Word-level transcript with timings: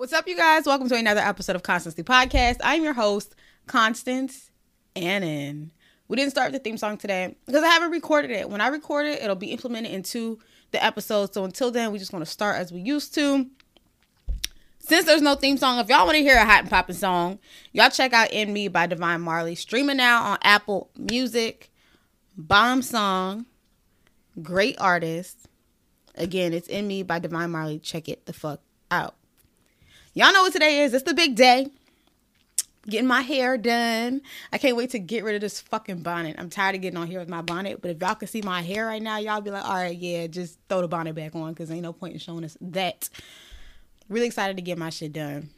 What's 0.00 0.14
up, 0.14 0.26
you 0.26 0.34
guys? 0.34 0.64
Welcome 0.64 0.88
to 0.88 0.96
another 0.96 1.20
episode 1.20 1.56
of 1.56 1.62
Constance 1.62 1.94
the 1.94 2.02
Podcast. 2.02 2.56
I'm 2.64 2.82
your 2.82 2.94
host, 2.94 3.34
Constance 3.66 4.50
Annan. 4.96 5.72
We 6.08 6.16
didn't 6.16 6.30
start 6.30 6.52
the 6.52 6.58
theme 6.58 6.78
song 6.78 6.96
today 6.96 7.36
because 7.44 7.62
I 7.62 7.68
haven't 7.68 7.90
recorded 7.90 8.30
it. 8.30 8.48
When 8.48 8.62
I 8.62 8.68
record 8.68 9.04
it, 9.04 9.22
it'll 9.22 9.36
be 9.36 9.52
implemented 9.52 9.92
into 9.92 10.38
the 10.70 10.82
episode. 10.82 11.34
So 11.34 11.44
until 11.44 11.70
then, 11.70 11.92
we 11.92 11.98
just 11.98 12.14
want 12.14 12.24
to 12.24 12.30
start 12.30 12.56
as 12.56 12.72
we 12.72 12.80
used 12.80 13.12
to. 13.16 13.46
Since 14.78 15.04
there's 15.04 15.20
no 15.20 15.34
theme 15.34 15.58
song, 15.58 15.78
if 15.80 15.90
y'all 15.90 16.06
want 16.06 16.16
to 16.16 16.22
hear 16.22 16.38
a 16.38 16.46
hot 16.46 16.60
and 16.60 16.70
popping 16.70 16.96
song, 16.96 17.38
y'all 17.72 17.90
check 17.90 18.14
out 18.14 18.32
In 18.32 18.54
Me 18.54 18.68
by 18.68 18.86
Divine 18.86 19.20
Marley. 19.20 19.54
Streaming 19.54 19.98
now 19.98 20.22
on 20.22 20.38
Apple 20.40 20.88
Music. 20.96 21.70
Bomb 22.38 22.80
song. 22.80 23.44
Great 24.40 24.80
artist. 24.80 25.46
Again, 26.14 26.54
it's 26.54 26.68
In 26.68 26.88
Me 26.88 27.02
by 27.02 27.18
Divine 27.18 27.50
Marley. 27.50 27.78
Check 27.78 28.08
it 28.08 28.24
the 28.24 28.32
fuck 28.32 28.62
out. 28.90 29.14
Y'all 30.12 30.32
know 30.32 30.42
what 30.42 30.52
today 30.52 30.80
is. 30.80 30.92
It's 30.92 31.04
the 31.04 31.14
big 31.14 31.36
day. 31.36 31.68
Getting 32.88 33.06
my 33.06 33.20
hair 33.20 33.56
done. 33.56 34.22
I 34.52 34.58
can't 34.58 34.76
wait 34.76 34.90
to 34.90 34.98
get 34.98 35.22
rid 35.22 35.36
of 35.36 35.40
this 35.40 35.60
fucking 35.60 36.02
bonnet. 36.02 36.34
I'm 36.38 36.50
tired 36.50 36.74
of 36.74 36.80
getting 36.80 36.98
on 36.98 37.06
here 37.06 37.20
with 37.20 37.28
my 37.28 37.42
bonnet. 37.42 37.80
But 37.80 37.92
if 37.92 38.00
y'all 38.00 38.16
can 38.16 38.26
see 38.26 38.42
my 38.42 38.62
hair 38.62 38.86
right 38.86 39.02
now, 39.02 39.18
y'all 39.18 39.40
be 39.40 39.50
like, 39.50 39.64
all 39.64 39.74
right, 39.74 39.96
yeah, 39.96 40.26
just 40.26 40.58
throw 40.68 40.80
the 40.80 40.88
bonnet 40.88 41.14
back 41.14 41.36
on 41.36 41.52
because 41.52 41.70
ain't 41.70 41.82
no 41.82 41.92
point 41.92 42.14
in 42.14 42.18
showing 42.18 42.44
us 42.44 42.56
that. 42.60 43.08
Really 44.08 44.26
excited 44.26 44.56
to 44.56 44.62
get 44.62 44.78
my 44.78 44.90
shit 44.90 45.12
done. 45.12 45.50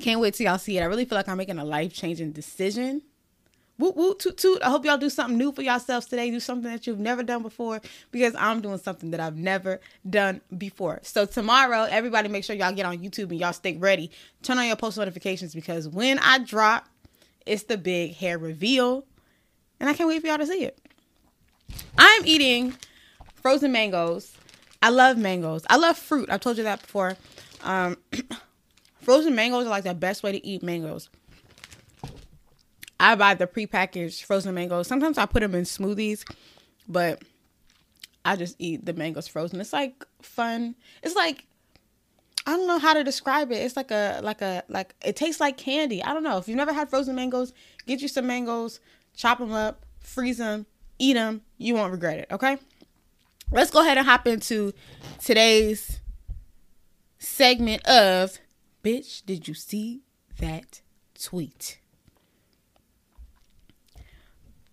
Can't 0.00 0.20
wait 0.20 0.34
till 0.34 0.46
y'all 0.46 0.58
see 0.58 0.76
it. 0.76 0.82
I 0.82 0.84
really 0.84 1.06
feel 1.06 1.16
like 1.16 1.28
I'm 1.28 1.38
making 1.38 1.58
a 1.58 1.64
life 1.64 1.94
changing 1.94 2.32
decision 2.32 3.00
Woot 3.78 3.94
woot 3.94 4.18
toot 4.18 4.38
toot. 4.38 4.62
I 4.62 4.70
hope 4.70 4.86
y'all 4.86 4.96
do 4.96 5.10
something 5.10 5.36
new 5.36 5.52
for 5.52 5.60
yourselves 5.60 6.06
today. 6.06 6.30
Do 6.30 6.40
something 6.40 6.70
that 6.70 6.86
you've 6.86 6.98
never 6.98 7.22
done 7.22 7.42
before 7.42 7.82
because 8.10 8.34
I'm 8.34 8.62
doing 8.62 8.78
something 8.78 9.10
that 9.10 9.20
I've 9.20 9.36
never 9.36 9.80
done 10.08 10.40
before. 10.56 11.00
So 11.02 11.26
tomorrow, 11.26 11.82
everybody 11.82 12.28
make 12.28 12.44
sure 12.44 12.56
y'all 12.56 12.72
get 12.72 12.86
on 12.86 12.98
YouTube 12.98 13.30
and 13.30 13.38
y'all 13.38 13.52
stay 13.52 13.76
ready. 13.76 14.10
Turn 14.42 14.58
on 14.58 14.66
your 14.66 14.76
post 14.76 14.96
notifications 14.96 15.54
because 15.54 15.88
when 15.88 16.18
I 16.20 16.38
drop, 16.38 16.88
it's 17.44 17.64
the 17.64 17.76
big 17.76 18.14
hair 18.14 18.38
reveal. 18.38 19.04
And 19.78 19.90
I 19.90 19.94
can't 19.94 20.08
wait 20.08 20.22
for 20.22 20.28
y'all 20.28 20.38
to 20.38 20.46
see 20.46 20.64
it. 20.64 20.78
I'm 21.98 22.24
eating 22.24 22.74
frozen 23.34 23.72
mangoes. 23.72 24.32
I 24.82 24.88
love 24.88 25.18
mangoes. 25.18 25.64
I 25.68 25.76
love 25.76 25.98
fruit. 25.98 26.30
I've 26.30 26.40
told 26.40 26.56
you 26.56 26.64
that 26.64 26.80
before. 26.80 27.16
Um, 27.62 27.98
frozen 29.02 29.34
mangoes 29.34 29.66
are 29.66 29.70
like 29.70 29.84
the 29.84 29.94
best 29.94 30.22
way 30.22 30.32
to 30.32 30.46
eat 30.46 30.62
mangoes. 30.62 31.10
I 33.06 33.14
buy 33.14 33.34
the 33.34 33.46
prepackaged 33.46 34.24
frozen 34.24 34.52
mangoes. 34.52 34.88
Sometimes 34.88 35.16
I 35.16 35.26
put 35.26 35.38
them 35.38 35.54
in 35.54 35.62
smoothies, 35.62 36.24
but 36.88 37.22
I 38.24 38.34
just 38.34 38.56
eat 38.58 38.84
the 38.84 38.94
mangoes 38.94 39.28
frozen. 39.28 39.60
It's 39.60 39.72
like 39.72 40.04
fun. 40.20 40.74
It's 41.04 41.14
like 41.14 41.44
I 42.48 42.56
don't 42.56 42.66
know 42.66 42.80
how 42.80 42.94
to 42.94 43.04
describe 43.04 43.52
it. 43.52 43.58
It's 43.58 43.76
like 43.76 43.92
a 43.92 44.18
like 44.24 44.42
a 44.42 44.64
like 44.68 44.96
it 45.04 45.14
tastes 45.14 45.40
like 45.40 45.56
candy. 45.56 46.02
I 46.02 46.12
don't 46.14 46.24
know. 46.24 46.36
If 46.38 46.48
you've 46.48 46.56
never 46.56 46.72
had 46.72 46.90
frozen 46.90 47.14
mangoes, 47.14 47.52
get 47.86 48.02
you 48.02 48.08
some 48.08 48.26
mangoes, 48.26 48.80
chop 49.14 49.38
them 49.38 49.52
up, 49.52 49.86
freeze 50.00 50.38
them, 50.38 50.66
eat 50.98 51.12
them. 51.12 51.42
You 51.58 51.74
won't 51.74 51.92
regret 51.92 52.18
it, 52.18 52.26
okay? 52.32 52.58
Let's 53.52 53.70
go 53.70 53.82
ahead 53.82 53.98
and 53.98 54.06
hop 54.06 54.26
into 54.26 54.72
today's 55.20 56.00
segment 57.18 57.86
of 57.86 58.40
Bitch, 58.82 59.24
did 59.24 59.46
you 59.46 59.54
see 59.54 60.02
that 60.40 60.80
tweet? 61.20 61.78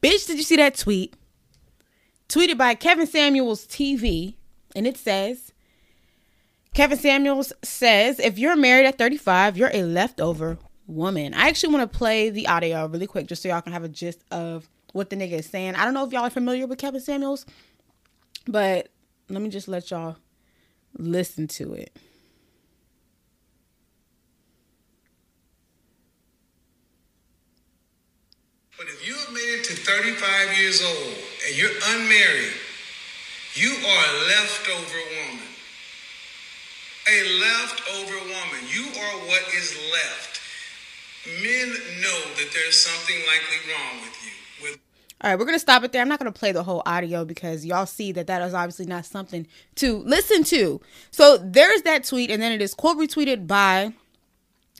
Bitch, 0.04 0.28
did 0.28 0.36
you 0.36 0.44
see 0.44 0.58
that 0.58 0.76
tweet? 0.76 1.16
Tweeted 2.28 2.58
by 2.58 2.76
Kevin 2.76 3.08
Samuels 3.08 3.66
TV, 3.66 4.36
and 4.76 4.86
it 4.86 4.98
says 4.98 5.54
Kevin 6.74 6.98
Samuels 6.98 7.54
says, 7.64 8.20
if 8.20 8.38
you're 8.38 8.58
married 8.58 8.86
at 8.86 8.98
35, 8.98 9.56
you're 9.56 9.72
a 9.74 9.84
leftover 9.84 10.58
woman. 10.88 11.34
I 11.34 11.48
actually 11.48 11.74
want 11.74 11.90
to 11.90 11.98
play 11.98 12.30
the 12.30 12.48
audio 12.48 12.86
really 12.88 13.08
quick 13.08 13.28
just 13.28 13.44
so 13.44 13.48
y'all 13.48 13.62
can 13.62 13.72
have 13.72 13.86
a 13.86 13.90
gist 13.90 14.26
of 14.30 14.68
what 14.92 15.10
the 15.10 15.16
nigga 15.16 15.40
is 15.40 15.46
saying. 15.46 15.76
I 15.76 15.86
don't 15.86 15.94
know 15.94 16.06
if 16.06 16.12
y'all 16.12 16.24
are 16.24 16.30
familiar 16.30 16.68
with 16.68 16.80
Kevin 16.80 17.00
Samuels, 17.00 17.46
but 18.46 18.90
let 19.30 19.42
me 19.42 19.48
just 19.48 19.70
let 19.70 19.90
y'all 19.90 20.18
listen 20.98 21.48
to 21.48 21.74
it. 21.76 21.98
But 28.84 28.92
if 28.92 29.08
you 29.08 29.16
have 29.16 29.32
made 29.32 29.60
it 29.60 29.64
to 29.66 29.76
35 29.76 30.60
years 30.60 30.84
old 30.84 31.16
and 31.48 31.56
you're 31.56 31.72
unmarried, 31.96 32.52
you 33.54 33.72
are 33.72 34.04
a 34.04 34.28
leftover 34.28 35.00
woman. 35.24 35.48
A 37.08 37.40
leftover 37.40 38.20
woman. 38.28 38.60
You 38.68 38.84
are 38.84 39.18
what 39.30 39.42
is 39.56 39.80
left. 39.94 40.42
Men 41.42 41.70
know 42.02 42.20
that 42.36 42.50
there's 42.54 42.78
something 42.78 43.16
likely 43.26 43.72
wrong 43.72 44.02
with 44.02 44.18
you. 44.22 44.64
With 44.64 44.80
all 45.22 45.30
right, 45.30 45.40
we're 45.40 45.46
going 45.46 45.56
to 45.56 45.60
stop 45.60 45.86
it 45.86 45.94
there. 45.94 46.02
I'm 46.02 46.10
not 46.10 46.20
going 46.20 46.34
to 46.34 46.38
play 46.38 46.52
the 46.52 46.64
whole 46.64 46.84
audio 46.86 47.24
because 47.24 47.66
y'all 47.66 47.86
see 47.86 48.12
that 48.12 48.28
that 48.28 48.42
is 48.42 48.54
obviously 48.54 48.86
not 48.86 49.06
something 49.06 49.48
to 49.76 50.00
listen 50.00 50.44
to. 50.46 50.82
So 51.10 51.38
there's 51.38 51.84
that 51.84 52.04
tweet, 52.04 52.30
and 52.30 52.42
then 52.42 52.52
it 52.52 52.62
is 52.62 52.74
quote 52.74 52.98
retweeted 52.98 53.48
by 53.48 53.94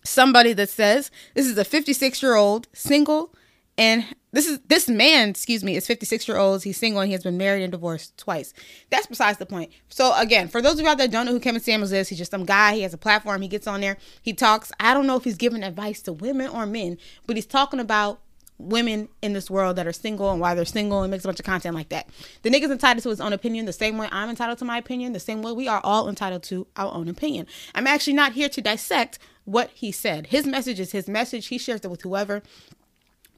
somebody 0.04 0.52
that 0.52 0.68
says, 0.68 1.10
This 1.36 1.46
is 1.46 1.58
a 1.58 1.64
56 1.64 2.22
year 2.22 2.36
old 2.36 2.68
single 2.74 3.34
and 3.78 4.06
this 4.32 4.48
is 4.48 4.60
this 4.68 4.88
man 4.88 5.30
excuse 5.30 5.64
me 5.64 5.76
is 5.76 5.88
56 5.88 6.28
year 6.28 6.38
old 6.38 6.64
he's 6.64 6.78
single 6.78 7.02
and 7.02 7.08
he 7.08 7.14
has 7.14 7.24
been 7.24 7.38
married 7.38 7.64
and 7.64 7.72
divorced 7.72 8.18
twice 8.18 8.54
that's 8.90 9.08
besides 9.08 9.38
the 9.38 9.46
point 9.46 9.72
so 9.90 10.14
again 10.16 10.48
for 10.48 10.62
those 10.62 10.80
of 10.80 10.86
y'all 10.86 10.96
that 10.96 11.12
don't 11.12 11.26
know 11.26 11.32
who 11.32 11.40
kevin 11.40 11.62
samuels 11.62 11.92
is 11.92 12.10
he's 12.10 12.18
just 12.18 12.32
some 12.32 12.46
guy 12.46 12.74
he 12.76 12.82
has 12.82 12.94
a 12.94 12.98
platform 12.98 13.42
he 13.42 13.48
gets 13.48 13.68
on 13.68 13.82
there 13.82 13.98
he 14.22 14.34
talks 14.34 14.72
i 14.80 14.94
don't 14.94 15.08
know 15.08 15.16
if 15.16 15.24
he's 15.24 15.38
giving 15.38 15.64
advice 15.64 16.02
to 16.02 16.14
women 16.14 16.48
or 16.50 16.66
men 16.66 16.98
but 17.26 17.36
he's 17.36 17.46
talking 17.46 17.80
about 17.80 18.20
women 18.58 19.10
in 19.22 19.34
this 19.34 19.50
world 19.50 19.76
that 19.76 19.88
are 19.88 19.94
single 19.94 20.32
and 20.32 20.40
why 20.40 20.54
they're 20.56 20.66
single 20.66 21.02
and 21.02 21.12
makes 21.12 21.26
a 21.26 21.28
bunch 21.28 21.40
of 21.40 21.46
content 21.46 21.76
like 21.76 21.90
that. 21.90 22.08
The 22.44 22.50
nigga's 22.50 22.72
entitled 22.72 23.04
to 23.04 23.10
his 23.10 23.20
own 23.22 23.34
opinion 23.34 23.66
the 23.66 23.74
same 23.74 23.98
way 23.98 24.08
I'm 24.12 24.30
entitled 24.30 24.60
to 24.60 24.66
my 24.66 24.78
opinion, 24.78 25.14
the 25.14 25.20
same 25.20 25.42
way 25.42 25.52
we 25.52 25.68
are 25.68 25.82
all 25.84 26.08
entitled 26.08 26.44
to 26.44 26.68
our 26.78 26.94
own 26.94 27.08
opinion. 27.08 27.48
I'm 27.76 27.88
actually 27.88 28.14
not 28.14 28.34
here 28.34 28.50
to 28.50 28.62
dissect 28.62 29.20
what 29.46 29.72
he 29.72 29.92
said. 29.92 30.28
His 30.28 30.46
message 30.46 30.80
is 30.80 30.92
his 30.92 31.08
message. 31.08 31.48
He 31.48 31.58
shares 31.58 31.82
it 31.84 31.92
with 31.92 32.04
whoever. 32.04 32.44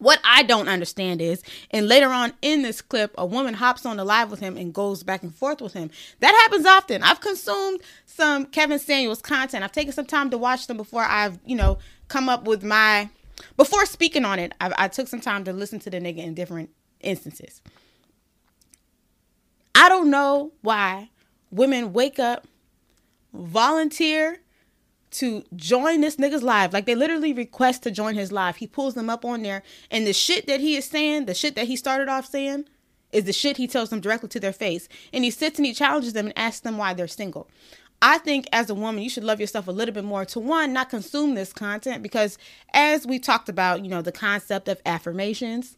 What 0.05 0.19
I 0.23 0.43
don't 0.43 0.67
understand 0.67 1.19
is, 1.19 1.41
and 1.71 1.87
later 1.87 2.09
on 2.09 2.33
in 2.43 2.61
this 2.61 2.79
clip, 2.79 3.15
a 3.17 3.25
woman 3.25 3.55
hops 3.55 3.87
on 3.87 3.97
the 3.97 4.05
live 4.05 4.29
with 4.29 4.39
him 4.39 4.55
and 4.55 4.71
goes 4.71 5.01
back 5.01 5.23
and 5.23 5.33
forth 5.33 5.61
with 5.61 5.73
him. 5.73 5.89
That 6.19 6.31
happens 6.43 6.67
often. 6.67 7.01
I've 7.01 7.21
consumed 7.21 7.81
some 8.05 8.45
Kevin 8.45 8.77
Samuels 8.77 9.19
content. 9.19 9.63
I've 9.63 9.71
taken 9.71 9.93
some 9.93 10.05
time 10.05 10.29
to 10.29 10.37
watch 10.37 10.67
them 10.67 10.77
before 10.77 11.01
I've, 11.01 11.39
you 11.43 11.55
know, 11.55 11.79
come 12.07 12.29
up 12.29 12.43
with 12.45 12.63
my. 12.63 13.09
Before 13.57 13.83
speaking 13.87 14.25
on 14.25 14.37
it, 14.37 14.53
I, 14.61 14.73
I 14.77 14.87
took 14.89 15.07
some 15.07 15.21
time 15.21 15.43
to 15.45 15.53
listen 15.53 15.79
to 15.79 15.89
the 15.89 15.97
nigga 15.97 16.19
in 16.19 16.35
different 16.35 16.69
instances. 16.99 17.63
I 19.73 19.89
don't 19.89 20.11
know 20.11 20.51
why 20.61 21.09
women 21.49 21.93
wake 21.93 22.19
up, 22.19 22.45
volunteer, 23.33 24.37
to 25.19 25.43
join 25.55 26.01
this 26.01 26.17
nigga's 26.17 26.43
live. 26.43 26.73
Like 26.73 26.85
they 26.85 26.95
literally 26.95 27.33
request 27.33 27.83
to 27.83 27.91
join 27.91 28.15
his 28.15 28.31
live. 28.31 28.57
He 28.57 28.67
pulls 28.67 28.93
them 28.93 29.09
up 29.09 29.25
on 29.25 29.41
there, 29.41 29.63
and 29.89 30.05
the 30.05 30.13
shit 30.13 30.47
that 30.47 30.59
he 30.59 30.75
is 30.75 30.85
saying, 30.85 31.25
the 31.25 31.33
shit 31.33 31.55
that 31.55 31.67
he 31.67 31.75
started 31.75 32.09
off 32.09 32.25
saying, 32.25 32.65
is 33.11 33.23
the 33.23 33.33
shit 33.33 33.57
he 33.57 33.67
tells 33.67 33.89
them 33.89 34.01
directly 34.01 34.29
to 34.29 34.39
their 34.39 34.53
face. 34.53 34.89
And 35.13 35.23
he 35.23 35.31
sits 35.31 35.57
and 35.57 35.65
he 35.65 35.73
challenges 35.73 36.13
them 36.13 36.27
and 36.27 36.37
asks 36.37 36.61
them 36.61 36.77
why 36.77 36.93
they're 36.93 37.07
single. 37.07 37.49
I 38.01 38.17
think 38.17 38.47
as 38.51 38.69
a 38.69 38.75
woman, 38.75 39.03
you 39.03 39.09
should 39.09 39.23
love 39.23 39.39
yourself 39.39 39.67
a 39.67 39.71
little 39.71 39.93
bit 39.93 40.03
more 40.03 40.25
to 40.25 40.39
one, 40.39 40.73
not 40.73 40.89
consume 40.89 41.33
this 41.33 41.53
content 41.53 42.03
because 42.03 42.37
as 42.73 43.07
we 43.07 43.19
talked 43.19 43.47
about, 43.47 43.83
you 43.83 43.89
know, 43.89 44.01
the 44.01 44.11
concept 44.11 44.67
of 44.67 44.81
affirmations, 44.85 45.77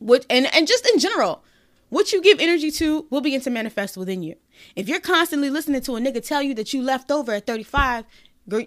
which 0.00 0.24
and, 0.30 0.52
and 0.54 0.66
just 0.66 0.88
in 0.88 0.98
general, 0.98 1.44
what 1.88 2.12
you 2.12 2.20
give 2.20 2.40
energy 2.40 2.70
to 2.72 3.06
will 3.10 3.20
begin 3.20 3.40
to 3.42 3.50
manifest 3.50 3.96
within 3.96 4.22
you. 4.22 4.36
If 4.76 4.88
you're 4.88 5.00
constantly 5.00 5.50
listening 5.50 5.80
to 5.82 5.96
a 5.96 6.00
nigga 6.00 6.26
tell 6.26 6.42
you 6.42 6.54
that 6.54 6.72
you 6.72 6.82
left 6.82 7.10
over 7.10 7.32
at 7.32 7.46
35, 7.46 8.04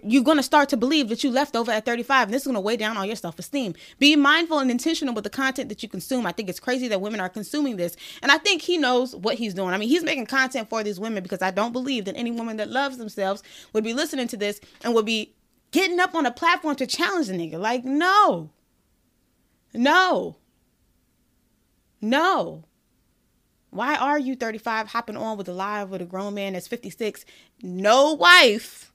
you're 0.04 0.24
going 0.24 0.38
to 0.38 0.44
start 0.44 0.70
to 0.70 0.78
believe 0.78 1.10
that 1.10 1.24
you 1.24 1.32
left 1.32 1.56
over 1.56 1.72
at 1.72 1.86
35 1.86 2.28
and 2.28 2.34
this 2.34 2.44
is 2.44 2.48
going 2.48 2.56
to 2.56 2.62
weigh 2.62 2.78
down 2.78 2.98
all 2.98 3.06
your 3.06 3.16
self-esteem. 3.16 3.74
Be 3.98 4.16
mindful 4.16 4.60
and 4.60 4.70
intentional 4.70 5.14
with 5.14 5.24
the 5.24 5.30
content 5.30 5.70
that 5.70 5.82
you 5.82 5.90
consume. 5.90 6.26
I 6.26 6.32
think 6.32 6.50
it's 6.50 6.60
crazy 6.60 6.88
that 6.88 7.02
women 7.02 7.20
are 7.20 7.30
consuming 7.30 7.78
this 7.78 7.96
and 8.22 8.32
i 8.32 8.38
think 8.38 8.62
he 8.62 8.78
knows 8.78 9.16
what 9.16 9.36
he's 9.36 9.56
doing. 9.56 9.74
I 9.74 9.78
mean 9.78 9.90
he's 9.90 10.04
making 10.04 10.28
content 10.28 10.70
for 10.70 10.84
these 10.84 11.00
women 11.00 11.24
because 11.24 11.42
i 11.42 11.50
don't 11.50 11.74
believe 11.74 12.06
that 12.06 12.16
any 12.16 12.32
woman 12.32 12.58
that 12.58 12.70
loves 12.70 12.98
themselves 12.98 13.42
would 13.74 13.84
be 13.84 13.94
listening 13.94 14.28
to 14.30 14.38
this 14.38 14.62
and 14.84 14.94
would 14.94 15.06
be 15.06 15.34
getting 15.72 16.00
up 16.00 16.14
on 16.14 16.26
a 16.26 16.32
platform 16.32 16.76
to 16.76 16.86
challenge 16.86 17.30
a 17.30 17.34
nigga. 17.34 17.58
Like 17.58 17.84
no. 17.84 18.52
No. 19.74 20.38
No 22.02 22.66
why 23.72 23.96
are 23.96 24.20
you 24.20 24.36
35 24.36 24.90
hopping 24.90 25.18
on 25.18 25.38
with 25.38 25.48
a 25.48 25.54
live 25.54 25.90
with 25.90 26.02
a 26.02 26.06
grown 26.06 26.34
man 26.34 26.54
that's 26.54 26.68
56, 26.68 27.26
no 27.64 28.14
wife? 28.14 28.92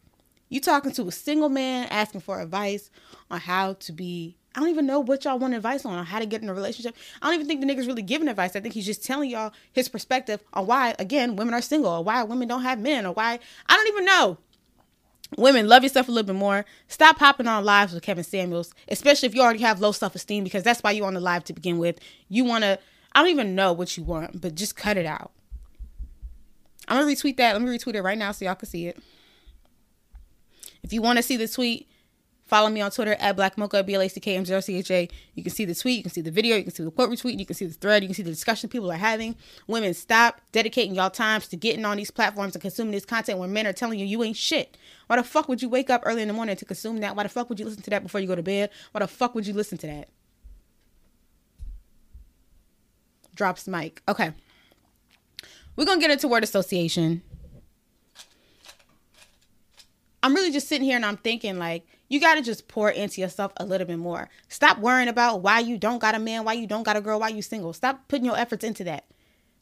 You 0.49 0.61
talking 0.61 0.93
to 0.93 1.09
a 1.09 1.13
single 1.13 1.49
man 1.49 1.89
asking 1.91 2.21
for 2.21 2.41
advice 2.41 2.91
on 3.31 3.41
how 3.41 3.73
to 3.75 3.93
be. 3.93 4.37
I 4.55 4.61
don't 4.61 4.69
even 4.69 4.87
know 4.87 5.01
what 5.01 5.25
y'all 5.25 5.39
want 5.39 5.55
advice 5.55 5.85
on, 5.85 5.99
on 5.99 6.07
how 6.07 6.19
to 6.19 6.27
get 6.27 6.43
in 6.43 6.49
a 6.49 6.55
relationship. 6.55 6.95
I 7.21 7.27
don't 7.27 7.35
even 7.35 7.47
think 7.47 7.61
the 7.61 7.67
nigga's 7.67 7.87
really 7.87 8.03
giving 8.03 8.29
advice. 8.29 8.55
I 8.55 8.61
think 8.61 8.75
he's 8.75 8.87
just 8.87 9.05
telling 9.05 9.31
y'all 9.31 9.53
his 9.73 9.89
perspective 9.89 10.43
on 10.53 10.67
why, 10.67 10.95
again, 10.99 11.37
women 11.37 11.53
are 11.55 11.61
single 11.63 11.91
or 11.91 12.05
why 12.05 12.23
women 12.23 12.49
don't 12.49 12.63
have 12.63 12.79
men 12.79 13.05
or 13.07 13.13
why. 13.13 13.39
I 13.69 13.77
don't 13.77 13.89
even 13.89 14.05
know. 14.05 14.39
women 15.37 15.69
love 15.69 15.83
yourself 15.83 16.09
a 16.09 16.13
little 16.13 16.27
bit 16.27 16.37
more 16.37 16.65
stop 16.87 17.19
hopping 17.19 17.49
on 17.49 17.65
lives 17.65 17.93
with 17.93 18.03
kevin 18.03 18.23
samuels 18.23 18.73
especially 18.89 19.27
if 19.27 19.35
you 19.35 19.43
already 19.43 19.59
have 19.59 19.81
low 19.81 19.91
self-esteem 19.91 20.45
because 20.45 20.63
that's 20.63 20.81
why 20.85 20.93
you're 20.93 21.07
on 21.07 21.15
the 21.15 21.21
live 21.21 21.43
to 21.43 21.53
begin 21.53 21.79
with 21.79 21.99
you 22.29 22.45
want 22.45 22.63
to 22.63 22.79
i 23.17 23.21
don't 23.21 23.31
even 23.31 23.57
know 23.57 23.73
what 23.73 23.97
you 23.97 24.05
want 24.05 24.41
but 24.41 24.55
just 24.55 24.77
cut 24.77 24.97
it 24.97 25.07
out 25.07 25.33
i'm 26.87 27.01
gonna 27.01 27.11
retweet 27.11 27.37
that 27.37 27.55
let 27.55 27.63
me 27.63 27.77
retweet 27.77 27.97
it 27.97 28.03
right 28.03 28.19
now 28.19 28.31
so 28.31 28.45
y'all 28.45 28.55
can 28.55 28.69
see 28.69 28.87
it 28.87 28.99
if 30.85 30.93
you 30.93 31.03
want 31.03 31.17
to 31.17 31.23
see 31.23 31.37
the 31.37 31.49
tweet 31.49 31.89
Follow 32.47 32.71
me 32.71 32.81
on 32.81 32.93
Twitter 32.93 33.17
at 33.19 33.35
Black 33.35 33.59
Mocha, 33.59 33.83
B 33.83 33.95
L 33.95 34.01
A 34.01 34.09
C 34.09 34.21
K 34.21 34.37
M 34.37 34.45
0 34.45 34.61
C 34.61 34.77
H 34.77 34.91
A. 34.93 35.09
You 35.35 35.43
can 35.43 35.53
see 35.53 35.65
the 35.65 35.75
tweet, 35.75 35.97
you 35.97 36.03
can 36.05 36.13
see 36.13 36.21
the 36.21 36.31
video, 36.31 36.57
you 36.57 36.63
can 36.63 36.73
see 36.73 36.85
the 36.85 36.93
quote 36.93 37.11
retweet, 37.11 37.41
you 37.41 37.47
can 37.47 37.57
see 37.57 37.67
the 37.67 37.75
thread, 37.75 38.05
you 38.05 38.09
can 38.09 38.15
see 38.15 38.23
the 38.23 38.31
discussion 38.31 38.71
people 38.71 38.91
are 38.93 38.97
having. 38.97 39.35
Women, 39.67 39.95
stop 39.95 40.41
dedicating 40.53 40.95
y'all 40.95 41.11
times 41.11 41.49
to 41.49 41.57
getting 41.57 41.85
on 41.85 41.97
these 41.97 42.13
platforms 42.13 42.55
and 42.55 42.63
consuming 42.63 42.93
this 42.93 43.05
content 43.05 43.41
when 43.41 43.53
men 43.53 43.67
are 43.67 43.73
telling 43.73 43.99
you 43.99 44.07
you 44.07 44.23
ain't 44.23 44.37
shit. 44.37 44.77
Why 45.09 45.17
the 45.17 45.25
fuck 45.25 45.49
would 45.49 45.61
you 45.61 45.69
wake 45.69 45.91
up 45.91 46.03
early 46.05 46.23
in 46.23 46.29
the 46.29 46.35
morning 46.35 46.55
to 46.55 46.65
consume 46.65 47.01
that? 47.01 47.17
Why 47.17 47.25
the 47.25 47.29
fuck 47.29 47.49
would 47.49 47.59
you 47.59 47.65
listen 47.65 47.83
to 47.83 47.91
that 47.91 48.05
before 48.05 48.21
you 48.21 48.29
go 48.29 48.37
to 48.37 48.45
bed? 48.45 48.71
Why 48.93 49.01
the 49.01 49.09
fuck 49.09 49.35
would 49.35 49.47
you 49.47 49.53
listen 49.53 49.77
to 49.79 49.89
that? 49.89 50.09
Drops 53.37 53.69
mic. 53.69 54.03
Okay. 54.09 54.33
We're 55.77 55.85
going 55.85 55.99
to 55.99 56.03
get 56.03 56.11
into 56.11 56.27
word 56.27 56.43
association. 56.43 57.23
I'm 60.23 60.35
really 60.35 60.51
just 60.51 60.67
sitting 60.67 60.85
here 60.85 60.97
and 60.97 61.07
I'm 61.07 61.19
thinking, 61.19 61.59
like, 61.59 61.87
you 62.09 62.19
got 62.19 62.35
to 62.35 62.43
just 62.43 62.67
pour 62.67 62.91
into 62.91 63.21
yourself 63.21 63.53
a 63.59 63.65
little 63.65 63.87
bit 63.87 63.99
more. 63.99 64.29
Stop 64.49 64.79
worrying 64.79 65.09
about 65.09 65.43
why 65.43 65.61
you 65.61 65.79
don't 65.79 66.01
got 66.01 66.15
a 66.15 66.19
man, 66.19 66.45
why 66.45 66.55
you 66.55 66.67
don't 66.67 66.83
got 66.83 66.97
a 66.97 67.01
girl, 67.01 67.21
why 67.21 67.29
you 67.29 67.43
single. 67.43 67.73
Stop 67.73 68.09
putting 68.09 68.25
your 68.25 68.37
efforts 68.37 68.65
into 68.65 68.83
that. 68.85 69.05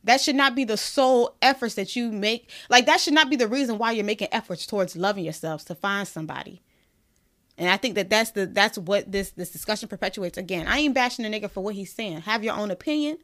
That 0.04 0.20
should 0.20 0.36
not 0.36 0.54
be 0.54 0.64
the 0.64 0.76
sole 0.76 1.36
efforts 1.42 1.74
that 1.74 1.96
you 1.96 2.12
make. 2.12 2.50
Like 2.68 2.86
that 2.86 3.00
should 3.00 3.14
not 3.14 3.30
be 3.30 3.36
the 3.36 3.48
reason 3.48 3.78
why 3.78 3.92
you're 3.92 4.04
making 4.04 4.28
efforts 4.32 4.66
towards 4.66 4.96
loving 4.96 5.24
yourselves 5.24 5.64
to 5.64 5.74
find 5.74 6.06
somebody. 6.06 6.62
And 7.56 7.70
I 7.70 7.76
think 7.76 7.94
that 7.94 8.10
that's 8.10 8.32
the 8.32 8.46
that's 8.46 8.76
what 8.76 9.10
this 9.10 9.30
this 9.30 9.50
discussion 9.50 9.88
perpetuates. 9.88 10.36
Again, 10.36 10.66
I 10.66 10.78
ain't 10.78 10.94
bashing 10.94 11.28
the 11.28 11.30
nigga 11.30 11.50
for 11.50 11.62
what 11.62 11.74
he's 11.74 11.92
saying. 11.92 12.22
Have 12.22 12.44
your 12.44 12.54
own 12.54 12.70
opinion. 12.70 13.18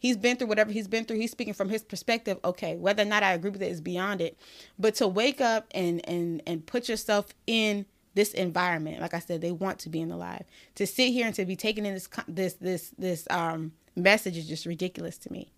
He's 0.00 0.16
been 0.16 0.38
through 0.38 0.48
whatever 0.48 0.72
he's 0.72 0.88
been 0.88 1.04
through. 1.04 1.18
He's 1.18 1.30
speaking 1.30 1.54
from 1.54 1.68
his 1.68 1.82
perspective. 1.82 2.38
Okay, 2.42 2.74
whether 2.76 3.02
or 3.02 3.06
not 3.06 3.22
I 3.22 3.34
agree 3.34 3.50
with 3.50 3.62
it 3.62 3.70
is 3.70 3.82
beyond 3.82 4.20
it. 4.20 4.36
But 4.78 4.96
to 4.96 5.06
wake 5.06 5.40
up 5.40 5.66
and 5.72 6.06
and 6.08 6.42
and 6.46 6.66
put 6.66 6.88
yourself 6.88 7.26
in 7.46 7.86
this 8.14 8.32
environment 8.32 9.00
like 9.00 9.14
i 9.14 9.18
said 9.18 9.40
they 9.40 9.52
want 9.52 9.78
to 9.78 9.88
be 9.88 10.00
in 10.00 10.08
the 10.08 10.16
live 10.16 10.44
to 10.74 10.86
sit 10.86 11.10
here 11.10 11.26
and 11.26 11.34
to 11.34 11.44
be 11.44 11.54
taking 11.54 11.86
in 11.86 11.94
this 11.94 12.08
this 12.26 12.54
this 12.54 12.92
this 12.98 13.26
um 13.30 13.72
message 13.94 14.36
is 14.36 14.48
just 14.48 14.66
ridiculous 14.66 15.16
to 15.16 15.32
me 15.32 15.50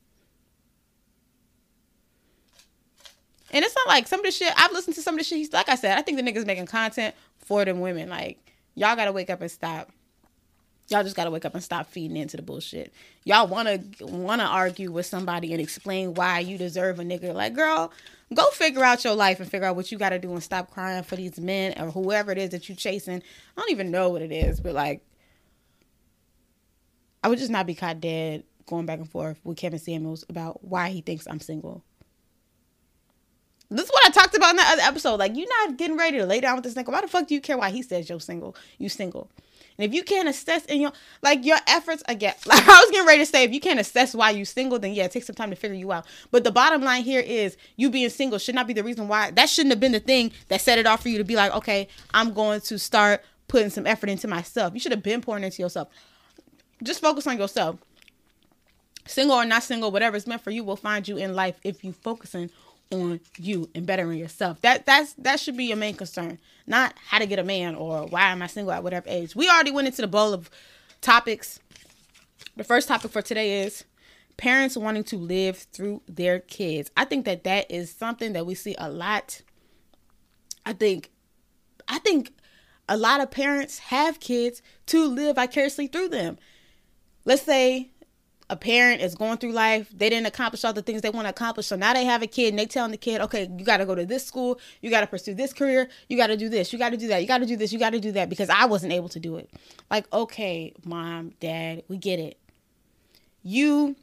and 3.51 3.65
it's 3.65 3.75
not 3.75 3.89
like 3.89 4.07
some 4.07 4.21
of 4.21 4.27
the 4.27 4.31
shit 4.31 4.53
i've 4.57 4.73
listened 4.73 4.95
to 4.95 5.03
some 5.03 5.15
of 5.15 5.19
the 5.19 5.25
shit 5.25 5.39
he's 5.39 5.53
like 5.53 5.69
i 5.69 5.75
said 5.75 5.97
i 5.97 6.03
think 6.03 6.19
the 6.19 6.23
niggas 6.23 6.47
making 6.47 6.67
content 6.67 7.15
for 7.39 7.65
them 7.65 7.81
women 7.81 8.09
like 8.09 8.55
y'all 8.75 8.97
gotta 8.97 9.13
wake 9.13 9.31
up 9.31 9.41
and 9.41 9.51
stop 9.51 9.91
y'all 10.93 11.03
just 11.03 11.17
gotta 11.17 11.31
wake 11.31 11.45
up 11.45 11.55
and 11.55 11.65
stop 11.65 11.87
feeding 11.87 12.17
into 12.17 12.37
the 12.37 12.43
bullshit 12.43 12.93
y'all 13.25 13.47
wanna 13.47 13.79
wanna 14.01 14.45
argue 14.45 14.93
with 14.93 15.07
somebody 15.07 15.53
and 15.53 15.61
explain 15.61 16.15
why 16.15 16.39
you 16.39 16.57
deserve 16.57 17.01
a 17.01 17.03
nigga 17.03 17.35
like 17.35 17.55
girl 17.55 17.93
Go 18.35 18.49
figure 18.51 18.85
out 18.85 19.05
your 19.05 19.15
life 19.15 19.41
and 19.41 19.51
figure 19.51 19.67
out 19.67 19.77
what 19.77 19.93
you 19.93 19.99
got 19.99 20.11
to 20.11 20.19
do 20.19 20.33
and 20.33 20.43
stop 20.43 20.71
crying 20.71 21.03
for 21.03 21.17
these 21.17 21.39
men 21.39 21.75
or 21.79 21.91
whoever 21.91 22.33
it 22.33 22.39
is 22.39 22.51
that 22.51 22.69
you're 22.69 22.77
chasing. 22.77 23.23
I 23.57 23.61
don't 23.61 23.71
even 23.71 23.91
know 23.91 24.09
what 24.09 24.23
it 24.23 24.33
is, 24.33 24.61
but 24.61 24.75
like, 24.75 25.05
I 27.23 27.29
would 27.29 27.39
just 27.39 27.51
not 27.51 27.67
be 27.67 27.75
caught 27.75 28.01
dead 28.01 28.45
going 28.67 28.87
back 28.87 28.99
and 28.99 29.11
forth 29.11 29.39
with 29.45 29.59
Kevin 29.59 29.79
Samuels 29.79 30.25
about 30.29 30.65
why 30.65 30.89
he 30.89 31.01
thinks 31.01 31.27
I'm 31.29 31.41
single. 31.41 31.83
This 33.71 33.87
is 33.87 33.91
what 33.91 34.07
I 34.07 34.11
talked 34.11 34.37
about 34.37 34.51
in 34.51 34.57
that 34.57 34.73
other 34.73 34.83
episode. 34.83 35.19
Like, 35.19 35.37
you're 35.37 35.49
not 35.49 35.77
getting 35.77 35.97
ready 35.97 36.19
to 36.19 36.27
lay 36.27 36.41
down 36.41 36.57
with 36.57 36.65
this 36.65 36.75
nigga. 36.75 36.93
Why 36.93 37.01
the 37.01 37.09
fuck 37.09 37.27
do 37.27 37.35
you 37.35 37.41
care 37.41 37.57
why 37.57 37.71
he 37.71 37.83
says 37.83 38.09
you're 38.09 38.21
single? 38.21 38.55
You 38.79 38.89
single. 38.89 39.31
And 39.79 39.85
if 39.85 39.95
you 39.95 40.03
can't 40.03 40.29
assess 40.29 40.65
in 40.67 40.81
your 40.81 40.93
like 41.23 41.45
your 41.45 41.59
efforts 41.67 42.03
again, 42.09 42.35
like 42.47 42.67
I 42.67 42.81
was 42.81 42.91
getting 42.91 43.07
ready 43.07 43.21
to 43.21 43.27
say, 43.27 43.45
if 43.45 43.53
you 43.53 43.61
can't 43.61 43.81
assess 43.81 44.15
why 44.15 44.31
you 44.31 44.45
single, 44.45 44.79
then 44.79 44.93
yeah, 44.93 45.09
take 45.09 45.25
some 45.25 45.35
time 45.35 45.51
to 45.51 45.57
figure 45.57 45.77
you 45.77 45.93
out. 45.93 46.07
But 46.31 46.45
the 46.45 46.51
bottom 46.51 46.83
line 46.83 47.03
here 47.03 47.21
is 47.21 47.57
you 47.77 47.91
being 47.91 48.09
single 48.11 48.39
should 48.39 48.55
not 48.55 48.67
be 48.67 48.73
the 48.73 48.85
reason 48.85 49.09
why 49.09 49.31
that 49.33 49.49
shouldn't 49.49 49.73
have 49.73 49.81
been 49.81 49.93
the 49.93 50.01
thing 50.01 50.33
that 50.49 50.61
set 50.61 50.79
it 50.79 50.87
off 50.87 51.03
for 51.03 51.09
you 51.09 51.19
to 51.19 51.25
be 51.25 51.37
like, 51.37 51.53
okay, 51.55 51.89
I'm 52.13 52.33
going 52.33 52.61
to 52.63 52.79
start 52.79 53.23
putting 53.49 53.71
some 53.71 53.87
effort 53.87 54.09
into 54.09 54.29
myself. 54.29 54.75
You 54.75 54.81
should 54.81 54.93
have 54.93 55.03
been 55.03 55.21
pouring 55.21 55.45
into 55.45 55.63
yourself. 55.63 55.89
Just 56.83 57.01
focus 57.01 57.27
on 57.27 57.39
yourself. 57.39 57.77
Single 59.07 59.37
or 59.37 59.45
not 59.45 59.63
single, 59.63 59.91
whatever 59.91 60.17
is 60.17 60.27
meant 60.27 60.43
for 60.43 60.51
you 60.51 60.63
will 60.65 60.77
find 60.77 61.07
you 61.07 61.17
in 61.17 61.35
life 61.35 61.59
if 61.65 61.83
you 61.83 61.93
focusing 61.93 62.51
on 62.93 63.21
you 63.39 63.69
and 63.75 63.87
bettering 63.87 64.19
yourself. 64.19 64.61
That 64.61 64.87
that's 64.87 65.15
that 65.15 65.41
should 65.41 65.57
be 65.57 65.65
your 65.65 65.77
main 65.77 65.95
concern, 65.95 66.39
not 66.67 66.95
how 67.07 67.19
to 67.19 67.27
get 67.27 67.39
a 67.39 67.45
man 67.45 67.75
or 67.75 68.07
why 68.07 68.31
am 68.31 68.43
I 68.43 68.47
single 68.47 68.73
at 68.73 68.83
whatever 68.83 69.09
age. 69.09 69.35
We 69.35 69.49
already 69.49 69.71
went 69.71 69.89
into 69.89 70.03
the 70.03 70.09
bowl 70.09 70.33
of 70.33 70.51
topics. 71.01 71.59
The 72.57 72.65
first 72.65 72.89
topic 72.89 73.11
for 73.11 73.23
today 73.23 73.63
is 73.63 73.85
parents 74.37 74.77
wanting 74.77 75.05
to 75.05 75.17
live 75.17 75.59
through 75.73 76.03
their 76.09 76.41
kids. 76.41 76.91
I 76.97 77.05
think 77.05 77.25
that 77.25 77.45
that 77.45 77.71
is 77.71 77.91
something 77.91 78.33
that 78.35 78.47
we 78.47 78.55
see 78.55 78.75
a 78.79 78.91
lot. 78.91 79.43
I 80.67 80.73
think 80.73 81.11
I 81.89 81.99
think 81.99 82.33
a 82.89 82.97
lot 82.97 83.21
of 83.21 83.31
parents 83.31 83.79
have 83.79 84.21
kids 84.21 84.61
to 84.87 85.07
live 85.07 85.37
vicariously 85.37 85.87
through 85.87 86.09
them. 86.09 86.39
Let's 87.25 87.43
say 87.43 87.92
a 88.51 88.57
parent 88.57 89.01
is 89.01 89.15
going 89.15 89.39
through 89.39 89.53
life, 89.53 89.89
they 89.97 90.11
didn't 90.11 90.27
accomplish 90.27 90.65
all 90.65 90.73
the 90.73 90.83
things 90.83 91.03
they 91.03 91.11
want 91.11 91.27
to 91.27 91.31
accomplish. 91.31 91.67
So 91.67 91.77
now 91.77 91.93
they 91.95 92.05
have 92.05 92.23
a 92.23 92.27
kid 92.27 92.51
and 92.51 92.59
they 92.59 92.67
telling 92.67 92.91
the 92.91 92.97
kid, 92.97 93.21
okay, 93.23 93.49
you 93.57 93.65
got 93.65 93.79
to 93.79 93.87
go 93.87 93.95
to 93.95 94.05
this 94.05 94.27
school, 94.27 94.61
you 94.81 94.91
got 94.91 95.01
to 95.01 95.07
pursue 95.07 95.35
this 95.35 95.53
career, 95.53 95.89
you 96.09 96.17
got 96.17 96.27
to 96.29 96.37
do 96.37 96.49
this, 96.49 96.73
you 96.73 96.79
got 96.79 96.91
to 96.91 96.97
do 96.97 97.09
that, 97.09 97.23
you 97.23 97.29
got 97.29 97.39
to 97.39 97.47
do 97.47 97.57
this, 97.57 97.73
you 97.73 97.79
got 97.79 97.91
to 97.91 98.01
do 98.01 98.13
that 98.13 98.29
because 98.29 98.51
I 98.51 98.67
wasn't 98.67 98.93
able 98.93 99.09
to 99.11 99.21
do 99.21 99.37
it. 99.37 99.51
Like, 99.91 100.13
okay, 100.13 100.75
mom, 100.85 101.33
dad, 101.41 101.83
we 101.89 101.97
get 101.97 102.19
it. 102.19 102.39
You 103.43 103.97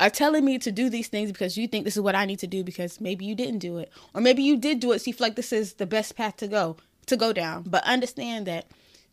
are 0.00 0.10
telling 0.10 0.44
me 0.44 0.58
to 0.58 0.72
do 0.72 0.90
these 0.90 1.08
things 1.08 1.30
because 1.30 1.56
you 1.56 1.66
think 1.68 1.84
this 1.84 1.96
is 1.96 2.02
what 2.02 2.14
I 2.14 2.26
need 2.26 2.40
to 2.40 2.46
do 2.46 2.64
because 2.64 3.00
maybe 3.00 3.24
you 3.24 3.34
didn't 3.34 3.60
do 3.60 3.78
it. 3.78 3.90
Or 4.14 4.20
maybe 4.20 4.42
you 4.42 4.56
did 4.56 4.80
do 4.80 4.92
it 4.92 5.00
so 5.00 5.06
you 5.06 5.14
feel 5.14 5.26
like 5.26 5.36
this 5.36 5.52
is 5.52 5.74
the 5.74 5.86
best 5.86 6.16
path 6.16 6.36
to 6.38 6.48
go, 6.48 6.76
to 7.06 7.16
go 7.16 7.32
down. 7.32 7.64
But 7.66 7.84
understand 7.84 8.46
that 8.46 8.66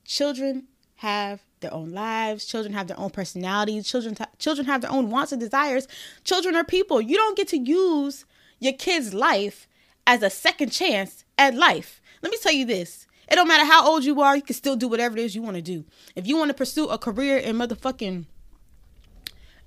children 0.06 0.68
have 0.98 1.42
their 1.62 1.74
own 1.74 1.92
lives. 1.92 2.46
Children 2.46 2.74
have 2.74 2.88
their 2.88 3.00
own 3.00 3.10
personalities. 3.10 3.88
Children 3.88 4.16
t- 4.16 4.25
children 4.40 4.68
have 4.68 4.81
their 4.81 4.92
own 4.92 5.10
wants 5.10 5.31
and 5.31 5.40
desires. 5.40 5.88
Children 6.24 6.56
are 6.56 6.63
people. 6.63 7.02
You 7.02 7.18
don't 7.18 7.38
get 7.38 7.48
to 7.50 7.58
use 7.58 8.25
your 8.60 8.74
kid's 8.74 9.13
life 9.13 9.68
as 10.06 10.22
a 10.22 10.30
second 10.30 10.72
chance 10.72 11.24
at 11.38 11.56
life. 11.56 12.02
Let 12.22 12.31
me 12.31 12.38
tell 12.42 12.54
you 12.54 12.66
this. 12.66 13.08
It 13.30 13.36
don't 13.36 13.48
matter 13.48 13.66
how 13.66 13.88
old 13.88 14.04
you 14.04 14.19
are, 14.22 14.36
you 14.36 14.42
can 14.42 14.56
still 14.56 14.75
do 14.75 14.90
whatever 14.90 15.18
it 15.18 15.24
is 15.24 15.35
you 15.35 15.42
want 15.42 15.56
to 15.56 15.62
do. 15.62 15.85
If 16.16 16.28
you 16.28 16.35
want 16.35 16.50
to 16.50 16.54
pursue 16.54 16.90
a 16.90 16.97
career 16.97 17.38
in 17.38 17.56
motherfucking 17.56 18.26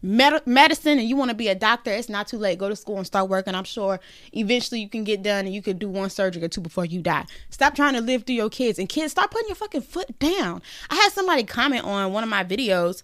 med- 0.04 0.46
medicine 0.46 0.98
and 0.98 1.08
you 1.08 1.16
want 1.16 1.30
to 1.30 1.34
be 1.34 1.48
a 1.48 1.54
doctor, 1.54 1.90
it's 1.90 2.08
not 2.08 2.28
too 2.28 2.36
late. 2.36 2.58
Go 2.58 2.68
to 2.68 2.76
school 2.76 2.98
and 2.98 3.06
start 3.06 3.28
working. 3.28 3.54
I'm 3.54 3.64
sure 3.64 3.98
eventually 4.32 4.80
you 4.80 4.88
can 4.88 5.02
get 5.02 5.22
done 5.22 5.46
and 5.46 5.54
you 5.54 5.62
can 5.62 5.78
do 5.78 5.88
one 5.88 6.10
surgery 6.10 6.44
or 6.44 6.48
two 6.48 6.60
before 6.60 6.84
you 6.84 7.00
die. 7.00 7.24
Stop 7.50 7.74
trying 7.74 7.94
to 7.94 8.00
live 8.00 8.24
through 8.24 8.36
your 8.36 8.50
kids. 8.50 8.78
And 8.78 8.88
kids, 8.88 9.12
stop 9.12 9.30
putting 9.30 9.48
your 9.48 9.56
fucking 9.56 9.80
foot 9.80 10.18
down. 10.18 10.62
I 10.90 10.94
had 10.96 11.12
somebody 11.12 11.44
comment 11.44 11.84
on 11.84 12.12
one 12.12 12.22
of 12.22 12.28
my 12.28 12.44
videos 12.44 13.02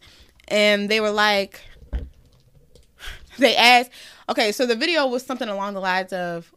and 0.49 0.89
they 0.89 1.01
were 1.01 1.11
like, 1.11 1.63
they 3.39 3.57
asked, 3.57 3.91
okay, 4.29 4.53
so 4.53 4.67
the 4.67 4.77
video 4.77 5.07
was 5.07 5.25
something 5.25 5.49
along 5.49 5.75
the 5.75 5.81
lines 5.81 6.13
of, 6.13 6.53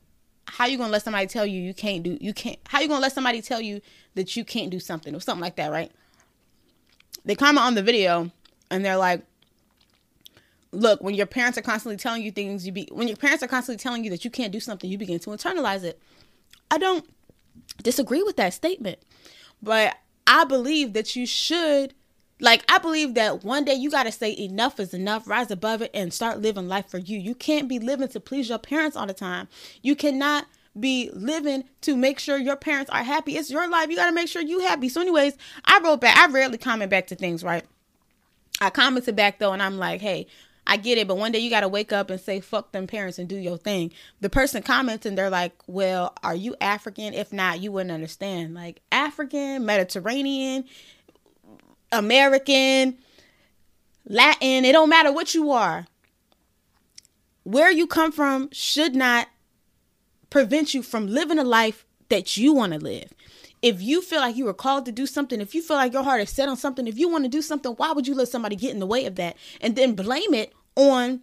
how 0.46 0.66
you 0.66 0.78
gonna 0.78 0.92
let 0.92 1.02
somebody 1.02 1.26
tell 1.26 1.46
you 1.46 1.60
you 1.60 1.74
can't 1.74 2.04
do 2.04 2.18
you 2.20 2.34
can't 2.34 2.60
how 2.68 2.82
you 2.82 2.88
gonna 2.90 3.00
let 3.00 3.14
somebody 3.14 3.42
tell 3.42 3.62
you 3.62 3.80
that 4.16 4.36
you 4.36 4.44
can't 4.44 4.70
do 4.70 4.80
something 4.80 5.16
or 5.16 5.20
something 5.22 5.42
like 5.42 5.56
that 5.56 5.72
right 5.72 5.90
they 7.24 7.34
comment 7.34 7.66
on 7.66 7.76
the 7.76 7.82
video 7.82 8.30
and 8.70 8.84
they're 8.84 8.98
like 8.98 9.26
look 10.74 11.02
when 11.02 11.14
your 11.16 11.26
parents 11.26 11.58
are 11.58 11.62
constantly 11.62 11.98
telling 11.98 12.24
you 12.24 12.32
things 12.32 12.66
you 12.66 12.72
be 12.72 12.88
when 12.92 13.08
your 13.08 13.18
parents 13.18 13.44
are 13.44 13.48
constantly 13.48 13.82
telling 13.82 14.04
you 14.04 14.10
that 14.10 14.26
you 14.26 14.32
can't 14.32 14.52
do 14.52 14.60
something 14.60 14.90
you 14.90 14.98
begin 14.98 15.20
to 15.20 15.30
internalize 15.30 15.84
it. 15.84 16.00
I 16.72 16.78
don't 16.78 17.06
disagree 17.84 18.24
with 18.24 18.36
that 18.38 18.54
statement 18.54 19.00
but 19.62 19.96
i 20.28 20.44
believe 20.44 20.94
that 20.94 21.16
you 21.16 21.26
should 21.26 21.94
like 22.40 22.64
i 22.70 22.78
believe 22.78 23.14
that 23.14 23.44
one 23.44 23.64
day 23.64 23.74
you 23.74 23.90
got 23.90 24.04
to 24.04 24.12
say 24.12 24.36
enough 24.38 24.80
is 24.80 24.94
enough 24.94 25.28
rise 25.28 25.52
above 25.52 25.82
it 25.82 25.92
and 25.94 26.14
start 26.14 26.42
living 26.42 26.68
life 26.68 26.88
for 26.88 26.98
you. 26.98 27.18
You 27.18 27.36
can't 27.36 27.70
be 27.70 27.80
living 27.80 28.08
to 28.10 28.20
please 28.20 28.50
your 28.50 28.58
parents 28.58 28.98
all 28.98 29.06
the 29.06 29.14
time. 29.14 29.48
You 29.82 29.96
cannot 29.96 30.46
be 30.80 31.10
living 31.14 31.66
to 31.82 31.96
make 31.96 32.20
sure 32.20 32.38
your 32.38 32.56
parents 32.56 32.90
are 32.90 33.04
happy. 33.04 33.38
It's 33.38 33.52
your 33.52 33.70
life. 33.70 33.90
You 33.90 33.96
got 33.96 34.08
to 34.08 34.12
make 34.12 34.28
sure 34.28 34.42
you 34.42 34.60
happy. 34.60 34.90
So 34.90 35.02
anyways 35.02 35.38
i 35.66 35.80
wrote 35.84 36.02
back 36.02 36.18
i 36.18 36.32
rarely 36.32 36.58
comment 36.58 36.90
back 36.90 37.08
to 37.08 37.16
things 37.16 37.44
right? 37.44 37.64
I 38.62 38.70
commented 38.70 39.16
back 39.16 39.40
though, 39.40 39.54
and 39.54 39.62
I'm 39.62 39.78
like, 39.78 40.02
hey, 40.02 40.28
I 40.66 40.78
get 40.78 40.98
it, 40.98 41.08
but 41.08 41.18
one 41.18 41.32
day 41.32 41.40
you 41.40 41.50
got 41.50 41.62
to 41.62 41.68
wake 41.68 41.92
up 41.92 42.10
and 42.10 42.20
say, 42.20 42.40
fuck 42.40 42.72
them 42.72 42.88
parents 42.88 43.20
and 43.20 43.28
do 43.28 43.36
your 43.36 43.58
thing. 43.58 43.92
The 44.22 44.30
person 44.30 44.64
comments 44.64 45.06
and 45.06 45.18
they're 45.18 45.30
like, 45.30 45.54
well, 45.68 46.14
are 46.24 46.36
you 46.36 46.56
African? 46.62 47.14
If 47.14 47.34
not, 47.34 47.60
you 47.62 47.72
wouldn't 47.72 47.92
understand. 47.92 48.54
Like, 48.54 48.82
African, 48.92 49.66
Mediterranean, 49.66 50.64
American, 51.92 52.98
Latin, 54.08 54.66
it 54.66 54.72
don't 54.72 54.90
matter 54.90 55.12
what 55.12 55.34
you 55.34 55.52
are. 55.52 55.86
Where 57.44 57.72
you 57.72 57.86
come 57.86 58.12
from 58.12 58.50
should 58.52 58.96
not 58.96 59.28
prevent 60.30 60.74
you 60.74 60.82
from 60.82 61.08
living 61.08 61.40
a 61.40 61.44
life 61.44 61.86
that 62.10 62.38
you 62.38 62.54
want 62.54 62.74
to 62.74 62.80
live. 62.80 63.14
If 63.64 63.82
you 63.82 64.02
feel 64.02 64.20
like 64.20 64.36
you 64.36 64.44
were 64.44 64.54
called 64.54 64.86
to 64.86 64.92
do 64.92 65.08
something, 65.08 65.40
if 65.40 65.56
you 65.56 65.62
feel 65.64 65.78
like 65.78 65.94
your 65.94 66.04
heart 66.04 66.20
is 66.20 66.30
set 66.30 66.50
on 66.50 66.58
something, 66.58 66.86
if 66.86 67.00
you 67.00 67.08
want 67.08 67.24
to 67.24 67.30
do 67.30 67.42
something, 67.42 67.72
why 67.72 67.94
would 67.94 68.06
you 68.06 68.14
let 68.14 68.28
somebody 68.28 68.58
get 68.58 68.72
in 68.72 68.80
the 68.80 68.86
way 68.86 69.06
of 69.06 69.16
that 69.16 69.38
and 69.62 69.78
then 69.78 69.96
blame 69.96 70.34
it 70.34 70.52
on 70.76 71.22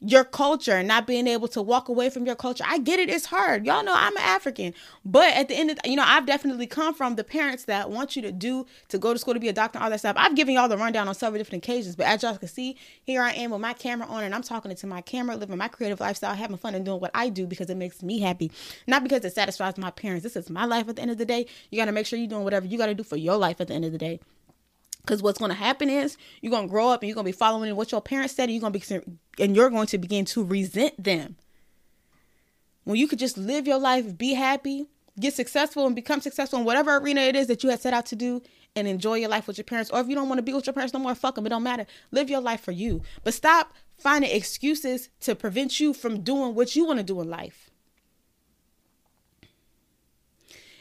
your 0.00 0.22
culture 0.22 0.82
not 0.82 1.06
being 1.06 1.26
able 1.26 1.48
to 1.48 1.60
walk 1.60 1.88
away 1.88 2.08
from 2.08 2.24
your 2.24 2.36
culture. 2.36 2.64
I 2.66 2.78
get 2.78 3.00
it, 3.00 3.10
it's 3.10 3.26
hard. 3.26 3.66
Y'all 3.66 3.82
know 3.82 3.94
I'm 3.94 4.16
an 4.16 4.22
African. 4.22 4.72
But 5.04 5.34
at 5.34 5.48
the 5.48 5.56
end 5.56 5.70
of 5.70 5.78
you 5.84 5.96
know, 5.96 6.04
I've 6.06 6.24
definitely 6.26 6.66
come 6.66 6.94
from 6.94 7.16
the 7.16 7.24
parents 7.24 7.64
that 7.64 7.90
want 7.90 8.14
you 8.14 8.22
to 8.22 8.30
do 8.30 8.66
to 8.88 8.98
go 8.98 9.12
to 9.12 9.18
school 9.18 9.34
to 9.34 9.40
be 9.40 9.48
a 9.48 9.52
doctor, 9.52 9.78
all 9.78 9.90
that 9.90 9.98
stuff. 9.98 10.14
I've 10.18 10.36
given 10.36 10.54
y'all 10.54 10.68
the 10.68 10.76
rundown 10.76 11.08
on 11.08 11.14
several 11.14 11.38
different 11.38 11.64
occasions. 11.64 11.96
But 11.96 12.06
as 12.06 12.22
y'all 12.22 12.36
can 12.36 12.48
see, 12.48 12.76
here 13.02 13.22
I 13.22 13.32
am 13.32 13.50
with 13.50 13.60
my 13.60 13.72
camera 13.72 14.06
on 14.06 14.22
and 14.22 14.34
I'm 14.34 14.42
talking 14.42 14.70
into 14.70 14.86
my 14.86 15.00
camera, 15.00 15.36
living 15.36 15.56
my 15.56 15.68
creative 15.68 15.98
lifestyle, 15.98 16.34
having 16.34 16.56
fun 16.56 16.74
and 16.74 16.84
doing 16.84 17.00
what 17.00 17.10
I 17.14 17.28
do 17.28 17.46
because 17.46 17.68
it 17.68 17.76
makes 17.76 18.02
me 18.02 18.20
happy. 18.20 18.52
Not 18.86 19.02
because 19.02 19.24
it 19.24 19.34
satisfies 19.34 19.76
my 19.78 19.90
parents. 19.90 20.22
This 20.22 20.36
is 20.36 20.48
my 20.48 20.64
life 20.64 20.88
at 20.88 20.96
the 20.96 21.02
end 21.02 21.10
of 21.10 21.18
the 21.18 21.26
day. 21.26 21.46
You 21.70 21.78
gotta 21.78 21.92
make 21.92 22.06
sure 22.06 22.18
you're 22.18 22.28
doing 22.28 22.44
whatever 22.44 22.66
you 22.66 22.78
gotta 22.78 22.94
do 22.94 23.02
for 23.02 23.16
your 23.16 23.36
life 23.36 23.60
at 23.60 23.68
the 23.68 23.74
end 23.74 23.84
of 23.84 23.92
the 23.92 23.98
day. 23.98 24.20
Because 25.08 25.22
what's 25.22 25.38
going 25.38 25.48
to 25.48 25.56
happen 25.56 25.88
is 25.88 26.18
you're 26.42 26.50
going 26.50 26.66
to 26.66 26.70
grow 26.70 26.90
up 26.90 27.00
and 27.00 27.08
you're 27.08 27.14
going 27.14 27.24
to 27.24 27.32
be 27.32 27.36
following 27.36 27.74
what 27.74 27.90
your 27.90 28.02
parents 28.02 28.34
said, 28.34 28.50
and 28.50 28.52
you're 28.52 28.60
going 28.60 28.74
to 28.74 28.78
be 28.78 29.42
and 29.42 29.56
you're 29.56 29.70
going 29.70 29.86
to 29.86 29.96
begin 29.96 30.26
to 30.26 30.44
resent 30.44 31.02
them. 31.02 31.36
When 32.84 32.98
you 32.98 33.08
could 33.08 33.18
just 33.18 33.38
live 33.38 33.66
your 33.66 33.78
life, 33.78 34.18
be 34.18 34.34
happy, 34.34 34.84
get 35.18 35.32
successful, 35.32 35.86
and 35.86 35.96
become 35.96 36.20
successful 36.20 36.58
in 36.58 36.66
whatever 36.66 36.94
arena 36.98 37.22
it 37.22 37.36
is 37.36 37.46
that 37.46 37.64
you 37.64 37.70
had 37.70 37.80
set 37.80 37.94
out 37.94 38.04
to 38.06 38.16
do, 38.16 38.42
and 38.76 38.86
enjoy 38.86 39.14
your 39.14 39.30
life 39.30 39.46
with 39.46 39.56
your 39.56 39.64
parents. 39.64 39.90
Or 39.90 39.98
if 40.00 40.08
you 40.08 40.14
don't 40.14 40.28
want 40.28 40.40
to 40.40 40.42
be 40.42 40.52
with 40.52 40.66
your 40.66 40.74
parents 40.74 40.92
no 40.92 41.00
more, 41.00 41.14
fuck 41.14 41.36
them. 41.36 41.46
It 41.46 41.48
don't 41.48 41.62
matter. 41.62 41.86
Live 42.10 42.28
your 42.28 42.42
life 42.42 42.60
for 42.60 42.72
you, 42.72 43.00
but 43.24 43.32
stop 43.32 43.72
finding 43.96 44.30
excuses 44.30 45.08
to 45.20 45.34
prevent 45.34 45.80
you 45.80 45.94
from 45.94 46.20
doing 46.20 46.54
what 46.54 46.76
you 46.76 46.84
want 46.84 46.98
to 46.98 47.02
do 47.02 47.18
in 47.22 47.30
life. 47.30 47.67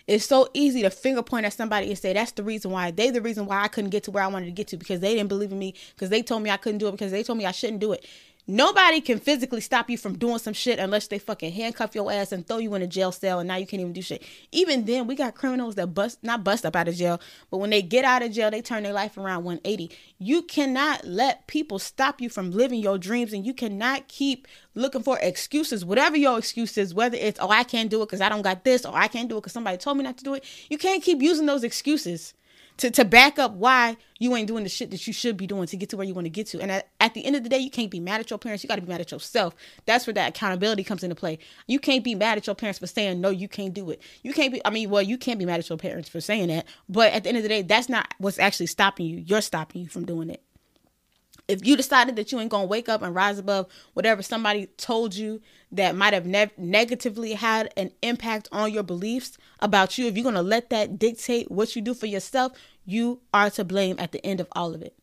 It's 0.07 0.25
so 0.25 0.47
easy 0.53 0.83
to 0.83 0.89
finger 0.89 1.21
point 1.21 1.45
at 1.45 1.53
somebody 1.53 1.89
and 1.89 1.97
say 1.97 2.13
that's 2.13 2.31
the 2.31 2.43
reason 2.43 2.71
why 2.71 2.91
they 2.91 3.11
the 3.11 3.21
reason 3.21 3.45
why 3.45 3.63
I 3.63 3.67
couldn't 3.67 3.89
get 3.91 4.03
to 4.05 4.11
where 4.11 4.23
I 4.23 4.27
wanted 4.27 4.45
to 4.45 4.51
get 4.53 4.67
to 4.69 4.77
because 4.77 5.01
they 5.01 5.15
didn't 5.15 5.29
believe 5.29 5.51
in 5.51 5.59
me 5.59 5.73
because 5.95 6.09
they 6.09 6.23
told 6.23 6.43
me 6.43 6.49
I 6.49 6.57
couldn't 6.57 6.79
do 6.79 6.87
it 6.87 6.93
because 6.93 7.11
they 7.11 7.23
told 7.23 7.37
me 7.37 7.45
I 7.45 7.51
shouldn't 7.51 7.81
do 7.81 7.91
it. 7.93 8.05
Nobody 8.49 9.01
can 9.01 9.19
physically 9.19 9.59
stop 9.59 9.89
you 9.89 9.97
from 9.97 10.17
doing 10.17 10.39
some 10.39 10.53
shit 10.53 10.79
unless 10.79 11.07
they 11.07 11.19
fucking 11.19 11.51
handcuff 11.51 11.93
your 11.93 12.09
ass 12.09 12.31
and 12.31 12.47
throw 12.47 12.59
you 12.59 12.73
in 12.75 12.81
a 12.81 12.87
jail 12.87 13.11
cell 13.11 13.39
and 13.39 13.47
now 13.49 13.57
you 13.57 13.67
can't 13.67 13.81
even 13.81 13.91
do 13.91 14.01
shit. 14.01 14.23
Even 14.53 14.85
then, 14.85 15.05
we 15.05 15.15
got 15.15 15.35
criminals 15.35 15.75
that 15.75 15.87
bust 15.87 16.23
not 16.23 16.45
bust 16.45 16.65
up 16.65 16.73
out 16.73 16.87
of 16.87 16.95
jail, 16.95 17.19
but 17.51 17.57
when 17.57 17.71
they 17.71 17.81
get 17.81 18.05
out 18.05 18.23
of 18.23 18.31
jail, 18.31 18.49
they 18.49 18.61
turn 18.61 18.83
their 18.83 18.93
life 18.93 19.17
around 19.17 19.43
180. 19.43 19.91
You 20.17 20.43
cannot 20.43 21.03
let 21.03 21.45
people 21.47 21.77
stop 21.77 22.21
you 22.21 22.29
from 22.29 22.51
living 22.51 22.79
your 22.79 22.97
dreams 22.97 23.33
and 23.33 23.45
you 23.45 23.53
cannot 23.53 24.07
keep 24.07 24.47
looking 24.75 25.03
for 25.03 25.19
excuses, 25.19 25.83
whatever 25.83 26.15
your 26.15 26.37
excuse 26.37 26.77
is, 26.77 26.93
whether 26.93 27.17
it's 27.17 27.41
oh 27.41 27.49
I 27.49 27.65
can't 27.65 27.89
do 27.89 28.01
it 28.01 28.05
because 28.05 28.21
I 28.21 28.29
don't 28.29 28.43
got 28.43 28.63
this 28.63 28.85
or 28.85 28.95
I 28.95 29.09
can't 29.09 29.27
do 29.27 29.35
it 29.35 29.41
because 29.41 29.51
somebody 29.51 29.75
told 29.75 29.97
me 29.97 30.05
not 30.05 30.17
to 30.19 30.23
do 30.23 30.35
it. 30.35 30.45
You 30.69 30.77
can't 30.77 31.03
keep 31.03 31.21
using 31.21 31.47
those 31.47 31.65
excuses 31.65 32.33
to, 32.77 32.91
to 32.91 33.05
back 33.05 33.39
up 33.39 33.53
why 33.53 33.97
you 34.19 34.35
ain't 34.35 34.47
doing 34.47 34.63
the 34.63 34.69
shit 34.69 34.91
that 34.91 35.05
you 35.07 35.13
should 35.13 35.37
be 35.37 35.47
doing 35.47 35.67
to 35.67 35.77
get 35.77 35.89
to 35.89 35.97
where 35.97 36.05
you 36.05 36.13
want 36.13 36.25
to 36.25 36.29
get 36.29 36.47
to. 36.47 36.59
And 36.59 36.71
at, 36.71 36.87
at 36.99 37.13
the 37.13 37.25
end 37.25 37.35
of 37.35 37.43
the 37.43 37.49
day, 37.49 37.57
you 37.57 37.69
can't 37.69 37.91
be 37.91 37.99
mad 37.99 38.19
at 38.19 38.29
your 38.29 38.39
parents. 38.39 38.63
You 38.63 38.67
got 38.67 38.75
to 38.75 38.81
be 38.81 38.87
mad 38.87 39.01
at 39.01 39.11
yourself. 39.11 39.55
That's 39.85 40.07
where 40.07 40.13
that 40.13 40.29
accountability 40.29 40.83
comes 40.83 41.03
into 41.03 41.15
play. 41.15 41.39
You 41.67 41.79
can't 41.79 42.03
be 42.03 42.15
mad 42.15 42.37
at 42.37 42.47
your 42.47 42.55
parents 42.55 42.79
for 42.79 42.87
saying, 42.87 43.21
no, 43.21 43.29
you 43.29 43.47
can't 43.47 43.73
do 43.73 43.89
it. 43.91 44.01
You 44.23 44.33
can't 44.33 44.53
be, 44.53 44.61
I 44.65 44.69
mean, 44.69 44.89
well, 44.89 45.01
you 45.01 45.17
can't 45.17 45.39
be 45.39 45.45
mad 45.45 45.59
at 45.59 45.69
your 45.69 45.77
parents 45.77 46.09
for 46.09 46.21
saying 46.21 46.47
that. 46.47 46.65
But 46.89 47.13
at 47.13 47.23
the 47.23 47.29
end 47.29 47.37
of 47.37 47.43
the 47.43 47.49
day, 47.49 47.61
that's 47.61 47.89
not 47.89 48.13
what's 48.17 48.39
actually 48.39 48.67
stopping 48.67 49.05
you. 49.05 49.17
You're 49.17 49.41
stopping 49.41 49.81
you 49.81 49.87
from 49.87 50.05
doing 50.05 50.29
it 50.29 50.43
if 51.47 51.65
you 51.65 51.77
decided 51.77 52.15
that 52.17 52.31
you 52.31 52.39
ain't 52.39 52.51
gonna 52.51 52.65
wake 52.65 52.89
up 52.89 53.01
and 53.01 53.15
rise 53.15 53.39
above 53.39 53.67
whatever 53.93 54.21
somebody 54.21 54.67
told 54.77 55.15
you 55.15 55.41
that 55.71 55.95
might 55.95 56.13
have 56.13 56.25
ne- 56.25 56.51
negatively 56.57 57.33
had 57.33 57.71
an 57.77 57.91
impact 58.01 58.49
on 58.51 58.71
your 58.71 58.83
beliefs 58.83 59.37
about 59.59 59.97
you, 59.97 60.07
if 60.07 60.15
you're 60.15 60.23
gonna 60.23 60.41
let 60.41 60.69
that 60.69 60.99
dictate 60.99 61.49
what 61.49 61.75
you 61.75 61.81
do 61.81 61.93
for 61.93 62.05
yourself, 62.05 62.51
you 62.85 63.21
are 63.33 63.49
to 63.49 63.63
blame 63.63 63.95
at 63.99 64.11
the 64.11 64.25
end 64.25 64.39
of 64.39 64.47
all 64.53 64.73
of 64.73 64.81
it. 64.81 64.95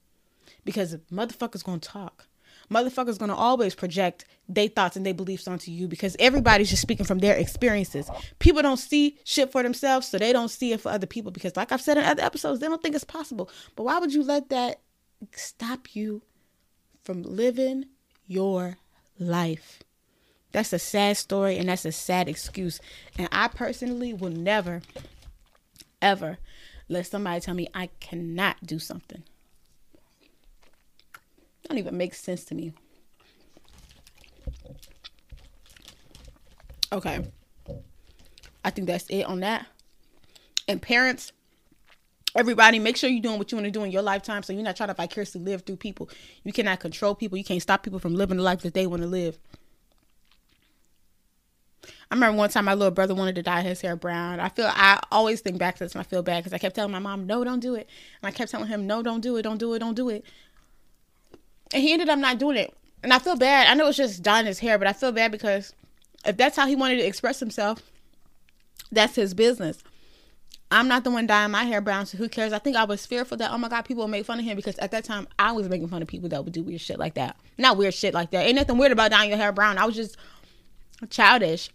Because 0.64 0.96
motherfuckers 1.12 1.64
gonna 1.64 1.78
talk. 1.78 2.26
Motherfuckers 2.70 3.18
gonna 3.18 3.36
always 3.36 3.74
project 3.74 4.24
their 4.48 4.68
thoughts 4.68 4.96
and 4.96 5.04
their 5.04 5.14
beliefs 5.14 5.46
onto 5.48 5.70
you 5.70 5.86
because 5.86 6.16
everybody's 6.18 6.70
just 6.70 6.82
speaking 6.82 7.06
from 7.06 7.18
their 7.18 7.36
experiences. 7.36 8.10
People 8.38 8.62
don't 8.62 8.78
see 8.78 9.18
shit 9.24 9.52
for 9.52 9.62
themselves, 9.62 10.08
so 10.08 10.18
they 10.18 10.32
don't 10.32 10.48
see 10.48 10.72
it 10.72 10.80
for 10.80 10.90
other 10.90 11.06
people. 11.06 11.30
Because, 11.30 11.56
like 11.56 11.72
I've 11.72 11.82
said 11.82 11.98
in 11.98 12.04
other 12.04 12.22
episodes, 12.22 12.60
they 12.60 12.66
don't 12.66 12.82
think 12.82 12.94
it's 12.94 13.04
possible. 13.04 13.50
But 13.76 13.84
why 13.84 13.98
would 13.98 14.14
you 14.14 14.22
let 14.22 14.48
that 14.48 14.80
stop 15.32 15.94
you 15.94 16.22
from 17.04 17.23
living 17.23 17.87
your 18.26 18.78
life. 19.18 19.82
That's 20.52 20.73
a 20.73 20.78
sad 20.78 21.16
story 21.16 21.58
and 21.58 21.68
that's 21.68 21.84
a 21.84 21.92
sad 21.92 22.28
excuse. 22.28 22.80
And 23.18 23.28
I 23.30 23.49
personally 23.49 24.14
will 24.14 24.30
never, 24.30 24.82
ever 26.00 26.38
let 26.88 27.06
somebody 27.06 27.40
tell 27.40 27.54
me 27.54 27.68
I 27.75 27.88
cannot 28.00 28.64
do 28.64 28.78
something. 28.78 29.23
Don't 31.68 31.78
even 31.78 31.96
make 31.96 32.14
sense 32.14 32.44
to 32.44 32.54
me. 32.54 32.73
Okay. 36.92 37.26
I 38.64 38.70
think 38.70 38.87
that's 38.87 39.06
it 39.08 39.25
on 39.25 39.40
that. 39.40 39.66
And 40.68 40.80
parents, 40.80 41.32
Everybody, 42.34 42.80
make 42.80 42.96
sure 42.96 43.08
you're 43.08 43.22
doing 43.22 43.38
what 43.38 43.52
you 43.52 43.56
want 43.56 43.66
to 43.66 43.70
do 43.70 43.84
in 43.84 43.92
your 43.92 44.02
lifetime 44.02 44.42
so 44.42 44.52
you're 44.52 44.62
not 44.62 44.76
trying 44.76 44.88
to 44.88 44.94
vicariously 44.94 45.40
live 45.40 45.62
through 45.62 45.76
people. 45.76 46.10
You 46.42 46.52
cannot 46.52 46.80
control 46.80 47.14
people. 47.14 47.38
You 47.38 47.44
can't 47.44 47.62
stop 47.62 47.84
people 47.84 48.00
from 48.00 48.14
living 48.14 48.38
the 48.38 48.42
life 48.42 48.62
that 48.62 48.74
they 48.74 48.86
want 48.86 49.02
to 49.02 49.08
live. 49.08 49.38
I 52.10 52.14
remember 52.14 52.38
one 52.38 52.50
time 52.50 52.64
my 52.64 52.74
little 52.74 52.90
brother 52.90 53.14
wanted 53.14 53.34
to 53.36 53.42
dye 53.42 53.62
his 53.62 53.80
hair 53.80 53.94
brown. 53.94 54.40
I 54.40 54.48
feel 54.48 54.66
I 54.68 55.00
always 55.12 55.40
think 55.40 55.58
back 55.58 55.76
to 55.76 55.84
this 55.84 55.92
and 55.92 56.00
I 56.00 56.04
feel 56.04 56.22
bad 56.22 56.42
because 56.42 56.52
I 56.52 56.58
kept 56.58 56.74
telling 56.74 56.92
my 56.92 56.98
mom, 56.98 57.26
"No, 57.26 57.44
don't 57.44 57.60
do 57.60 57.74
it," 57.74 57.88
and 58.20 58.28
I 58.28 58.30
kept 58.30 58.50
telling 58.50 58.68
him, 58.68 58.86
"No, 58.86 59.02
don't 59.02 59.20
do 59.20 59.36
it, 59.36 59.42
don't 59.42 59.58
do 59.58 59.74
it, 59.74 59.78
don't 59.78 59.94
do 59.94 60.08
it." 60.08 60.24
And 61.72 61.82
he 61.82 61.92
ended 61.92 62.08
up 62.08 62.18
not 62.18 62.38
doing 62.38 62.56
it, 62.56 62.74
and 63.02 63.12
I 63.12 63.18
feel 63.18 63.36
bad. 63.36 63.66
I 63.68 63.74
know 63.74 63.88
it's 63.88 63.96
just 63.96 64.22
dyeing 64.22 64.46
his 64.46 64.60
hair, 64.60 64.78
but 64.78 64.86
I 64.86 64.92
feel 64.92 65.12
bad 65.12 65.32
because 65.32 65.72
if 66.24 66.36
that's 66.36 66.56
how 66.56 66.66
he 66.66 66.76
wanted 66.76 66.96
to 66.96 67.06
express 67.06 67.40
himself, 67.40 67.82
that's 68.92 69.16
his 69.16 69.34
business. 69.34 69.82
I'm 70.74 70.88
not 70.88 71.04
the 71.04 71.10
one 71.10 71.28
dyeing 71.28 71.52
my 71.52 71.62
hair 71.62 71.80
brown, 71.80 72.04
so 72.04 72.18
who 72.18 72.28
cares? 72.28 72.52
I 72.52 72.58
think 72.58 72.76
I 72.76 72.82
was 72.82 73.06
fearful 73.06 73.36
that, 73.36 73.52
oh 73.52 73.58
my 73.58 73.68
God, 73.68 73.82
people 73.82 74.02
will 74.02 74.08
make 74.08 74.26
fun 74.26 74.40
of 74.40 74.44
him 74.44 74.56
because 74.56 74.76
at 74.78 74.90
that 74.90 75.04
time 75.04 75.28
I 75.38 75.52
was 75.52 75.68
making 75.68 75.86
fun 75.86 76.02
of 76.02 76.08
people 76.08 76.28
that 76.30 76.44
would 76.44 76.52
do 76.52 76.64
weird 76.64 76.80
shit 76.80 76.98
like 76.98 77.14
that. 77.14 77.36
Not 77.56 77.76
weird 77.76 77.94
shit 77.94 78.12
like 78.12 78.32
that. 78.32 78.44
Ain't 78.44 78.56
nothing 78.56 78.76
weird 78.76 78.90
about 78.90 79.12
dyeing 79.12 79.30
your 79.30 79.38
hair 79.38 79.52
brown. 79.52 79.78
I 79.78 79.84
was 79.84 79.94
just 79.94 80.16
childish 81.10 81.70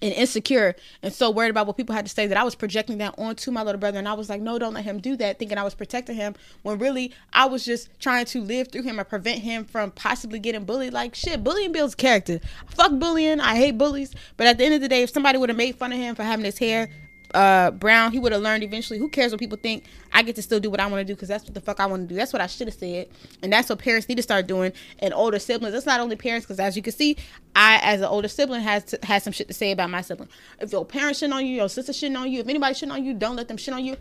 and 0.00 0.14
insecure 0.14 0.76
and 1.02 1.12
so 1.12 1.28
worried 1.28 1.50
about 1.50 1.66
what 1.66 1.76
people 1.76 1.92
had 1.92 2.06
to 2.06 2.12
say 2.12 2.28
that 2.28 2.36
I 2.38 2.44
was 2.44 2.54
projecting 2.54 2.98
that 2.98 3.16
onto 3.18 3.50
my 3.50 3.64
little 3.64 3.80
brother. 3.80 3.98
And 3.98 4.08
I 4.08 4.12
was 4.12 4.28
like, 4.28 4.40
no, 4.40 4.60
don't 4.60 4.74
let 4.74 4.84
him 4.84 5.00
do 5.00 5.16
that, 5.16 5.40
thinking 5.40 5.58
I 5.58 5.64
was 5.64 5.74
protecting 5.74 6.14
him 6.14 6.36
when 6.62 6.78
really 6.78 7.12
I 7.32 7.46
was 7.46 7.64
just 7.64 7.88
trying 7.98 8.26
to 8.26 8.40
live 8.40 8.68
through 8.68 8.82
him 8.82 9.00
and 9.00 9.08
prevent 9.08 9.40
him 9.40 9.64
from 9.64 9.90
possibly 9.90 10.38
getting 10.38 10.64
bullied. 10.64 10.92
Like, 10.92 11.16
shit, 11.16 11.42
bullying 11.42 11.72
builds 11.72 11.96
character. 11.96 12.38
Fuck 12.68 12.92
bullying. 13.00 13.40
I 13.40 13.56
hate 13.56 13.76
bullies. 13.76 14.14
But 14.36 14.46
at 14.46 14.58
the 14.58 14.64
end 14.64 14.74
of 14.74 14.82
the 14.82 14.88
day, 14.88 15.02
if 15.02 15.10
somebody 15.10 15.36
would 15.36 15.48
have 15.48 15.58
made 15.58 15.74
fun 15.74 15.92
of 15.92 15.98
him 15.98 16.14
for 16.14 16.22
having 16.22 16.44
his 16.44 16.58
hair 16.58 16.90
uh 17.34 17.70
Brown, 17.72 18.12
he 18.12 18.18
would 18.18 18.32
have 18.32 18.42
learned 18.42 18.62
eventually. 18.62 18.98
Who 18.98 19.08
cares 19.08 19.32
what 19.32 19.40
people 19.40 19.58
think? 19.58 19.84
I 20.12 20.22
get 20.22 20.36
to 20.36 20.42
still 20.42 20.60
do 20.60 20.70
what 20.70 20.80
I 20.80 20.86
want 20.86 21.00
to 21.00 21.04
do 21.04 21.14
because 21.14 21.28
that's 21.28 21.44
what 21.44 21.54
the 21.54 21.60
fuck 21.60 21.80
I 21.80 21.86
want 21.86 22.02
to 22.02 22.08
do. 22.08 22.14
That's 22.14 22.32
what 22.32 22.40
I 22.40 22.46
should 22.46 22.68
have 22.68 22.76
said, 22.76 23.08
and 23.42 23.52
that's 23.52 23.68
what 23.68 23.78
parents 23.78 24.08
need 24.08 24.16
to 24.16 24.22
start 24.22 24.46
doing. 24.46 24.72
And 24.98 25.12
older 25.12 25.38
siblings, 25.38 25.74
it's 25.74 25.86
not 25.86 26.00
only 26.00 26.16
parents 26.16 26.46
because 26.46 26.60
as 26.60 26.76
you 26.76 26.82
can 26.82 26.92
see, 26.92 27.16
I 27.54 27.80
as 27.82 28.00
an 28.00 28.06
older 28.06 28.28
sibling 28.28 28.62
has 28.62 28.84
to, 28.84 28.98
has 29.02 29.22
some 29.22 29.32
shit 29.32 29.48
to 29.48 29.54
say 29.54 29.72
about 29.72 29.90
my 29.90 30.00
sibling. 30.00 30.28
If 30.60 30.72
your 30.72 30.84
parents 30.84 31.18
shit 31.18 31.32
on 31.32 31.44
you, 31.44 31.56
your 31.56 31.68
sister 31.68 31.92
shitting 31.92 32.18
on 32.18 32.30
you, 32.30 32.40
if 32.40 32.48
anybody 32.48 32.74
shitting 32.74 32.92
on 32.92 33.04
you, 33.04 33.14
don't 33.14 33.36
let 33.36 33.48
them 33.48 33.56
shit 33.56 33.74
on 33.74 33.84
you. 33.84 33.96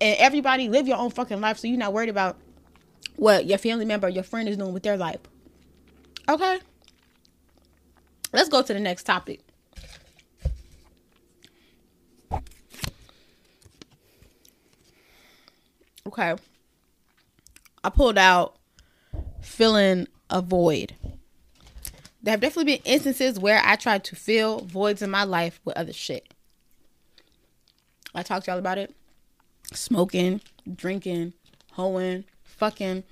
And 0.00 0.16
everybody 0.18 0.68
live 0.68 0.86
your 0.86 0.98
own 0.98 1.10
fucking 1.10 1.40
life, 1.40 1.58
so 1.58 1.68
you're 1.68 1.78
not 1.78 1.92
worried 1.92 2.10
about 2.10 2.36
what 3.16 3.46
your 3.46 3.58
family 3.58 3.84
member, 3.84 4.08
your 4.08 4.24
friend 4.24 4.48
is 4.48 4.56
doing 4.56 4.72
with 4.72 4.82
their 4.82 4.96
life. 4.96 5.20
Okay. 6.28 6.58
Let's 8.32 8.48
go 8.48 8.62
to 8.62 8.74
the 8.74 8.80
next 8.80 9.04
topic. 9.04 9.40
Okay. 16.06 16.36
I 17.82 17.90
pulled 17.90 18.18
out 18.18 18.56
filling 19.40 20.06
a 20.30 20.40
void. 20.40 20.94
There 22.22 22.32
have 22.32 22.40
definitely 22.40 22.76
been 22.76 22.82
instances 22.84 23.38
where 23.38 23.60
I 23.64 23.76
tried 23.76 24.04
to 24.04 24.16
fill 24.16 24.60
voids 24.60 25.02
in 25.02 25.10
my 25.10 25.24
life 25.24 25.60
with 25.64 25.76
other 25.76 25.92
shit. 25.92 26.32
I 28.14 28.22
talked 28.22 28.46
to 28.46 28.50
y'all 28.50 28.58
about 28.58 28.78
it. 28.78 28.94
Smoking, 29.72 30.40
drinking, 30.74 31.34
hoeing, 31.72 32.24
fucking. 32.42 33.04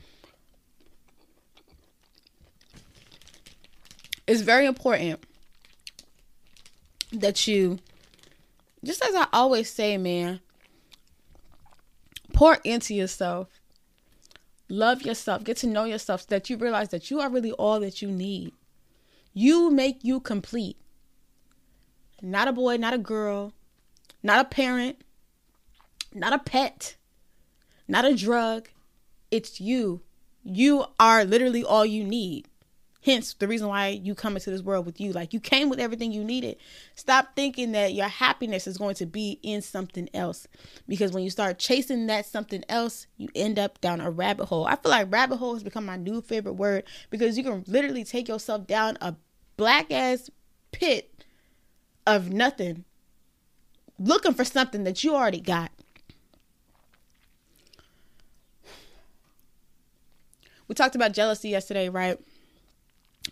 It's 4.26 4.40
very 4.40 4.66
important 4.66 5.22
that 7.12 7.46
you, 7.46 7.78
just 8.82 9.04
as 9.04 9.14
I 9.14 9.26
always 9.32 9.70
say, 9.70 9.98
man, 9.98 10.40
pour 12.34 12.58
into 12.64 12.94
yourself 12.94 13.48
love 14.68 15.02
yourself 15.02 15.44
get 15.44 15.56
to 15.56 15.66
know 15.66 15.84
yourself 15.84 16.22
so 16.22 16.26
that 16.28 16.50
you 16.50 16.56
realize 16.56 16.90
that 16.90 17.10
you 17.10 17.20
are 17.20 17.30
really 17.30 17.52
all 17.52 17.80
that 17.80 18.02
you 18.02 18.10
need 18.10 18.52
you 19.32 19.70
make 19.70 20.04
you 20.04 20.20
complete 20.20 20.76
not 22.24 22.48
a 22.48 22.52
boy, 22.52 22.76
not 22.78 22.94
a 22.94 22.98
girl, 22.98 23.52
not 24.22 24.40
a 24.40 24.48
parent, 24.48 25.02
not 26.14 26.32
a 26.32 26.38
pet, 26.38 26.96
not 27.86 28.06
a 28.06 28.16
drug. 28.16 28.68
It's 29.30 29.60
you. 29.60 30.00
You 30.42 30.86
are 30.98 31.24
literally 31.24 31.62
all 31.62 31.84
you 31.84 32.02
need. 32.02 32.48
Hence 33.04 33.34
the 33.34 33.46
reason 33.46 33.68
why 33.68 33.88
you 33.88 34.14
come 34.14 34.34
into 34.34 34.50
this 34.50 34.62
world 34.62 34.87
with 34.87 34.99
you. 34.99 35.12
Like 35.12 35.34
you 35.34 35.40
came 35.40 35.68
with 35.68 35.78
everything 35.78 36.11
you 36.11 36.25
needed. 36.25 36.56
Stop 36.94 37.37
thinking 37.37 37.73
that 37.73 37.92
your 37.92 38.08
happiness 38.08 38.66
is 38.66 38.78
going 38.78 38.94
to 38.94 39.04
be 39.04 39.38
in 39.42 39.61
something 39.61 40.08
else. 40.14 40.49
Because 40.88 41.12
when 41.12 41.23
you 41.23 41.28
start 41.28 41.58
chasing 41.58 42.06
that 42.06 42.25
something 42.25 42.64
else, 42.66 43.06
you 43.18 43.28
end 43.34 43.58
up 43.58 43.78
down 43.82 44.00
a 44.00 44.11
rabbit 44.11 44.46
hole. 44.46 44.64
I 44.64 44.76
feel 44.76 44.90
like 44.90 45.12
rabbit 45.12 45.37
hole 45.37 45.52
has 45.52 45.62
become 45.62 45.84
my 45.84 45.96
new 45.96 46.23
favorite 46.23 46.54
word 46.54 46.84
because 47.11 47.37
you 47.37 47.44
can 47.44 47.62
literally 47.66 48.04
take 48.04 48.26
yourself 48.26 48.66
down 48.66 48.96
a 49.02 49.14
black 49.58 49.90
ass 49.90 50.30
pit 50.73 51.25
of 52.06 52.32
nothing 52.32 52.87
looking 53.99 54.32
for 54.32 54.46
something 54.46 54.84
that 54.84 55.04
you 55.04 55.14
already 55.14 55.40
got. 55.40 55.70
We 60.68 60.75
talked 60.75 60.94
about 60.94 61.12
jealousy 61.12 61.50
yesterday, 61.50 61.90
right? 61.90 62.18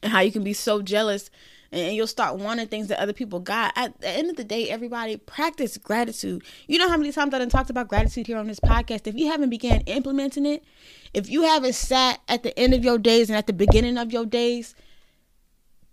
And 0.02 0.12
how 0.12 0.21
you 0.21 0.32
can 0.32 0.44
be 0.44 0.52
so 0.52 0.82
jealous 0.82 1.30
and 1.73 1.97
you'll 1.97 2.06
start 2.06 2.37
wanting 2.37 2.68
things 2.68 2.88
that 2.88 3.00
other 3.00 3.12
people 3.12 3.40
got. 3.40 3.73
At 3.76 3.99
the 4.00 4.09
end 4.09 4.30
of 4.30 4.37
the 4.37 4.44
day, 4.44 4.68
everybody 4.68 5.16
practice 5.16 5.78
gratitude. 5.78 6.42
You 6.68 6.78
know 6.78 6.88
how 6.88 6.99
many 6.99 7.12
times 7.12 7.32
I've 7.32 7.49
talked 7.49 7.71
about 7.71 7.88
gratitude 7.88 8.26
here 8.26 8.37
on 8.37 8.47
this 8.47 8.61
podcast? 8.61 9.06
If 9.06 9.14
you 9.14 9.30
haven't 9.30 9.50
began 9.50 9.80
implementing 9.82 10.44
it, 10.44 10.62
if 11.14 11.30
you 11.30 11.42
haven't 11.42 11.75
sat 11.75 12.21
at 12.28 12.42
the 12.42 12.56
end 12.59 12.75
of 12.75 12.85
your 12.85 12.99
days 12.99 13.30
and 13.30 13.37
at 13.37 13.47
the 13.47 13.52
beginning 13.52 13.97
of 13.97 14.12
your 14.12 14.26
days 14.26 14.75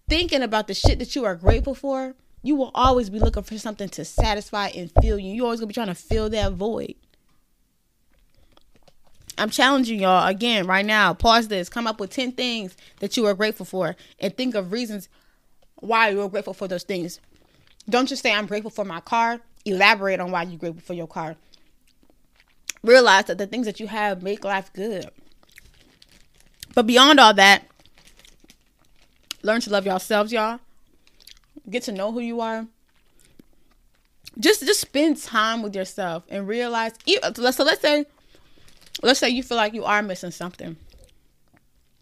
thinking 0.09 0.41
about 0.41 0.67
the 0.67 0.73
shit 0.73 0.99
that 0.99 1.15
you 1.15 1.23
are 1.23 1.35
grateful 1.35 1.75
for, 1.75 2.15
you 2.41 2.55
will 2.55 2.71
always 2.73 3.09
be 3.09 3.19
looking 3.19 3.43
for 3.43 3.57
something 3.57 3.89
to 3.89 4.03
satisfy 4.03 4.67
and 4.69 4.91
fill 5.01 5.19
you. 5.19 5.33
You're 5.33 5.45
always 5.45 5.59
gonna 5.59 5.67
be 5.67 5.73
trying 5.73 5.87
to 5.87 5.95
fill 5.95 6.29
that 6.31 6.53
void. 6.53 6.95
I'm 9.39 9.49
challenging 9.49 10.01
y'all 10.01 10.27
again 10.27 10.67
right 10.67 10.85
now. 10.85 11.13
Pause 11.13 11.47
this. 11.47 11.69
Come 11.69 11.87
up 11.87 11.99
with 11.99 12.11
10 12.11 12.33
things 12.33 12.75
that 12.99 13.17
you 13.17 13.25
are 13.25 13.33
grateful 13.33 13.65
for 13.65 13.95
and 14.19 14.35
think 14.35 14.55
of 14.55 14.71
reasons 14.71 15.09
why 15.75 16.09
you're 16.09 16.29
grateful 16.29 16.53
for 16.53 16.67
those 16.67 16.83
things. 16.83 17.19
Don't 17.89 18.07
just 18.07 18.21
say, 18.21 18.33
I'm 18.33 18.45
grateful 18.45 18.69
for 18.71 18.85
my 18.85 18.99
car. 18.99 19.39
Elaborate 19.65 20.19
on 20.19 20.31
why 20.31 20.43
you're 20.43 20.59
grateful 20.59 20.81
for 20.81 20.93
your 20.93 21.07
car. 21.07 21.35
Realize 22.83 23.25
that 23.25 23.37
the 23.37 23.47
things 23.47 23.65
that 23.65 23.79
you 23.79 23.87
have 23.87 24.21
make 24.21 24.43
life 24.43 24.71
good. 24.73 25.09
But 26.75 26.85
beyond 26.85 27.19
all 27.19 27.33
that, 27.33 27.63
learn 29.41 29.61
to 29.61 29.69
love 29.69 29.85
yourselves, 29.85 30.31
y'all. 30.31 30.59
Get 31.69 31.83
to 31.83 31.91
know 31.91 32.11
who 32.11 32.19
you 32.19 32.41
are. 32.41 32.67
Just 34.37 34.61
just 34.61 34.79
spend 34.79 35.21
time 35.21 35.61
with 35.61 35.75
yourself 35.75 36.23
and 36.29 36.47
realize. 36.47 36.93
So 37.33 37.41
let's 37.63 37.81
say 37.81 38.05
let's 39.01 39.19
say 39.19 39.29
you 39.29 39.43
feel 39.43 39.57
like 39.57 39.73
you 39.73 39.85
are 39.85 40.01
missing 40.01 40.31
something. 40.31 40.77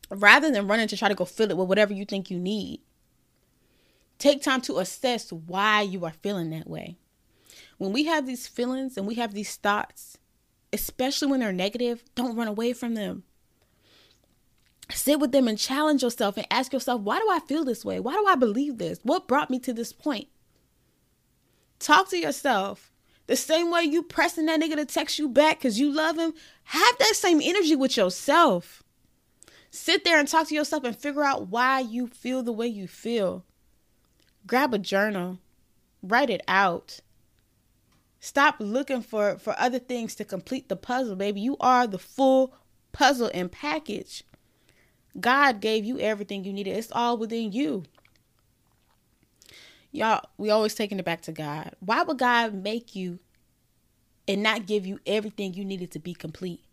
Rather 0.09 0.51
than 0.51 0.67
running 0.67 0.87
to 0.87 0.97
try 0.97 1.09
to 1.09 1.15
go 1.15 1.25
fill 1.25 1.51
it 1.51 1.57
with 1.57 1.67
whatever 1.67 1.93
you 1.93 2.05
think 2.05 2.31
you 2.31 2.39
need, 2.39 2.79
take 4.17 4.41
time 4.41 4.61
to 4.61 4.79
assess 4.79 5.31
why 5.31 5.81
you 5.81 6.05
are 6.05 6.13
feeling 6.21 6.49
that 6.51 6.69
way. 6.69 6.97
When 7.77 7.93
we 7.93 8.05
have 8.05 8.25
these 8.25 8.47
feelings 8.47 8.97
and 8.97 9.05
we 9.05 9.15
have 9.15 9.33
these 9.33 9.55
thoughts, 9.55 10.17
especially 10.73 11.27
when 11.29 11.41
they're 11.41 11.53
negative, 11.53 12.03
don't 12.15 12.35
run 12.35 12.47
away 12.47 12.73
from 12.73 12.95
them. 12.95 13.23
Sit 14.89 15.19
with 15.19 15.33
them 15.33 15.47
and 15.47 15.57
challenge 15.57 16.01
yourself 16.01 16.37
and 16.37 16.47
ask 16.49 16.71
yourself, 16.71 17.01
why 17.01 17.19
do 17.19 17.27
I 17.29 17.39
feel 17.39 17.65
this 17.65 17.83
way? 17.83 17.99
Why 17.99 18.13
do 18.13 18.25
I 18.25 18.35
believe 18.35 18.77
this? 18.77 18.99
What 19.03 19.27
brought 19.27 19.49
me 19.49 19.59
to 19.59 19.73
this 19.73 19.91
point? 19.91 20.27
Talk 21.79 22.09
to 22.09 22.17
yourself 22.17 22.91
the 23.27 23.35
same 23.35 23.69
way 23.69 23.83
you 23.83 24.03
pressing 24.03 24.45
that 24.45 24.59
nigga 24.59 24.75
to 24.75 24.85
text 24.85 25.19
you 25.19 25.29
back 25.29 25.59
because 25.59 25.79
you 25.79 25.91
love 25.91 26.17
him, 26.17 26.33
have 26.63 26.97
that 26.97 27.15
same 27.15 27.41
energy 27.43 27.75
with 27.75 27.95
yourself. 27.97 28.83
Sit 29.69 30.05
there 30.05 30.17
and 30.17 30.27
talk 30.27 30.47
to 30.47 30.55
yourself 30.55 30.85
and 30.85 30.97
figure 30.97 31.23
out 31.23 31.49
why 31.49 31.81
you 31.81 32.07
feel 32.07 32.41
the 32.41 32.53
way 32.53 32.67
you 32.67 32.87
feel. 32.87 33.43
Grab 34.47 34.73
a 34.73 34.79
journal, 34.79 35.39
write 36.01 36.29
it 36.29 36.41
out. 36.47 37.01
Stop 38.19 38.55
looking 38.59 39.01
for, 39.01 39.37
for 39.37 39.53
other 39.59 39.79
things 39.79 40.15
to 40.15 40.25
complete 40.25 40.69
the 40.69 40.75
puzzle, 40.75 41.15
baby. 41.15 41.41
You 41.41 41.57
are 41.59 41.85
the 41.85 41.99
full 41.99 42.55
puzzle 42.91 43.29
and 43.33 43.51
package. 43.51 44.23
God 45.19 45.59
gave 45.59 45.83
you 45.83 45.99
everything 45.99 46.43
you 46.43 46.53
needed. 46.53 46.77
It's 46.77 46.91
all 46.91 47.17
within 47.17 47.51
you 47.51 47.83
y'all 49.91 50.21
we 50.37 50.49
always 50.49 50.75
taking 50.75 50.99
it 50.99 51.05
back 51.05 51.21
to 51.21 51.31
god. 51.31 51.75
Why 51.79 52.03
would 52.03 52.17
god 52.17 52.53
make 52.53 52.95
you 52.95 53.19
and 54.27 54.43
not 54.43 54.65
give 54.65 54.85
you 54.85 54.99
everything 55.05 55.53
you 55.53 55.65
needed 55.65 55.91
to 55.91 55.99
be 55.99 56.13
complete? 56.13 56.63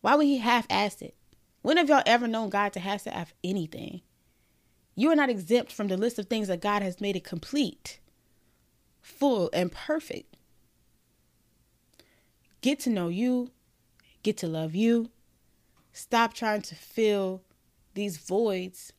Why 0.00 0.14
would 0.14 0.26
he 0.26 0.38
half-ass 0.38 1.00
it? 1.02 1.14
When 1.62 1.78
have 1.78 1.88
y'all 1.88 2.02
ever 2.04 2.28
known 2.28 2.50
god 2.50 2.72
to 2.74 2.80
half-ass 2.80 3.32
anything? 3.42 4.02
You 4.94 5.10
are 5.10 5.16
not 5.16 5.30
exempt 5.30 5.72
from 5.72 5.88
the 5.88 5.96
list 5.96 6.18
of 6.18 6.26
things 6.26 6.48
that 6.48 6.60
god 6.60 6.82
has 6.82 7.00
made 7.00 7.16
it 7.16 7.24
complete 7.24 8.00
full 9.04 9.50
and 9.52 9.70
perfect. 9.70 10.36
Get 12.60 12.80
to 12.80 12.90
know 12.90 13.08
you. 13.08 13.50
Get 14.22 14.38
to 14.38 14.46
love 14.46 14.74
you. 14.74 15.10
Stop 15.92 16.32
trying 16.32 16.62
to 16.62 16.74
fill 16.74 17.42
these 17.92 18.16
voids 18.16 18.93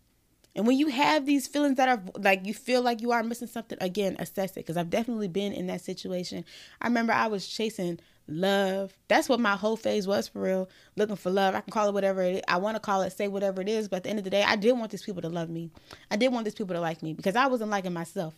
and 0.56 0.66
when 0.66 0.78
you 0.78 0.88
have 0.88 1.26
these 1.26 1.48
feelings 1.48 1.76
that 1.78 1.90
are 1.90 2.02
like 2.18 2.46
you 2.46 2.54
feel 2.54 2.82
like 2.82 3.02
you 3.02 3.12
are 3.12 3.24
missing 3.24 3.48
something, 3.48 3.78
again, 3.82 4.16
assess 4.20 4.52
it. 4.52 4.56
Because 4.56 4.78
I've 4.78 4.90
definitely 4.90 5.28
been 5.28 5.52
in 5.52 5.68
that 5.68 5.82
situation. 5.82 6.46
I 6.82 6.88
remember 6.88 7.12
I 7.12 7.28
was 7.28 7.46
chasing 7.46 8.00
love. 8.28 8.94
That's 9.10 9.28
what 9.28 9.42
my 9.42 9.58
whole 9.58 9.76
phase 9.76 10.08
was 10.08 10.30
for 10.30 10.42
real. 10.42 10.70
Looking 10.96 11.18
for 11.18 11.30
love. 11.30 11.56
I 11.56 11.62
can 11.62 11.72
call 11.72 11.90
it 11.90 11.94
whatever 11.94 12.22
it 12.22 12.36
is. 12.36 12.42
I 12.48 12.58
want 12.58 12.76
to 12.78 12.80
call 12.80 13.02
it, 13.02 13.12
say 13.12 13.28
whatever 13.28 13.62
it 13.62 13.68
is. 13.68 13.90
But 13.90 13.98
at 13.98 14.04
the 14.04 14.10
end 14.10 14.20
of 14.20 14.24
the 14.26 14.32
day, 14.32 14.44
I 14.44 14.56
did 14.56 14.72
want 14.72 14.92
these 14.92 15.04
people 15.04 15.22
to 15.24 15.30
love 15.30 15.50
me. 15.50 15.72
I 16.10 16.16
did 16.16 16.32
want 16.32 16.46
these 16.46 16.56
people 16.56 16.74
to 16.74 16.82
like 16.82 17.04
me 17.04 17.14
because 17.14 17.36
I 17.36 17.48
wasn't 17.48 17.70
liking 17.70 17.94
myself. 17.94 18.34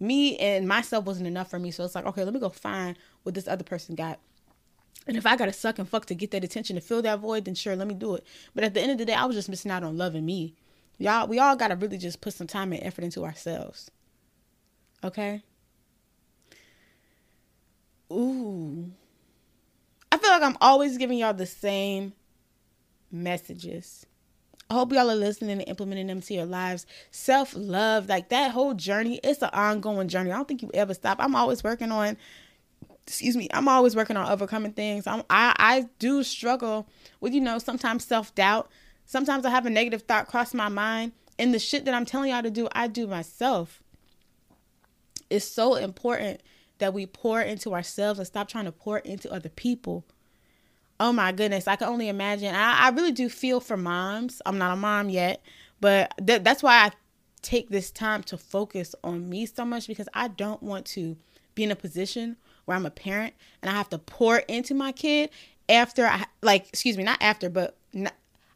Me 0.00 0.36
and 0.38 0.66
myself 0.66 1.04
wasn't 1.04 1.28
enough 1.28 1.50
for 1.50 1.58
me. 1.60 1.70
So 1.70 1.84
it's 1.84 1.94
like, 1.94 2.06
okay, 2.06 2.24
let 2.24 2.34
me 2.34 2.40
go 2.40 2.48
find 2.48 2.98
what 3.22 3.36
this 3.36 3.46
other 3.46 3.64
person 3.64 3.94
got. 3.94 4.18
And 5.06 5.16
if 5.16 5.24
I 5.24 5.36
gotta 5.36 5.52
suck 5.52 5.78
and 5.78 5.88
fuck 5.88 6.06
to 6.06 6.14
get 6.14 6.32
that 6.32 6.44
attention 6.44 6.76
to 6.76 6.82
fill 6.82 7.02
that 7.02 7.20
void, 7.20 7.44
then 7.44 7.54
sure, 7.54 7.76
let 7.76 7.86
me 7.86 7.94
do 7.94 8.16
it. 8.16 8.24
But 8.54 8.64
at 8.64 8.74
the 8.74 8.80
end 8.80 8.92
of 8.92 8.98
the 8.98 9.04
day, 9.04 9.14
I 9.14 9.24
was 9.24 9.36
just 9.36 9.48
missing 9.48 9.70
out 9.70 9.82
on 9.82 9.96
loving 9.96 10.26
me. 10.26 10.54
Y'all, 11.00 11.26
we 11.26 11.38
all 11.38 11.56
got 11.56 11.68
to 11.68 11.76
really 11.76 11.96
just 11.96 12.20
put 12.20 12.34
some 12.34 12.46
time 12.46 12.74
and 12.74 12.82
effort 12.84 13.02
into 13.02 13.24
ourselves. 13.24 13.90
Okay? 15.02 15.42
Ooh. 18.12 18.90
I 20.12 20.18
feel 20.18 20.30
like 20.30 20.42
I'm 20.42 20.58
always 20.60 20.98
giving 20.98 21.16
y'all 21.16 21.32
the 21.32 21.46
same 21.46 22.12
messages. 23.10 24.04
I 24.68 24.74
hope 24.74 24.92
y'all 24.92 25.10
are 25.10 25.16
listening 25.16 25.52
and 25.52 25.68
implementing 25.68 26.06
them 26.08 26.20
to 26.20 26.34
your 26.34 26.44
lives. 26.44 26.84
Self 27.10 27.54
love, 27.56 28.06
like 28.06 28.28
that 28.28 28.50
whole 28.50 28.74
journey, 28.74 29.20
it's 29.24 29.40
an 29.40 29.48
ongoing 29.54 30.06
journey. 30.06 30.30
I 30.30 30.36
don't 30.36 30.46
think 30.46 30.60
you 30.60 30.70
ever 30.74 30.92
stop. 30.92 31.16
I'm 31.18 31.34
always 31.34 31.64
working 31.64 31.90
on, 31.90 32.18
excuse 33.06 33.38
me, 33.38 33.48
I'm 33.54 33.68
always 33.68 33.96
working 33.96 34.18
on 34.18 34.30
overcoming 34.30 34.72
things. 34.72 35.06
I'm, 35.06 35.22
I 35.30 35.54
I 35.58 35.88
do 35.98 36.22
struggle 36.22 36.86
with 37.20 37.32
you 37.32 37.40
know 37.40 37.58
sometimes 37.58 38.04
self 38.04 38.34
doubt, 38.34 38.70
Sometimes 39.10 39.44
I 39.44 39.50
have 39.50 39.66
a 39.66 39.70
negative 39.70 40.02
thought 40.02 40.28
cross 40.28 40.54
my 40.54 40.68
mind, 40.68 41.10
and 41.36 41.52
the 41.52 41.58
shit 41.58 41.84
that 41.84 41.94
I'm 41.94 42.04
telling 42.04 42.30
y'all 42.30 42.44
to 42.44 42.50
do, 42.50 42.68
I 42.70 42.86
do 42.86 43.08
myself. 43.08 43.82
It's 45.28 45.44
so 45.44 45.74
important 45.74 46.40
that 46.78 46.94
we 46.94 47.06
pour 47.06 47.40
into 47.40 47.74
ourselves 47.74 48.20
and 48.20 48.26
stop 48.28 48.46
trying 48.46 48.66
to 48.66 48.72
pour 48.72 48.98
into 48.98 49.28
other 49.32 49.48
people. 49.48 50.04
Oh 51.00 51.12
my 51.12 51.32
goodness, 51.32 51.66
I 51.66 51.74
can 51.74 51.88
only 51.88 52.08
imagine. 52.08 52.54
I, 52.54 52.82
I 52.82 52.90
really 52.90 53.10
do 53.10 53.28
feel 53.28 53.58
for 53.58 53.76
moms. 53.76 54.40
I'm 54.46 54.58
not 54.58 54.74
a 54.74 54.76
mom 54.76 55.08
yet, 55.10 55.42
but 55.80 56.14
th- 56.24 56.44
that's 56.44 56.62
why 56.62 56.84
I 56.84 56.92
take 57.42 57.68
this 57.68 57.90
time 57.90 58.22
to 58.22 58.38
focus 58.38 58.94
on 59.02 59.28
me 59.28 59.44
so 59.44 59.64
much 59.64 59.88
because 59.88 60.08
I 60.14 60.28
don't 60.28 60.62
want 60.62 60.86
to 60.86 61.16
be 61.56 61.64
in 61.64 61.72
a 61.72 61.76
position 61.76 62.36
where 62.64 62.76
I'm 62.76 62.86
a 62.86 62.92
parent 62.92 63.34
and 63.60 63.70
I 63.70 63.74
have 63.74 63.88
to 63.88 63.98
pour 63.98 64.36
into 64.38 64.72
my 64.72 64.92
kid 64.92 65.30
after 65.68 66.06
I 66.06 66.26
like 66.42 66.68
excuse 66.68 66.96
me, 66.96 67.02
not 67.02 67.20
after, 67.20 67.50
but 67.50 67.76
not, 67.92 68.14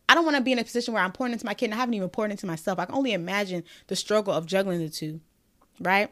I 0.09 0.15
don't 0.15 0.25
want 0.25 0.37
to 0.37 0.43
be 0.43 0.53
in 0.53 0.59
a 0.59 0.65
position 0.65 0.95
where 0.95 1.03
I'm 1.03 1.13
pouring 1.13 1.33
into 1.33 1.47
my 1.47 1.55
kid 1.55 1.67
and 1.67 1.75
I 1.75 1.79
haven't 1.79 1.95
even 1.95 2.09
poured 2.09 2.31
into 2.31 2.47
myself. 2.47 2.79
I 2.79 2.85
can 2.85 2.95
only 2.95 3.13
imagine 3.13 3.65
the 3.87 3.97
struggle 3.97 4.35
of 4.35 4.47
juggling 4.47 4.81
the 4.81 4.89
two, 4.89 5.21
right? 5.81 6.11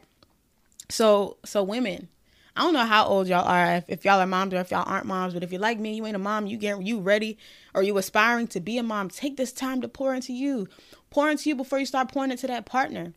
So, 0.89 1.37
so 1.45 1.63
women, 1.63 2.07
I 2.55 2.61
don't 2.61 2.73
know 2.73 2.85
how 2.85 3.05
old 3.05 3.27
y'all 3.27 3.47
are, 3.47 3.75
if, 3.75 3.85
if 3.87 4.05
y'all 4.05 4.19
are 4.19 4.27
moms 4.27 4.53
or 4.53 4.57
if 4.57 4.71
y'all 4.71 4.87
aren't 4.87 5.05
moms, 5.05 5.33
but 5.33 5.43
if 5.43 5.51
you're 5.51 5.61
like 5.61 5.79
me, 5.79 5.95
you 5.95 6.05
ain't 6.05 6.15
a 6.15 6.19
mom, 6.19 6.47
you 6.47 6.57
get 6.57 6.81
you 6.83 6.99
ready 6.99 7.37
or 7.73 7.83
you 7.83 7.97
aspiring 7.97 8.47
to 8.47 8.59
be 8.59 8.77
a 8.77 8.83
mom, 8.83 9.09
take 9.09 9.37
this 9.37 9.53
time 9.53 9.81
to 9.81 9.87
pour 9.87 10.13
into 10.13 10.33
you. 10.33 10.67
Pour 11.09 11.29
into 11.29 11.49
you 11.49 11.55
before 11.55 11.79
you 11.79 11.85
start 11.85 12.11
pouring 12.11 12.31
into 12.31 12.47
that 12.47 12.65
partner. 12.65 13.13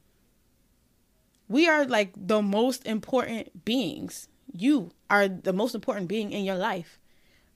We 1.48 1.68
are 1.68 1.86
like 1.86 2.12
the 2.16 2.42
most 2.42 2.86
important 2.86 3.64
beings. 3.64 4.28
You 4.52 4.90
are 5.08 5.28
the 5.28 5.52
most 5.52 5.74
important 5.74 6.08
being 6.08 6.32
in 6.32 6.44
your 6.44 6.56
life. 6.56 6.98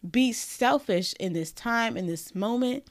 Be 0.09 0.33
selfish 0.33 1.14
in 1.20 1.35
this 1.35 1.52
time, 1.52 1.96
in 1.96 2.06
this 2.06 2.35
moment 2.35 2.85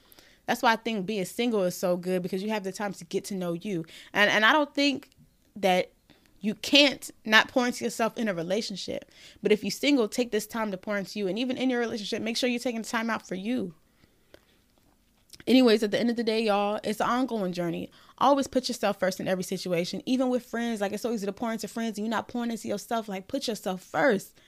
that's 0.50 0.62
why 0.62 0.72
I 0.72 0.76
think 0.76 1.06
being 1.06 1.24
single 1.24 1.62
is 1.62 1.76
so 1.76 1.96
good 1.96 2.22
because 2.22 2.42
you 2.42 2.48
have 2.50 2.64
the 2.64 2.72
time 2.72 2.92
to 2.94 3.04
get 3.04 3.24
to 3.26 3.34
know 3.36 3.52
you. 3.52 3.84
And 4.12 4.28
and 4.28 4.44
I 4.44 4.50
don't 4.52 4.74
think 4.74 5.08
that 5.54 5.92
You 6.40 6.54
can't 6.54 7.10
not 7.24 7.48
pour 7.48 7.66
into 7.66 7.84
yourself 7.84 8.16
in 8.16 8.28
a 8.28 8.34
relationship. 8.34 9.10
But 9.42 9.52
if 9.52 9.62
you're 9.62 9.70
single, 9.70 10.08
take 10.08 10.30
this 10.30 10.46
time 10.46 10.70
to 10.70 10.78
pour 10.78 10.96
into 10.96 11.18
you. 11.18 11.28
And 11.28 11.38
even 11.38 11.56
in 11.56 11.68
your 11.68 11.80
relationship, 11.80 12.22
make 12.22 12.36
sure 12.36 12.48
you're 12.48 12.58
taking 12.58 12.82
time 12.82 13.10
out 13.10 13.26
for 13.28 13.34
you. 13.34 13.74
Anyways, 15.46 15.82
at 15.82 15.90
the 15.90 16.00
end 16.00 16.10
of 16.10 16.16
the 16.16 16.24
day, 16.24 16.44
y'all, 16.44 16.80
it's 16.84 17.00
an 17.00 17.08
ongoing 17.08 17.52
journey. 17.52 17.90
Always 18.18 18.46
put 18.46 18.68
yourself 18.68 18.98
first 18.98 19.20
in 19.20 19.28
every 19.28 19.44
situation. 19.44 20.02
Even 20.06 20.28
with 20.30 20.46
friends, 20.46 20.80
like 20.80 20.92
it's 20.92 21.02
so 21.02 21.12
easy 21.12 21.26
to 21.26 21.32
pour 21.32 21.52
into 21.52 21.68
friends 21.68 21.98
and 21.98 22.06
you're 22.06 22.10
not 22.10 22.28
pouring 22.28 22.50
into 22.50 22.68
yourself. 22.68 23.08
Like 23.08 23.28
put 23.28 23.48
yourself 23.48 23.82
first. 23.82 24.38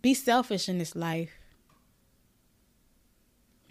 Be 0.00 0.14
selfish 0.14 0.68
in 0.68 0.78
this 0.78 0.96
life. 0.96 1.30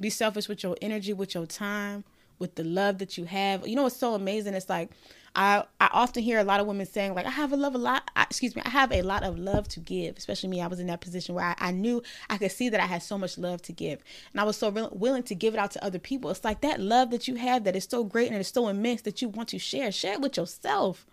Be 0.04 0.10
selfish 0.10 0.50
with 0.50 0.63
your 0.63 0.76
energy, 0.82 1.13
with 1.13 1.34
your 1.34 1.46
time, 1.46 2.04
with 2.38 2.56
the 2.56 2.63
love 2.66 2.98
that 2.98 3.18
you 3.18 3.24
have. 3.24 3.66
You 3.66 3.78
know 3.78 3.84
what's 3.84 3.96
so 3.96 4.16
amazing? 4.16 4.54
It's 4.54 4.68
like 4.68 4.89
I 5.34 5.63
I 5.80 5.89
often 5.94 6.24
hear 6.24 6.39
a 6.39 6.44
lot 6.44 6.60
of 6.60 6.68
women 6.68 6.86
saying 6.86 7.13
like 7.13 7.26
I 7.26 7.30
have 7.30 7.54
a 7.54 7.56
love 7.56 7.74
a 7.74 7.78
lot. 7.78 8.12
I, 8.13 8.24
excuse 8.24 8.54
me, 8.54 8.62
I 8.66 8.70
have 8.70 8.92
a 8.92 9.02
lot 9.02 9.24
of 9.24 9.39
love 9.39 9.70
to 9.70 9.80
give. 9.80 10.18
Especially 10.18 10.50
me, 10.50 10.62
I 10.62 10.68
was 10.68 10.82
in 10.82 10.88
that 10.88 11.00
position 11.00 11.36
where 11.36 11.46
I, 11.46 11.56
I 11.58 11.72
knew 11.72 12.04
I 12.30 12.38
could 12.38 12.52
see 12.52 12.68
that 12.68 12.82
I 12.82 12.86
had 12.86 13.02
so 13.02 13.18
much 13.18 13.38
love 13.38 13.62
to 13.62 13.72
give, 13.72 14.04
and 14.34 14.42
I 14.42 14.44
was 14.44 14.58
so 14.58 14.70
re- 14.72 14.89
willing 14.92 15.24
to 15.24 15.36
give 15.36 15.54
it 15.54 15.58
out 15.58 15.72
to 15.72 15.86
other 15.86 16.00
people. 16.00 16.30
It's 16.32 16.44
like 16.44 16.60
that 16.60 16.82
love 16.82 17.10
that 17.12 17.30
you 17.30 17.36
have 17.36 17.63
that 17.63 17.78
is 17.78 17.88
so 17.89 18.04
great 18.04 18.28
and 18.28 18.36
it's 18.36 18.52
so 18.52 18.68
immense 18.68 19.04
that 19.04 19.22
you 19.22 19.30
want 19.30 19.48
to 19.50 19.58
share. 19.58 19.89
Share 19.94 20.16
it 20.16 20.22
with 20.22 20.36
yourself. 20.36 21.06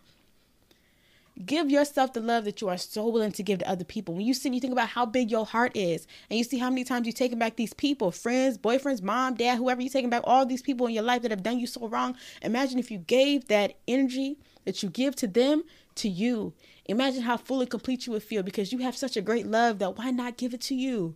Give 1.44 1.70
yourself 1.70 2.12
the 2.12 2.20
love 2.20 2.44
that 2.44 2.60
you 2.60 2.68
are 2.68 2.76
so 2.76 3.08
willing 3.08 3.32
to 3.32 3.42
give 3.42 3.60
to 3.60 3.68
other 3.68 3.84
people. 3.84 4.14
When 4.14 4.26
you 4.26 4.34
sit 4.34 4.46
and 4.46 4.54
you 4.54 4.60
think 4.60 4.72
about 4.72 4.90
how 4.90 5.06
big 5.06 5.30
your 5.30 5.46
heart 5.46 5.74
is, 5.74 6.06
and 6.28 6.36
you 6.36 6.44
see 6.44 6.58
how 6.58 6.68
many 6.68 6.84
times 6.84 7.06
you've 7.06 7.16
taken 7.16 7.38
back 7.38 7.56
these 7.56 7.72
people, 7.72 8.10
friends, 8.10 8.58
boyfriends, 8.58 9.02
mom, 9.02 9.34
dad, 9.34 9.56
whoever 9.56 9.80
you're 9.80 9.90
taking 9.90 10.10
back, 10.10 10.22
all 10.24 10.44
these 10.44 10.60
people 10.60 10.86
in 10.86 10.92
your 10.92 11.02
life 11.02 11.22
that 11.22 11.30
have 11.30 11.42
done 11.42 11.58
you 11.58 11.66
so 11.66 11.88
wrong. 11.88 12.16
Imagine 12.42 12.78
if 12.78 12.90
you 12.90 12.98
gave 12.98 13.46
that 13.46 13.78
energy 13.88 14.38
that 14.64 14.82
you 14.82 14.90
give 14.90 15.16
to 15.16 15.26
them 15.26 15.64
to 15.96 16.08
you. 16.08 16.52
Imagine 16.86 17.22
how 17.22 17.36
full 17.36 17.60
and 17.60 17.70
complete 17.70 18.06
you 18.06 18.12
would 18.12 18.22
feel 18.22 18.42
because 18.42 18.72
you 18.72 18.78
have 18.80 18.96
such 18.96 19.16
a 19.16 19.22
great 19.22 19.46
love 19.46 19.78
that 19.78 19.96
why 19.96 20.10
not 20.10 20.36
give 20.36 20.52
it 20.52 20.60
to 20.62 20.74
you? 20.74 21.14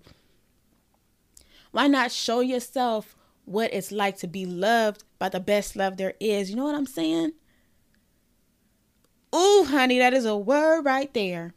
Why 1.73 1.89
not 1.89 2.13
show 2.13 2.41
yourself 2.41 3.17
what 3.45 3.75
it's 3.75 3.91
like 3.91 4.17
to 4.19 4.29
be 4.29 4.47
loved 4.47 5.05
by 5.19 5.29
the 5.29 5.41
best 5.41 5.75
love 5.77 5.97
there 5.97 6.15
is? 6.21 6.49
You 6.49 6.57
know 6.57 6.65
what 6.65 6.77
I'm 6.77 6.87
saying? 6.87 7.33
Ooh, 9.35 9.65
honey, 9.69 9.99
that 9.99 10.15
is 10.15 10.25
a 10.25 10.37
word 10.37 10.85
right 10.85 11.13
there. 11.13 11.55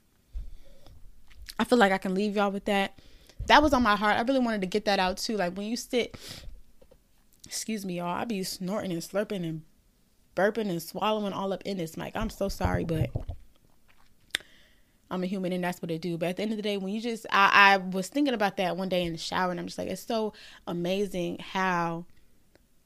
I 1.60 1.64
feel 1.64 1.78
like 1.78 1.92
I 1.92 1.98
can 1.98 2.16
leave 2.16 2.36
y'all 2.36 2.52
with 2.52 2.66
that. 2.66 3.00
That 3.48 3.62
was 3.62 3.74
on 3.74 3.84
my 3.84 3.96
heart. 3.96 4.18
I 4.18 4.22
really 4.22 4.40
wanted 4.40 4.62
to 4.62 4.68
get 4.68 4.86
that 4.86 5.00
out 5.00 5.18
too. 5.18 5.38
Like 5.38 5.56
when 5.56 5.68
you 5.68 5.78
sit, 5.78 6.16
excuse 7.46 7.86
me, 7.86 7.98
y'all, 7.98 8.08
I 8.08 8.26
be 8.26 8.44
snorting 8.44 8.92
and 8.92 9.02
slurping 9.02 9.48
and 9.48 9.62
burping 10.36 10.70
and 10.70 10.82
swallowing 10.82 11.34
all 11.34 11.54
up 11.54 11.64
in 11.64 11.78
this 11.78 11.98
mic. 11.98 12.16
I'm 12.16 12.30
so 12.30 12.50
sorry, 12.50 12.84
but 12.84 13.10
I'm 15.10 15.24
a 15.24 15.28
human 15.28 15.54
and 15.54 15.64
that's 15.64 15.82
what 15.82 15.92
I 15.92 15.98
do. 15.98 16.18
But 16.18 16.30
at 16.30 16.38
the 16.38 16.44
end 16.44 16.52
of 16.52 16.58
the 16.58 16.64
day, 16.64 16.78
when 16.78 16.94
you 16.94 17.02
just, 17.02 17.26
I, 17.32 17.74
I 17.74 17.78
was 17.78 18.08
thinking 18.08 18.34
about 18.34 18.58
that 18.58 18.76
one 18.76 18.90
day 18.90 19.04
in 19.04 19.14
the 19.14 19.18
shower 19.18 19.52
and 19.52 19.60
I'm 19.60 19.68
just 19.68 19.78
like, 19.78 19.88
it's 19.88 20.02
so 20.02 20.34
amazing 20.66 21.40
how 21.40 22.06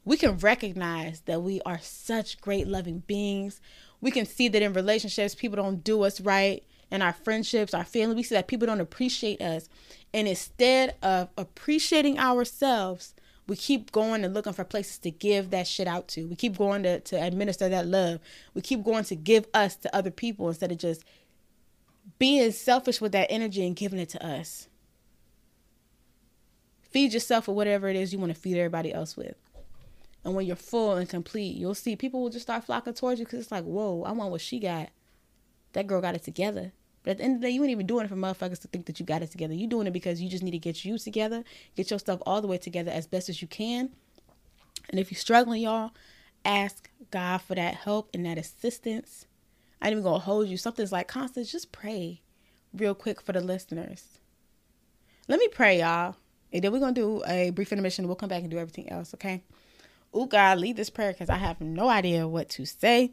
we 0.04 0.18
can 0.18 0.38
recognize 0.38 1.22
that 1.22 1.42
we 1.42 1.62
are 1.66 1.80
such 1.80 2.42
great 2.42 2.68
loving 2.68 3.00
beings 3.00 3.62
we 4.02 4.10
can 4.10 4.26
see 4.26 4.48
that 4.48 4.62
in 4.62 4.74
relationships, 4.74 5.36
people 5.36 5.56
don't 5.56 5.84
do 5.84 6.02
us 6.04 6.20
right. 6.20 6.64
In 6.90 7.02
our 7.02 7.14
friendships, 7.14 7.74
our 7.74 7.86
family, 7.86 8.16
we 8.16 8.24
see 8.24 8.36
that 8.36 8.48
people 8.48 8.66
don't 8.66 8.82
appreciate 8.82 9.42
us. 9.42 9.70
And 10.14 10.28
instead 10.28 10.96
of 11.02 11.30
appreciating 11.38 12.20
ourselves, 12.20 13.14
we 13.48 13.56
keep 13.56 13.92
going 13.92 14.26
and 14.26 14.34
looking 14.34 14.54
for 14.54 14.66
places 14.66 14.98
to 15.00 15.12
give 15.12 15.52
that 15.52 15.68
shit 15.68 15.88
out 15.88 16.10
to. 16.10 16.28
We 16.28 16.36
keep 16.36 16.58
going 16.58 16.84
to, 16.84 17.00
to 17.00 17.16
administer 17.16 17.70
that 17.70 17.88
love. 17.88 18.20
We 18.54 18.62
keep 18.62 18.84
going 18.84 19.06
to 19.06 19.16
give 19.16 19.48
us 19.54 19.76
to 19.78 19.96
other 19.96 20.12
people 20.12 20.50
instead 20.50 20.72
of 20.72 20.80
just 20.80 21.04
being 22.20 22.52
selfish 22.52 23.00
with 23.00 23.14
that 23.14 23.32
energy 23.32 23.66
and 23.66 23.76
giving 23.76 24.00
it 24.00 24.10
to 24.10 24.26
us. 24.26 24.68
Feed 26.82 27.14
yourself 27.14 27.48
with 27.48 27.56
whatever 27.56 27.88
it 27.88 27.96
is 27.96 28.12
you 28.12 28.20
want 28.20 28.34
to 28.34 28.40
feed 28.40 28.58
everybody 28.58 28.94
else 28.94 29.16
with. 29.16 29.36
And 30.24 30.36
when 30.36 30.46
you're 30.46 30.56
full 30.56 30.98
and 30.98 31.10
complete, 31.10 31.56
you'll 31.56 31.74
see 31.74 31.96
people 31.96 32.22
will 32.22 32.30
just 32.30 32.44
start 32.44 32.64
flocking 32.64 32.94
towards 32.94 33.20
you 33.20 33.26
because 33.26 33.40
it's 33.40 33.52
like, 33.52 33.64
whoa, 33.64 34.04
I 34.04 34.12
want 34.12 34.32
what 34.32 34.42
she 34.42 34.60
got. 34.60 34.90
That 35.74 35.88
girl 35.88 36.02
got 36.02 36.16
it 36.16 36.24
together. 36.24 36.74
But 37.04 37.12
at 37.12 37.18
the 37.18 37.24
end 37.24 37.36
of 37.36 37.42
the 37.42 37.48
day, 37.48 37.52
you 37.52 37.64
ain't 37.64 37.72
even 37.72 37.88
doing 37.88 38.06
it 38.06 38.10
for 38.10 38.16
motherfuckers 38.16 38.62
to 38.62 38.68
think 38.68 38.86
that 38.86 39.00
you 39.00 39.06
got 39.06 39.24
it 39.24 39.32
together. 39.32 39.54
You're 39.54 39.70
doing 39.70 39.88
it 39.88 39.94
because 39.94 40.22
you 40.22 40.30
just 40.30 40.44
need 40.44 40.52
to 40.52 40.60
get 40.60 40.86
you 40.86 41.00
together, 41.00 41.44
get 41.76 41.90
your 41.90 41.98
stuff 41.98 42.22
all 42.26 42.42
the 42.42 42.48
way 42.48 42.60
together 42.60 42.92
as 42.92 43.08
best 43.08 43.30
as 43.30 43.42
you 43.42 43.48
can. 43.48 43.90
And 44.90 45.00
if 45.00 45.12
you're 45.12 45.18
struggling, 45.18 45.64
y'all, 45.64 45.92
ask 46.46 46.90
God 47.10 47.40
for 47.40 47.56
that 47.56 47.76
help 47.76 48.10
and 48.14 48.26
that 48.26 48.38
assistance. 48.38 49.26
I 49.82 49.88
ain't 49.88 49.94
even 49.94 50.04
gonna 50.04 50.20
hold 50.20 50.48
you. 50.48 50.58
Something's 50.58 50.92
like 50.92 51.08
Constance, 51.08 51.52
just 51.52 51.72
pray 51.72 52.22
real 52.74 52.94
quick 52.94 53.20
for 53.20 53.32
the 53.32 53.42
listeners. 53.42 54.20
Let 55.28 55.40
me 55.40 55.48
pray, 55.48 55.80
y'all. 55.80 56.18
And 56.54 56.64
then 56.64 56.72
we're 56.72 56.80
gonna 56.80 56.94
do 56.94 57.24
a 57.26 57.50
brief 57.50 57.72
intermission. 57.72 58.06
We'll 58.06 58.16
come 58.16 58.30
back 58.30 58.42
and 58.42 58.52
do 58.52 58.60
everything 58.60 58.90
else, 58.92 59.14
okay? 59.16 59.44
Oh 60.14 60.26
God, 60.26 60.60
lead 60.60 60.76
this 60.76 60.90
prayer 60.90 61.14
because 61.14 61.30
I 61.30 61.38
have 61.38 61.62
no 61.62 61.90
idea 61.90 62.28
what 62.28 62.50
to 62.50 62.66
say. 62.66 63.12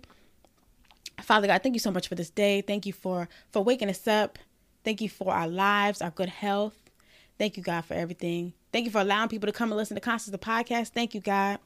Father 1.23 1.47
God, 1.47 1.63
thank 1.63 1.75
you 1.75 1.81
so 1.81 1.91
much 1.91 2.09
for 2.09 2.15
this 2.15 2.31
day. 2.31 2.61
Thank 2.61 2.87
you 2.87 2.93
for 2.93 3.29
for 3.51 3.63
waking 3.63 3.89
us 3.89 4.07
up. 4.07 4.39
Thank 4.85 5.01
you 5.01 5.09
for 5.09 5.33
our 5.33 5.49
lives, 5.49 6.01
our 6.01 6.11
good 6.11 6.29
health. 6.29 6.91
Thank 7.39 7.57
you, 7.57 7.63
God, 7.63 7.85
for 7.85 7.95
everything. 7.95 8.53
Thank 8.73 8.85
you 8.85 8.91
for 8.91 9.01
allowing 9.01 9.29
people 9.29 9.47
to 9.47 9.53
come 9.53 9.71
and 9.71 9.77
listen 9.77 9.95
to 9.95 10.01
Constance 10.01 10.33
the 10.33 10.39
podcast. 10.39 10.89
Thank 10.89 11.15
you, 11.15 11.21
God. 11.21 11.59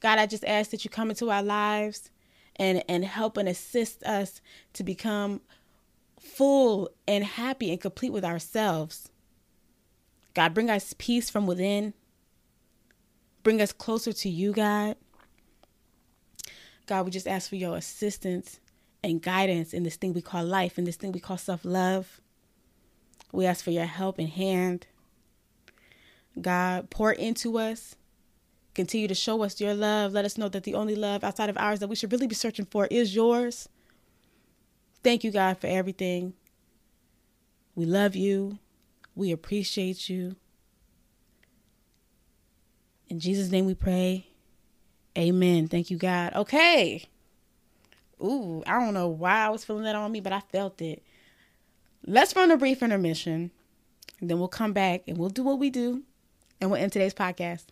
God, 0.00 0.18
I 0.18 0.26
just 0.26 0.44
ask 0.44 0.70
that 0.70 0.84
you 0.84 0.90
come 0.90 1.10
into 1.10 1.30
our 1.30 1.42
lives 1.42 2.10
and 2.56 2.82
and 2.88 3.04
help 3.04 3.36
and 3.36 3.48
assist 3.48 4.02
us 4.04 4.40
to 4.74 4.82
become 4.82 5.40
full 6.20 6.90
and 7.06 7.24
happy 7.24 7.70
and 7.70 7.80
complete 7.80 8.12
with 8.12 8.24
ourselves. 8.24 9.10
God, 10.34 10.54
bring 10.54 10.70
us 10.70 10.94
peace 10.98 11.30
from 11.30 11.46
within. 11.46 11.94
Bring 13.42 13.60
us 13.60 13.72
closer 13.72 14.12
to 14.12 14.28
you, 14.28 14.52
God. 14.52 14.96
God, 16.86 17.04
we 17.04 17.10
just 17.10 17.28
ask 17.28 17.48
for 17.48 17.56
your 17.56 17.76
assistance 17.76 18.60
and 19.02 19.20
guidance 19.22 19.72
in 19.72 19.82
this 19.82 19.96
thing 19.96 20.12
we 20.12 20.22
call 20.22 20.44
life, 20.44 20.78
in 20.78 20.84
this 20.84 20.96
thing 20.96 21.12
we 21.12 21.20
call 21.20 21.38
self 21.38 21.64
love. 21.64 22.20
We 23.32 23.46
ask 23.46 23.64
for 23.64 23.70
your 23.70 23.86
help 23.86 24.18
and 24.18 24.28
hand. 24.28 24.86
God, 26.40 26.90
pour 26.90 27.12
into 27.12 27.58
us. 27.58 27.96
Continue 28.74 29.08
to 29.08 29.14
show 29.14 29.42
us 29.42 29.60
your 29.60 29.74
love. 29.74 30.12
Let 30.12 30.24
us 30.24 30.38
know 30.38 30.48
that 30.48 30.64
the 30.64 30.74
only 30.74 30.94
love 30.94 31.24
outside 31.24 31.50
of 31.50 31.58
ours 31.58 31.80
that 31.80 31.88
we 31.88 31.96
should 31.96 32.12
really 32.12 32.26
be 32.26 32.34
searching 32.34 32.64
for 32.64 32.86
is 32.86 33.14
yours. 33.14 33.68
Thank 35.02 35.24
you, 35.24 35.30
God, 35.30 35.58
for 35.58 35.66
everything. 35.66 36.34
We 37.74 37.84
love 37.84 38.14
you. 38.14 38.58
We 39.14 39.30
appreciate 39.32 40.08
you. 40.08 40.36
In 43.12 43.20
Jesus' 43.20 43.50
name 43.50 43.66
we 43.66 43.74
pray. 43.74 44.26
Amen. 45.18 45.68
Thank 45.68 45.90
you, 45.90 45.98
God. 45.98 46.32
Okay. 46.34 47.04
Ooh, 48.22 48.62
I 48.66 48.80
don't 48.80 48.94
know 48.94 49.08
why 49.08 49.44
I 49.44 49.50
was 49.50 49.66
feeling 49.66 49.84
that 49.84 49.94
on 49.94 50.10
me, 50.10 50.20
but 50.20 50.32
I 50.32 50.40
felt 50.40 50.80
it. 50.80 51.02
Let's 52.06 52.34
run 52.34 52.50
a 52.50 52.56
brief 52.56 52.82
intermission, 52.82 53.50
then 54.22 54.38
we'll 54.38 54.48
come 54.48 54.72
back 54.72 55.02
and 55.06 55.18
we'll 55.18 55.28
do 55.28 55.42
what 55.42 55.58
we 55.58 55.68
do, 55.68 56.04
and 56.58 56.70
we'll 56.70 56.80
end 56.80 56.92
today's 56.92 57.12
podcast. 57.12 57.64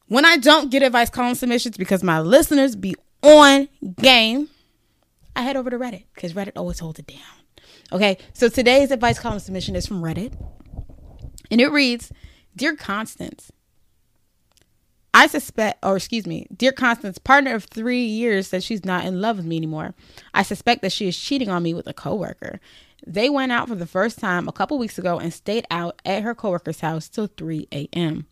When 0.10 0.26
I 0.26 0.38
don't 0.38 0.72
get 0.72 0.82
advice 0.82 1.12
column 1.12 1.36
submissions 1.36 1.78
because 1.78 2.04
my 2.04 2.20
listeners 2.20 2.76
be 2.76 2.96
on 3.22 3.70
game, 4.02 4.50
I 5.36 5.44
head 5.44 5.56
over 5.56 5.70
to 5.70 5.78
Reddit 5.78 6.06
because 6.16 6.34
Reddit 6.34 6.54
always 6.56 6.80
holds 6.80 6.98
it 6.98 7.06
down. 7.06 7.20
Okay, 7.92 8.18
so 8.34 8.50
today's 8.50 8.90
advice 8.90 9.20
column 9.20 9.38
submission 9.38 9.76
is 9.76 9.86
from 9.86 10.02
Reddit, 10.02 10.34
and 11.52 11.62
it 11.62 11.68
reads 11.68 12.12
Dear 12.56 12.76
Constance, 12.76 13.52
I 15.14 15.28
suspect, 15.28 15.86
or 15.86 15.98
excuse 15.98 16.26
me, 16.26 16.48
dear 16.56 16.72
Constance, 16.72 17.20
partner 17.20 17.54
of 17.54 17.66
three 17.66 18.04
years 18.04 18.48
says 18.48 18.64
she's 18.64 18.84
not 18.84 19.06
in 19.06 19.22
love 19.22 19.38
with 19.38 19.46
me 19.46 19.58
anymore. 19.58 19.94
I 20.34 20.42
suspect 20.42 20.82
that 20.82 20.92
she 20.92 21.08
is 21.08 21.18
cheating 21.18 21.50
on 21.50 21.62
me 21.62 21.76
with 21.76 21.86
a 21.86 21.94
coworker. 21.94 22.60
They 23.06 23.30
went 23.30 23.52
out 23.52 23.68
for 23.68 23.76
the 23.76 23.86
first 23.86 24.18
time 24.18 24.48
a 24.48 24.54
couple 24.54 24.80
weeks 24.80 24.98
ago 24.98 25.20
and 25.20 25.32
stayed 25.32 25.68
out 25.70 26.02
at 26.04 26.24
her 26.24 26.34
coworker's 26.34 26.80
house 26.80 27.08
till 27.10 27.28
3 27.28 27.68
a.m. 27.72 28.26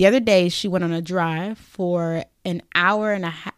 The 0.00 0.06
other 0.06 0.18
day, 0.18 0.48
she 0.48 0.66
went 0.66 0.82
on 0.82 0.92
a 0.92 1.02
drive 1.02 1.58
for 1.58 2.24
an 2.46 2.62
hour 2.74 3.12
and 3.12 3.22
a 3.22 3.28
half, 3.28 3.52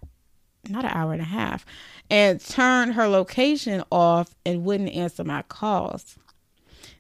not 0.69 0.85
an 0.85 0.91
hour 0.93 1.13
and 1.13 1.23
a 1.23 1.25
half, 1.25 1.65
and 2.11 2.41
turned 2.41 2.95
her 2.95 3.07
location 3.07 3.85
off 3.93 4.35
and 4.45 4.65
wouldn't 4.65 4.91
answer 4.91 5.23
my 5.23 5.43
calls. 5.43 6.19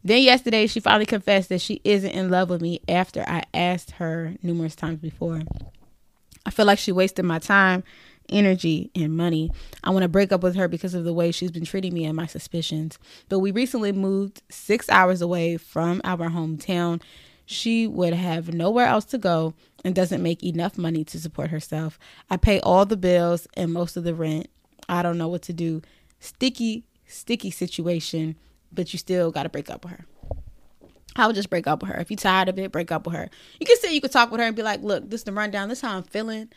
Then 0.04 0.22
yesterday, 0.22 0.68
she 0.68 0.78
finally 0.78 1.06
confessed 1.06 1.48
that 1.48 1.60
she 1.60 1.80
isn't 1.82 2.12
in 2.12 2.30
love 2.30 2.50
with 2.50 2.62
me 2.62 2.82
after 2.86 3.24
I 3.26 3.42
asked 3.52 3.90
her 3.90 4.36
numerous 4.44 4.76
times 4.76 5.00
before. 5.00 5.42
I 6.46 6.50
feel 6.52 6.66
like 6.66 6.78
she 6.78 6.92
wasted 6.92 7.24
my 7.24 7.40
time, 7.40 7.82
energy, 8.28 8.92
and 8.94 9.16
money. 9.16 9.50
I 9.82 9.90
want 9.90 10.04
to 10.04 10.08
break 10.08 10.30
up 10.30 10.44
with 10.44 10.54
her 10.54 10.68
because 10.68 10.94
of 10.94 11.02
the 11.02 11.12
way 11.12 11.32
she's 11.32 11.50
been 11.50 11.64
treating 11.64 11.94
me 11.94 12.04
and 12.04 12.14
my 12.14 12.26
suspicions. 12.26 12.96
But 13.28 13.40
we 13.40 13.50
recently 13.50 13.90
moved 13.90 14.40
six 14.50 14.88
hours 14.88 15.20
away 15.20 15.56
from 15.56 16.00
our 16.04 16.30
hometown. 16.30 17.02
She 17.52 17.86
would 17.86 18.14
have 18.14 18.52
nowhere 18.52 18.86
else 18.86 19.04
to 19.06 19.18
go 19.18 19.54
and 19.84 19.94
doesn't 19.94 20.22
make 20.22 20.42
enough 20.42 20.78
money 20.78 21.04
to 21.04 21.20
support 21.20 21.50
herself. 21.50 21.98
I 22.30 22.36
pay 22.36 22.60
all 22.60 22.86
the 22.86 22.96
bills 22.96 23.46
and 23.54 23.72
most 23.72 23.96
of 23.96 24.04
the 24.04 24.14
rent. 24.14 24.48
I 24.88 25.02
don't 25.02 25.18
know 25.18 25.28
what 25.28 25.42
to 25.42 25.52
do. 25.52 25.82
Sticky, 26.20 26.84
sticky 27.06 27.50
situation 27.50 28.36
but 28.72 28.92
you 28.92 28.98
still 28.98 29.30
got 29.30 29.44
to 29.44 29.48
break 29.48 29.70
up 29.70 29.84
with 29.84 29.92
her. 29.92 30.06
I 31.14 31.26
would 31.26 31.36
just 31.36 31.50
break 31.50 31.66
up 31.66 31.82
with 31.82 31.90
her. 31.90 32.00
If 32.00 32.10
you're 32.10 32.16
tired 32.16 32.48
of 32.48 32.58
it, 32.58 32.72
break 32.72 32.90
up 32.90 33.04
with 33.06 33.14
her. 33.14 33.28
You 33.60 33.66
can 33.66 33.76
say 33.76 33.92
you 33.92 34.00
could 34.00 34.12
talk 34.12 34.30
with 34.30 34.40
her 34.40 34.46
and 34.46 34.56
be 34.56 34.62
like, 34.62 34.82
look, 34.82 35.10
this 35.10 35.20
is 35.20 35.24
the 35.24 35.32
rundown. 35.32 35.68
This 35.68 35.78
is 35.78 35.82
how 35.82 35.96
I'm 35.96 36.04
feeling. 36.04 36.48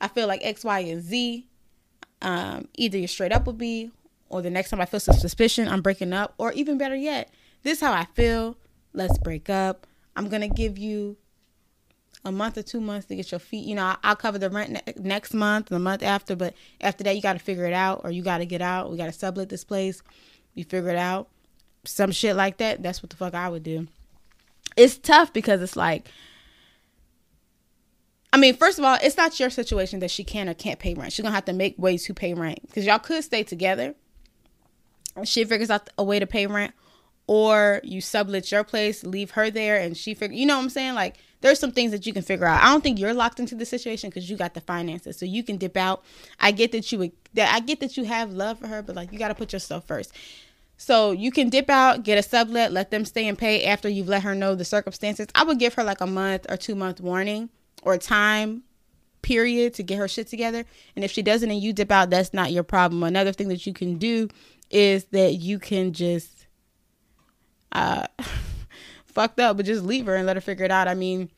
I 0.00 0.08
feel 0.08 0.28
like 0.28 0.40
X, 0.44 0.64
Y, 0.64 0.80
and 0.80 1.02
Z. 1.02 1.46
Um, 2.20 2.68
either 2.74 2.98
you're 2.98 3.08
straight 3.08 3.32
up 3.32 3.46
with 3.46 3.58
me, 3.58 3.90
or 4.28 4.42
the 4.42 4.50
next 4.50 4.70
time 4.70 4.80
I 4.80 4.86
feel 4.86 5.00
some 5.00 5.16
suspicion, 5.16 5.66
I'm 5.66 5.80
breaking 5.80 6.12
up. 6.12 6.34
Or 6.36 6.52
even 6.52 6.76
better 6.76 6.94
yet, 6.94 7.30
this 7.62 7.78
is 7.78 7.80
how 7.80 7.92
I 7.92 8.04
feel. 8.14 8.58
Let's 8.96 9.18
break 9.18 9.48
up. 9.48 9.86
I'm 10.16 10.28
gonna 10.28 10.48
give 10.48 10.78
you 10.78 11.16
a 12.24 12.32
month 12.32 12.58
or 12.58 12.62
two 12.62 12.80
months 12.80 13.06
to 13.06 13.14
get 13.14 13.30
your 13.30 13.38
feet. 13.38 13.64
You 13.64 13.76
know, 13.76 13.94
I'll 14.02 14.16
cover 14.16 14.38
the 14.38 14.50
rent 14.50 14.70
ne- 14.70 14.94
next 14.96 15.32
month, 15.32 15.70
and 15.70 15.76
the 15.76 15.84
month 15.84 16.02
after, 16.02 16.34
but 16.34 16.54
after 16.80 17.04
that, 17.04 17.14
you 17.14 17.22
got 17.22 17.34
to 17.34 17.38
figure 17.38 17.66
it 17.66 17.72
out, 17.72 18.00
or 18.02 18.10
you 18.10 18.22
got 18.22 18.38
to 18.38 18.46
get 18.46 18.60
out. 18.60 18.90
We 18.90 18.96
got 18.96 19.06
to 19.06 19.12
sublet 19.12 19.48
this 19.48 19.62
place 19.62 20.02
you 20.56 20.64
figure 20.64 20.90
it 20.90 20.96
out, 20.96 21.28
some 21.84 22.10
shit 22.10 22.34
like 22.34 22.56
that, 22.56 22.82
that's 22.82 23.02
what 23.02 23.10
the 23.10 23.16
fuck 23.16 23.34
I 23.34 23.48
would 23.48 23.62
do. 23.62 23.86
It's 24.76 24.98
tough 24.98 25.32
because 25.32 25.62
it's 25.62 25.76
like, 25.76 26.08
I 28.32 28.38
mean, 28.38 28.56
first 28.56 28.78
of 28.78 28.84
all, 28.84 28.98
it's 29.00 29.16
not 29.16 29.38
your 29.38 29.50
situation 29.50 30.00
that 30.00 30.10
she 30.10 30.24
can 30.24 30.48
or 30.48 30.54
can't 30.54 30.78
pay 30.78 30.94
rent. 30.94 31.12
She's 31.12 31.22
gonna 31.22 31.34
have 31.34 31.44
to 31.44 31.52
make 31.52 31.78
ways 31.78 32.04
to 32.06 32.14
pay 32.14 32.34
rent 32.34 32.60
because 32.62 32.84
y'all 32.84 32.98
could 32.98 33.22
stay 33.22 33.44
together. 33.44 33.94
She 35.24 35.44
figures 35.44 35.70
out 35.70 35.88
a 35.96 36.04
way 36.04 36.18
to 36.18 36.26
pay 36.26 36.46
rent, 36.46 36.74
or 37.26 37.80
you 37.82 38.00
sublet 38.00 38.50
your 38.52 38.64
place, 38.64 39.04
leave 39.04 39.32
her 39.32 39.50
there, 39.50 39.76
and 39.80 39.96
she 39.96 40.14
figure. 40.14 40.36
You 40.36 40.46
know 40.46 40.56
what 40.56 40.64
I'm 40.64 40.70
saying? 40.70 40.94
Like, 40.94 41.16
there's 41.40 41.58
some 41.58 41.72
things 41.72 41.92
that 41.92 42.06
you 42.06 42.12
can 42.12 42.22
figure 42.22 42.46
out. 42.46 42.62
I 42.62 42.70
don't 42.70 42.82
think 42.82 42.98
you're 42.98 43.14
locked 43.14 43.40
into 43.40 43.54
the 43.54 43.66
situation 43.66 44.10
because 44.10 44.30
you 44.30 44.36
got 44.36 44.54
the 44.54 44.60
finances, 44.60 45.18
so 45.18 45.26
you 45.26 45.42
can 45.42 45.56
dip 45.56 45.76
out. 45.76 46.04
I 46.40 46.52
get 46.52 46.72
that 46.72 46.90
you 46.92 46.98
would. 46.98 47.12
That 47.34 47.54
I 47.54 47.60
get 47.60 47.80
that 47.80 47.96
you 47.96 48.04
have 48.04 48.32
love 48.32 48.58
for 48.58 48.68
her, 48.68 48.82
but 48.82 48.96
like, 48.96 49.12
you 49.12 49.18
got 49.18 49.28
to 49.28 49.34
put 49.34 49.52
yourself 49.52 49.86
first. 49.86 50.12
So 50.78 51.12
you 51.12 51.30
can 51.30 51.48
dip 51.48 51.70
out, 51.70 52.02
get 52.02 52.18
a 52.18 52.22
sublet, 52.22 52.70
let 52.70 52.90
them 52.90 53.04
stay 53.04 53.26
and 53.26 53.38
pay 53.38 53.64
after 53.64 53.88
you've 53.88 54.08
let 54.08 54.22
her 54.22 54.34
know 54.34 54.54
the 54.54 54.64
circumstances. 54.64 55.26
I 55.34 55.42
would 55.44 55.58
give 55.58 55.74
her 55.74 55.84
like 55.84 56.00
a 56.00 56.06
month 56.06 56.46
or 56.50 56.56
two 56.56 56.74
month 56.74 57.00
warning 57.00 57.48
or 57.82 57.96
time 57.96 58.62
period 59.22 59.74
to 59.74 59.82
get 59.82 59.98
her 59.98 60.06
shit 60.06 60.28
together. 60.28 60.64
And 60.94 61.04
if 61.04 61.10
she 61.10 61.22
doesn't 61.22 61.50
and 61.50 61.60
you 61.60 61.72
dip 61.72 61.90
out, 61.90 62.10
that's 62.10 62.34
not 62.34 62.52
your 62.52 62.62
problem. 62.62 63.02
Another 63.02 63.32
thing 63.32 63.48
that 63.48 63.66
you 63.66 63.72
can 63.72 63.96
do 63.96 64.28
is 64.70 65.04
that 65.06 65.34
you 65.34 65.58
can 65.58 65.92
just 65.92 66.35
uh 67.72 68.06
fucked 69.06 69.40
up, 69.40 69.56
but 69.56 69.66
just 69.66 69.84
leave 69.84 70.06
her 70.06 70.14
and 70.14 70.26
let 70.26 70.36
her 70.36 70.40
figure 70.40 70.64
it 70.64 70.70
out. 70.70 70.88
I 70.88 70.94
mean, 70.94 71.30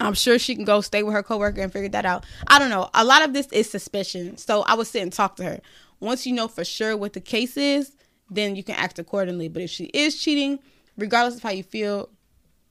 I'm 0.00 0.14
sure 0.14 0.38
she 0.38 0.54
can 0.54 0.64
go 0.64 0.80
stay 0.80 1.02
with 1.02 1.14
her 1.14 1.22
coworker 1.22 1.60
and 1.60 1.72
figure 1.72 1.88
that 1.88 2.04
out. 2.04 2.24
I 2.46 2.58
don't 2.58 2.70
know. 2.70 2.88
A 2.94 3.04
lot 3.04 3.24
of 3.24 3.32
this 3.32 3.48
is 3.48 3.70
suspicion. 3.70 4.36
So 4.36 4.62
I 4.62 4.74
would 4.74 4.86
sit 4.86 5.02
and 5.02 5.12
talk 5.12 5.36
to 5.36 5.44
her. 5.44 5.60
Once 6.00 6.26
you 6.26 6.32
know 6.32 6.46
for 6.46 6.64
sure 6.64 6.96
what 6.96 7.14
the 7.14 7.20
case 7.20 7.56
is, 7.56 7.96
then 8.30 8.54
you 8.54 8.62
can 8.62 8.76
act 8.76 8.98
accordingly. 8.98 9.48
But 9.48 9.62
if 9.62 9.70
she 9.70 9.84
is 9.86 10.20
cheating, 10.20 10.60
regardless 10.96 11.36
of 11.36 11.42
how 11.42 11.50
you 11.50 11.62
feel, 11.62 12.10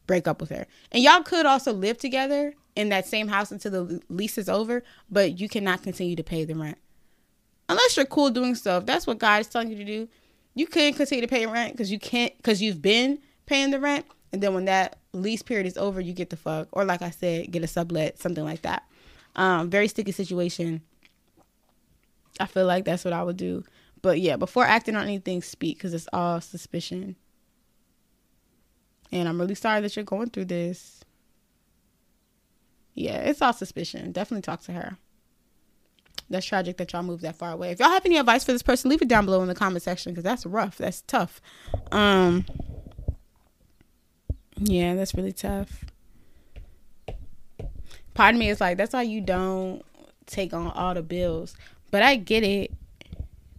break 0.06 0.28
up 0.28 0.40
with 0.40 0.50
her. 0.52 0.66
And 0.92 1.04
y'all 1.04 1.24
could 1.24 1.46
also 1.46 1.74
live 1.74 1.98
together 1.98 2.54
in 2.76 2.90
that 2.90 3.08
same 3.08 3.28
house 3.28 3.52
until 3.52 3.72
the 3.72 4.02
lease 4.08 4.38
is 4.38 4.48
over, 4.48 4.84
but 5.10 5.40
you 5.40 5.50
cannot 5.50 5.84
continue 5.84 6.16
to 6.16 6.24
pay 6.24 6.46
the 6.46 6.56
rent. 6.56 6.78
Unless 7.68 7.98
you're 7.98 8.06
cool 8.06 8.30
doing. 8.30 8.52
If 8.52 8.86
that's 8.86 9.06
what 9.06 9.18
God 9.18 9.42
is 9.42 9.48
telling 9.48 9.70
you 9.70 9.76
to 9.78 9.84
do, 9.84 10.08
you 10.58 10.66
can 10.66 10.92
continue 10.94 11.22
to 11.22 11.28
pay 11.28 11.46
rent 11.46 11.74
because 11.74 11.92
you 11.92 12.00
can't 12.00 12.36
because 12.38 12.62
you've 12.62 12.82
been 12.82 13.20
paying 13.46 13.70
the 13.70 13.80
rent. 13.80 14.06
And 14.34 14.42
then 14.42 14.54
when 14.54 14.66
that 14.66 14.98
lease 15.14 15.44
period 15.44 15.68
is 15.68 15.78
over, 15.78 16.02
you 16.02 16.14
get 16.14 16.32
the 16.32 16.36
fuck. 16.36 16.68
Or 16.72 16.84
like 16.84 17.02
I 17.02 17.12
said, 17.12 17.52
get 17.52 17.64
a 17.64 17.68
sublet, 17.68 18.20
something 18.20 18.44
like 18.44 18.64
that. 18.64 18.84
Um, 19.36 19.70
very 19.70 19.88
sticky 19.88 20.12
situation. 20.12 20.82
I 22.40 22.48
feel 22.48 22.66
like 22.66 22.86
that's 22.86 23.06
what 23.06 23.14
I 23.14 23.24
would 23.24 23.38
do. 23.38 23.64
But 24.02 24.20
yeah, 24.20 24.36
before 24.36 24.64
acting 24.64 24.96
on 24.96 25.04
anything, 25.04 25.44
speak 25.44 25.78
because 25.78 25.94
it's 25.94 26.10
all 26.12 26.42
suspicion. 26.42 27.16
And 29.12 29.30
I'm 29.30 29.40
really 29.40 29.56
sorry 29.56 29.82
that 29.82 29.96
you're 29.96 30.06
going 30.06 30.32
through 30.32 30.46
this. 30.46 31.04
Yeah, 32.96 33.18
it's 33.20 33.44
all 33.44 33.54
suspicion. 33.54 34.12
Definitely 34.12 34.42
talk 34.42 34.62
to 34.64 34.74
her. 34.74 34.98
That's 36.30 36.46
tragic 36.46 36.78
that 36.78 36.92
y'all 36.92 37.04
moved 37.04 37.24
that 37.24 37.36
far 37.36 37.52
away. 37.52 37.72
If 37.72 37.80
y'all 37.80 37.90
have 37.90 38.06
any 38.06 38.18
advice 38.18 38.44
for 38.44 38.52
this 38.52 38.64
person, 38.64 38.90
leave 38.90 39.02
it 39.02 39.08
down 39.08 39.26
below 39.26 39.42
in 39.42 39.48
the 39.48 39.56
comment 39.56 39.84
section 39.84 40.12
because 40.12 40.24
that's 40.24 40.46
rough. 40.46 40.78
That's 40.78 41.02
tough. 41.04 41.42
Um, 41.92 42.46
yeah, 44.58 44.96
that's 44.96 45.14
really 45.14 45.32
tough. 45.32 45.86
Part 48.14 48.34
of 48.34 48.40
me 48.40 48.50
is 48.50 48.60
like, 48.60 48.78
that's 48.78 48.94
why 48.94 49.04
you 49.04 49.22
don't 49.22 49.84
take 50.26 50.54
on 50.54 50.72
all 50.72 50.94
the 50.94 51.04
bills. 51.04 51.56
But 51.92 52.02
I 52.02 52.16
get 52.16 52.44
it 52.44 52.72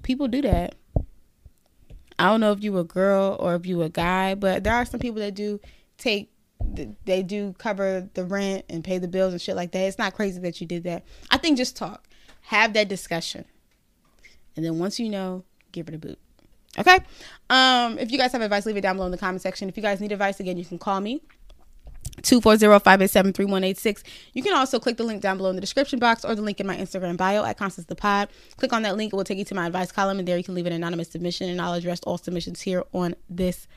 people 0.08 0.26
do 0.26 0.40
that. 0.40 0.74
I 2.18 2.24
don't 2.30 2.40
know 2.40 2.50
if 2.52 2.64
you 2.64 2.78
a 2.78 2.84
girl 2.84 3.36
or 3.38 3.54
if 3.54 3.66
you 3.66 3.82
a 3.82 3.90
guy, 3.90 4.34
but 4.34 4.64
there 4.64 4.74
are 4.74 4.86
some 4.86 4.98
people 4.98 5.20
that 5.20 5.34
do 5.34 5.60
take 5.98 6.32
they 7.04 7.22
do 7.22 7.54
cover 7.58 8.08
the 8.14 8.24
rent 8.24 8.64
and 8.68 8.82
pay 8.82 8.98
the 8.98 9.06
bills 9.06 9.32
and 9.32 9.40
shit 9.40 9.54
like 9.54 9.70
that. 9.72 9.80
It's 9.80 9.98
not 9.98 10.14
crazy 10.14 10.40
that 10.40 10.60
you 10.60 10.66
did 10.66 10.84
that. 10.84 11.04
I 11.30 11.36
think 11.36 11.56
just 11.58 11.76
talk. 11.76 12.07
Have 12.48 12.72
that 12.72 12.88
discussion. 12.88 13.44
And 14.56 14.64
then 14.64 14.78
once 14.78 14.98
you 14.98 15.10
know, 15.10 15.44
give 15.70 15.86
it 15.88 15.94
a 15.94 15.98
boot. 15.98 16.18
Okay? 16.78 16.98
Um, 17.50 17.98
if 17.98 18.10
you 18.10 18.16
guys 18.16 18.32
have 18.32 18.40
advice, 18.40 18.64
leave 18.64 18.78
it 18.78 18.80
down 18.80 18.96
below 18.96 19.04
in 19.04 19.12
the 19.12 19.18
comment 19.18 19.42
section. 19.42 19.68
If 19.68 19.76
you 19.76 19.82
guys 19.82 20.00
need 20.00 20.12
advice, 20.12 20.40
again, 20.40 20.56
you 20.56 20.64
can 20.64 20.78
call 20.78 21.02
me 21.02 21.20
240-587-3186. 22.22 24.02
You 24.32 24.42
can 24.42 24.54
also 24.54 24.80
click 24.80 24.96
the 24.96 25.02
link 25.02 25.20
down 25.20 25.36
below 25.36 25.50
in 25.50 25.56
the 25.56 25.60
description 25.60 25.98
box 25.98 26.24
or 26.24 26.34
the 26.34 26.40
link 26.40 26.58
in 26.58 26.66
my 26.66 26.74
Instagram 26.74 27.18
bio 27.18 27.44
at 27.44 27.58
Constance 27.58 27.86
the 27.86 27.94
Pod. 27.94 28.30
Click 28.56 28.72
on 28.72 28.80
that 28.80 28.96
link, 28.96 29.12
it 29.12 29.16
will 29.16 29.24
take 29.24 29.36
you 29.36 29.44
to 29.44 29.54
my 29.54 29.66
advice 29.66 29.92
column, 29.92 30.18
and 30.18 30.26
there 30.26 30.38
you 30.38 30.44
can 30.44 30.54
leave 30.54 30.64
an 30.64 30.72
anonymous 30.72 31.10
submission, 31.10 31.50
and 31.50 31.60
I'll 31.60 31.74
address 31.74 32.00
all 32.04 32.16
submissions 32.16 32.62
here 32.62 32.82
on 32.94 33.14
this 33.28 33.68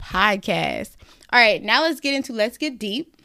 podcast. 0.00 0.92
All 1.32 1.40
right, 1.40 1.60
now 1.60 1.82
let's 1.82 1.98
get 1.98 2.14
into 2.14 2.32
Let's 2.32 2.58
Get 2.58 2.78
Deep. 2.78 3.16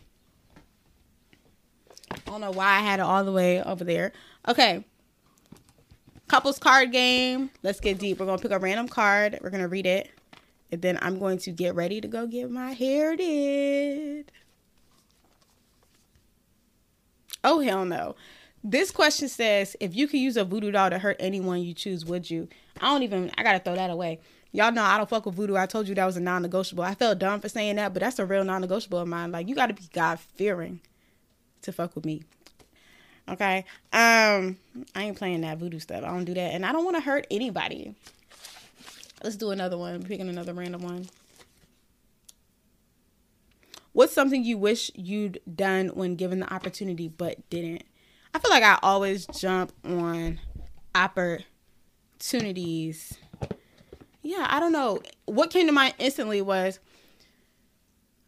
I 2.10 2.18
don't 2.26 2.42
know 2.42 2.50
why 2.50 2.78
I 2.78 2.80
had 2.80 3.00
it 3.00 3.04
all 3.04 3.24
the 3.24 3.32
way 3.32 3.62
over 3.62 3.84
there. 3.84 4.14
Okay. 4.48 4.84
Couples 6.28 6.60
card 6.60 6.92
game. 6.92 7.52
Let's 7.62 7.80
get 7.80 8.00
deep. 8.00 8.20
We're 8.20 8.26
going 8.26 8.38
to 8.38 8.42
pick 8.42 8.52
a 8.52 8.60
random 8.60 8.88
card. 8.88 9.38
We're 9.42 9.52
going 9.52 9.62
to 9.62 9.68
read 9.68 9.86
it. 9.86 10.10
And 10.72 10.82
then 10.82 10.98
I'm 11.02 11.20
going 11.20 11.38
to 11.40 11.52
get 11.52 11.76
ready 11.76 12.02
to 12.02 12.08
go 12.08 12.26
get 12.26 12.50
my 12.50 12.72
hair 12.72 13.16
did. 13.16 14.32
Oh 17.44 17.60
hell 17.60 17.86
no. 17.86 18.16
This 18.64 18.90
question 18.90 19.30
says, 19.30 19.76
if 19.80 19.96
you 19.96 20.08
could 20.08 20.20
use 20.20 20.36
a 20.38 20.44
voodoo 20.44 20.72
doll 20.72 20.90
to 20.90 20.98
hurt 20.98 21.18
anyone 21.20 21.62
you 21.62 21.76
choose, 21.76 22.04
would 22.04 22.32
you? 22.32 22.48
I 22.82 22.88
don't 22.88 23.04
even 23.04 23.32
I 23.38 23.44
gotta 23.44 23.60
throw 23.60 23.76
that 23.76 23.92
away. 23.92 24.20
Y'all 24.52 24.72
know 24.72 24.82
I 24.82 24.98
don't 24.98 25.08
fuck 25.08 25.28
with 25.28 25.36
voodoo. 25.36 25.56
I 25.56 25.68
told 25.68 25.88
you 25.88 25.94
that 25.94 26.06
was 26.06 26.18
a 26.18 26.22
non 26.22 26.42
negotiable. 26.42 26.84
I 26.84 26.96
felt 26.96 27.20
dumb 27.20 27.42
for 27.42 27.50
saying 27.50 27.76
that, 27.76 27.94
but 27.94 28.00
that's 28.00 28.18
a 28.18 28.26
real 28.26 28.44
non 28.44 28.62
negotiable 28.62 28.98
of 28.98 29.08
mine. 29.08 29.32
Like 29.32 29.48
you 29.48 29.54
gotta 29.54 29.76
be 29.76 29.84
God 29.94 30.20
fearing 30.20 30.80
to 31.62 31.72
fuck 31.72 31.94
with 31.94 32.06
me. 32.06 32.24
Okay. 33.28 33.66
Um, 33.92 34.58
I 34.94 35.04
ain't 35.04 35.18
playing 35.18 35.42
that 35.42 35.58
voodoo 35.58 35.80
stuff. 35.80 36.04
I 36.04 36.08
don't 36.08 36.26
do 36.26 36.36
that. 36.36 36.54
And 36.54 36.66
I 36.66 36.72
don't 36.72 36.86
want 36.86 36.98
to 36.98 37.02
hurt 37.02 37.26
anybody. 37.32 37.96
Let's 39.24 39.36
do 39.36 39.50
another 39.52 39.78
one. 39.78 40.04
Picking 40.04 40.30
another 40.30 40.54
random 40.54 40.84
one. 40.84 41.08
What's 43.94 44.14
something 44.14 44.44
you 44.44 44.58
wish 44.58 44.92
you'd 44.94 45.40
done 45.56 45.88
when 45.90 46.16
given 46.16 46.42
the 46.42 46.54
opportunity 46.54 47.08
but 47.08 47.50
didn't? 47.50 47.84
I 48.34 48.40
feel 48.40 48.52
like 48.52 48.64
I 48.64 48.78
always 48.84 49.26
jump 49.28 49.72
on 49.86 50.42
opportunities. 50.94 53.18
Yeah, 54.22 54.46
I 54.50 54.60
don't 54.60 54.74
know. 54.74 55.00
What 55.26 55.50
came 55.50 55.68
to 55.68 55.72
mind 55.72 55.94
instantly 55.98 56.42
was 56.42 56.80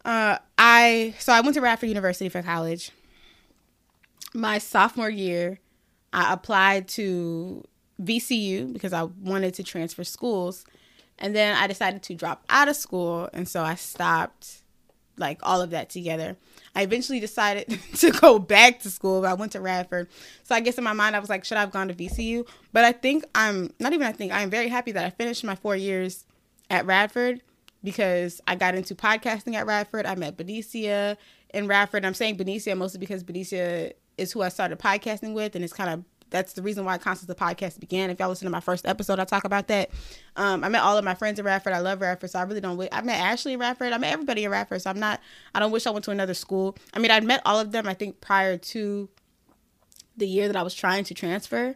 uh 0.06 0.38
I 0.58 1.16
so 1.20 1.34
I 1.34 1.42
went 1.42 1.56
to 1.56 1.62
Radford 1.62 1.90
University 1.90 2.30
for 2.30 2.42
college. 2.42 2.92
My 4.34 4.58
sophomore 4.58 5.10
year, 5.10 5.60
I 6.14 6.34
applied 6.34 6.88
to 6.90 7.64
VCU 8.02 8.72
because 8.72 8.94
I 8.94 9.04
wanted 9.04 9.54
to 9.56 9.64
transfer 9.64 10.04
schools. 10.04 10.66
And 11.20 11.36
then 11.36 11.56
I 11.58 11.68
decided 11.68 12.04
to 12.04 12.16
drop 12.16 12.44
out 12.50 12.68
of 12.68 12.76
school. 12.76 13.30
And 13.34 13.48
so 13.48 13.64
I 13.64 13.76
stopped 13.76 14.62
like 15.18 15.40
all 15.42 15.62
of 15.62 15.72
that 15.72 15.90
together. 15.90 16.38
I 16.76 16.84
eventually 16.84 17.20
decided 17.20 17.80
to 17.96 18.12
go 18.12 18.38
back 18.38 18.82
to 18.82 18.90
school. 18.90 19.22
But 19.22 19.32
I 19.32 19.34
went 19.34 19.54
to 19.54 19.62
Radford. 19.62 20.10
So 20.44 20.54
I 20.54 20.60
guess 20.60 20.78
in 20.78 20.84
my 20.84 20.94
mind, 20.94 21.16
I 21.16 21.20
was 21.20 21.30
like, 21.30 21.44
should 21.44 21.58
I 21.58 21.62
have 21.62 21.72
gone 21.72 21.88
to 21.88 21.94
VCU? 21.94 22.48
But 22.72 22.86
I 22.86 22.92
think 22.92 23.26
I'm 23.34 23.74
not 23.80 23.94
even, 23.94 24.06
I 24.06 24.12
think 24.12 24.32
I'm 24.32 24.50
very 24.50 24.68
happy 24.68 24.92
that 24.92 25.04
I 25.04 25.10
finished 25.10 25.44
my 25.44 25.56
four 25.56 25.76
years 25.76 26.26
at 26.70 26.86
Radford 26.86 27.42
because 27.84 28.42
I 28.48 28.56
got 28.56 28.76
into 28.76 28.94
podcasting 28.94 29.56
at 29.56 29.66
Radford. 29.66 30.06
I 30.06 30.16
met 30.16 30.38
Benicia 30.38 31.18
in 31.54 31.68
Radford. 31.68 32.06
I'm 32.06 32.14
saying 32.14 32.38
Benicia 32.38 32.76
mostly 32.76 33.00
because 33.00 33.24
Benicia 33.24 33.94
is 34.18 34.32
who 34.32 34.42
I 34.42 34.50
started 34.50 34.80
podcasting 34.80 35.34
with, 35.34 35.56
and 35.56 35.64
it's 35.64 35.74
kind 35.74 35.90
of 35.90 36.04
that's 36.30 36.54
the 36.54 36.62
reason 36.62 36.86
why 36.86 36.98
Constance 36.98 37.28
the 37.28 37.36
podcast 37.36 37.80
began. 37.80 38.10
If 38.10 38.20
y'all 38.20 38.30
listen 38.30 38.46
to 38.46 38.52
my 38.52 38.60
first 38.60 38.86
episode, 38.86 39.20
I 39.20 39.26
talk 39.26 39.46
about 39.46 39.68
that. 39.68 39.90
Um, 40.36 40.64
I 40.64 40.70
met 40.70 40.82
all 40.82 40.98
of 40.98 41.06
my 41.06 41.14
friends 41.14 41.40
in 41.40 41.46
Radford. 41.46 41.74
I 41.74 41.80
love 41.80 42.02
Radford, 42.02 42.30
so 42.30 42.40
I 42.40 42.44
really 42.44 42.62
don't. 42.62 42.78
I 42.92 43.02
met 43.02 43.20
Ashley 43.20 43.54
in 43.54 43.60
Radford. 43.60 43.94
I 43.94 43.98
met 43.98 44.14
everybody 44.14 44.44
in 44.44 44.52
Radford, 44.52 44.82
so 44.82 44.90
I'm 44.90 45.00
not. 45.00 45.22
I 45.56 45.60
don't 45.60 45.72
wish 45.72 45.88
I 45.88 45.92
went 45.92 46.06
to 46.06 46.12
another 46.12 46.34
school. 46.34 46.78
I 46.94 47.00
mean, 47.00 47.12
I'd 47.12 47.24
met 47.24 47.42
all 47.46 47.60
of 47.60 47.72
them. 47.72 47.88
I 47.88 47.94
think 47.94 48.20
prior 48.22 48.58
to 48.58 49.10
the 50.18 50.28
year 50.28 50.48
that 50.48 50.56
I 50.56 50.64
was 50.64 50.74
trying 50.74 51.04
to 51.06 51.14
transfer. 51.14 51.76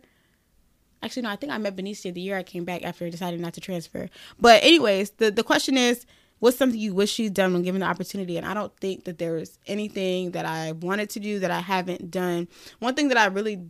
Actually, 1.04 1.24
no, 1.24 1.30
I 1.30 1.36
think 1.36 1.52
I 1.52 1.58
met 1.58 1.76
Benicia 1.76 2.12
the 2.12 2.22
year 2.22 2.38
I 2.38 2.44
came 2.44 2.64
back 2.64 2.84
after 2.84 3.10
deciding 3.10 3.42
not 3.42 3.54
to 3.54 3.62
transfer. 3.62 4.10
But 4.40 4.64
anyways, 4.64 5.12
the 5.12 5.32
the 5.32 5.44
question 5.44 5.78
is 5.78 6.06
what's 6.42 6.58
something 6.58 6.80
you 6.80 6.94
wish 6.96 7.20
you'd 7.20 7.36
done 7.36 7.54
when 7.54 7.62
given 7.62 7.82
the 7.82 7.88
opportunity? 7.88 8.36
And 8.36 8.48
I 8.48 8.56
don't 8.56 8.76
think 8.78 9.06
that 9.06 9.20
there 9.20 9.38
is 9.38 9.60
anything 9.68 10.32
that 10.32 10.44
I 10.44 10.72
wanted 10.72 11.12
to 11.12 11.20
do 11.20 11.38
that 11.40 11.52
I 11.52 11.60
haven't 11.60 12.10
done. 12.10 12.48
One 12.80 12.96
thing 12.96 13.10
that 13.10 13.18
I 13.18 13.28
really 13.28 13.70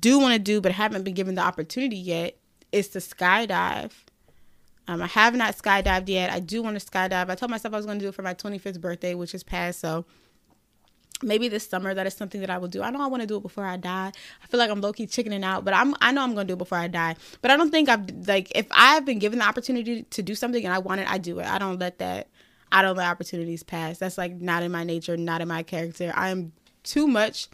do 0.00 0.18
want 0.18 0.32
to 0.32 0.38
do 0.38 0.60
but 0.62 0.72
haven't 0.72 1.04
been 1.04 1.12
given 1.12 1.34
the 1.34 1.42
opportunity 1.42 1.98
yet 1.98 2.38
is 2.72 2.88
to 2.88 2.98
skydive. 2.98 3.92
Um, 4.88 5.02
I 5.02 5.06
have 5.06 5.34
not 5.34 5.54
skydived 5.58 6.08
yet. 6.08 6.30
I 6.30 6.40
do 6.40 6.62
want 6.62 6.80
to 6.80 6.84
skydive. 6.84 7.28
I 7.28 7.34
told 7.34 7.50
myself 7.50 7.74
I 7.74 7.76
was 7.76 7.86
going 7.86 7.98
to 7.98 8.04
do 8.04 8.08
it 8.08 8.14
for 8.14 8.22
my 8.22 8.34
25th 8.34 8.80
birthday, 8.80 9.14
which 9.14 9.34
is 9.34 9.42
past. 9.42 9.78
So 9.78 10.06
maybe 11.22 11.48
this 11.48 11.68
summer 11.68 11.94
that 11.94 12.06
is 12.06 12.14
something 12.14 12.40
that 12.40 12.50
I 12.50 12.58
will 12.58 12.68
do. 12.68 12.82
I 12.82 12.90
know 12.90 13.02
I 13.02 13.06
want 13.06 13.22
to 13.22 13.26
do 13.26 13.36
it 13.36 13.42
before 13.42 13.64
I 13.64 13.76
die. 13.76 14.12
I 14.42 14.46
feel 14.46 14.58
like 14.58 14.70
I'm 14.70 14.80
low 14.80 14.92
key 14.92 15.06
chickening 15.06 15.44
out, 15.44 15.64
but 15.64 15.74
I'm 15.74 15.94
I 16.00 16.12
know 16.12 16.22
I'm 16.22 16.34
gonna 16.34 16.46
do 16.46 16.54
it 16.54 16.58
before 16.58 16.78
I 16.78 16.88
die. 16.88 17.16
But 17.42 17.50
I 17.50 17.56
don't 17.56 17.70
think 17.70 17.88
I've 17.88 18.26
like 18.26 18.52
if 18.54 18.66
I've 18.70 19.04
been 19.04 19.18
given 19.18 19.38
the 19.38 19.44
opportunity 19.46 20.02
to 20.02 20.22
do 20.22 20.34
something 20.34 20.64
and 20.64 20.74
I 20.74 20.78
want 20.78 21.00
it, 21.00 21.10
I 21.10 21.18
do 21.18 21.38
it. 21.38 21.46
I 21.46 21.58
don't 21.58 21.78
let 21.78 21.98
that 21.98 22.28
I 22.70 22.82
don't 22.82 22.96
let 22.96 23.08
opportunities 23.08 23.62
pass. 23.62 23.98
That's 23.98 24.18
like 24.18 24.40
not 24.40 24.62
in 24.62 24.72
my 24.72 24.84
nature, 24.84 25.16
not 25.16 25.40
in 25.40 25.48
my 25.48 25.62
character. 25.62 26.12
I 26.14 26.30
am 26.30 26.52
too 26.82 27.06
much. 27.06 27.48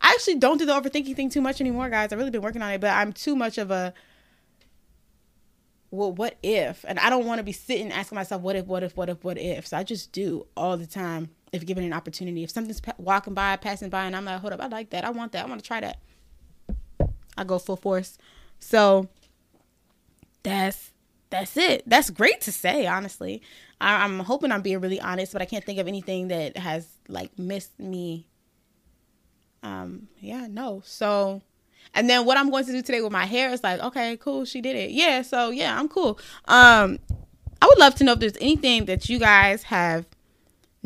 I 0.00 0.10
actually 0.10 0.36
don't 0.36 0.58
do 0.58 0.66
the 0.66 0.72
overthinking 0.72 1.16
thing 1.16 1.30
too 1.30 1.40
much 1.40 1.60
anymore, 1.60 1.88
guys. 1.90 2.12
I've 2.12 2.18
really 2.18 2.30
been 2.30 2.42
working 2.42 2.62
on 2.62 2.72
it, 2.72 2.80
but 2.80 2.90
I'm 2.90 3.12
too 3.12 3.36
much 3.36 3.58
of 3.58 3.70
a 3.70 3.94
well, 5.90 6.12
what 6.12 6.36
if? 6.42 6.84
And 6.86 6.98
I 6.98 7.10
don't 7.10 7.26
want 7.26 7.38
to 7.38 7.44
be 7.44 7.52
sitting 7.52 7.92
asking 7.92 8.16
myself, 8.16 8.42
what 8.42 8.56
if, 8.56 8.66
what 8.66 8.82
if, 8.82 8.96
what 8.96 9.08
if, 9.08 9.22
what 9.24 9.38
if? 9.38 9.68
So 9.68 9.76
I 9.76 9.82
just 9.82 10.12
do 10.12 10.46
all 10.56 10.76
the 10.76 10.86
time 10.86 11.30
if 11.52 11.64
given 11.64 11.84
an 11.84 11.92
opportunity. 11.92 12.42
If 12.42 12.50
something's 12.50 12.82
walking 12.98 13.34
by, 13.34 13.56
passing 13.56 13.88
by, 13.88 14.04
and 14.04 14.16
I'm 14.16 14.24
like, 14.24 14.40
hold 14.40 14.52
up, 14.52 14.60
I 14.60 14.66
like 14.66 14.90
that. 14.90 15.04
I 15.04 15.10
want 15.10 15.32
that. 15.32 15.44
I 15.44 15.48
want 15.48 15.60
to 15.62 15.66
try 15.66 15.80
that. 15.80 15.98
I 17.38 17.44
go 17.44 17.58
full 17.58 17.76
force. 17.76 18.18
So 18.58 19.08
that's 20.42 20.92
that's 21.30 21.56
it. 21.56 21.82
That's 21.86 22.10
great 22.10 22.40
to 22.42 22.52
say, 22.52 22.86
honestly. 22.86 23.42
I, 23.80 24.04
I'm 24.04 24.20
hoping 24.20 24.52
I'm 24.52 24.62
being 24.62 24.80
really 24.80 25.00
honest, 25.00 25.32
but 25.32 25.42
I 25.42 25.44
can't 25.44 25.64
think 25.64 25.78
of 25.78 25.88
anything 25.88 26.28
that 26.28 26.56
has 26.56 26.88
like 27.08 27.38
missed 27.38 27.78
me. 27.78 28.26
Um, 29.62 30.08
yeah, 30.20 30.46
no. 30.48 30.82
So 30.84 31.42
and 31.94 32.08
then 32.08 32.24
what 32.24 32.36
I'm 32.36 32.50
going 32.50 32.64
to 32.66 32.72
do 32.72 32.82
today 32.82 33.00
with 33.00 33.12
my 33.12 33.26
hair 33.26 33.50
is 33.50 33.62
like, 33.62 33.80
okay, 33.80 34.16
cool, 34.18 34.44
she 34.44 34.60
did 34.60 34.76
it. 34.76 34.90
Yeah, 34.90 35.22
so 35.22 35.50
yeah, 35.50 35.78
I'm 35.78 35.88
cool. 35.88 36.18
Um, 36.46 36.98
I 37.60 37.66
would 37.66 37.78
love 37.78 37.94
to 37.96 38.04
know 38.04 38.12
if 38.12 38.20
there's 38.20 38.36
anything 38.40 38.84
that 38.86 39.08
you 39.08 39.18
guys 39.18 39.64
have 39.64 40.06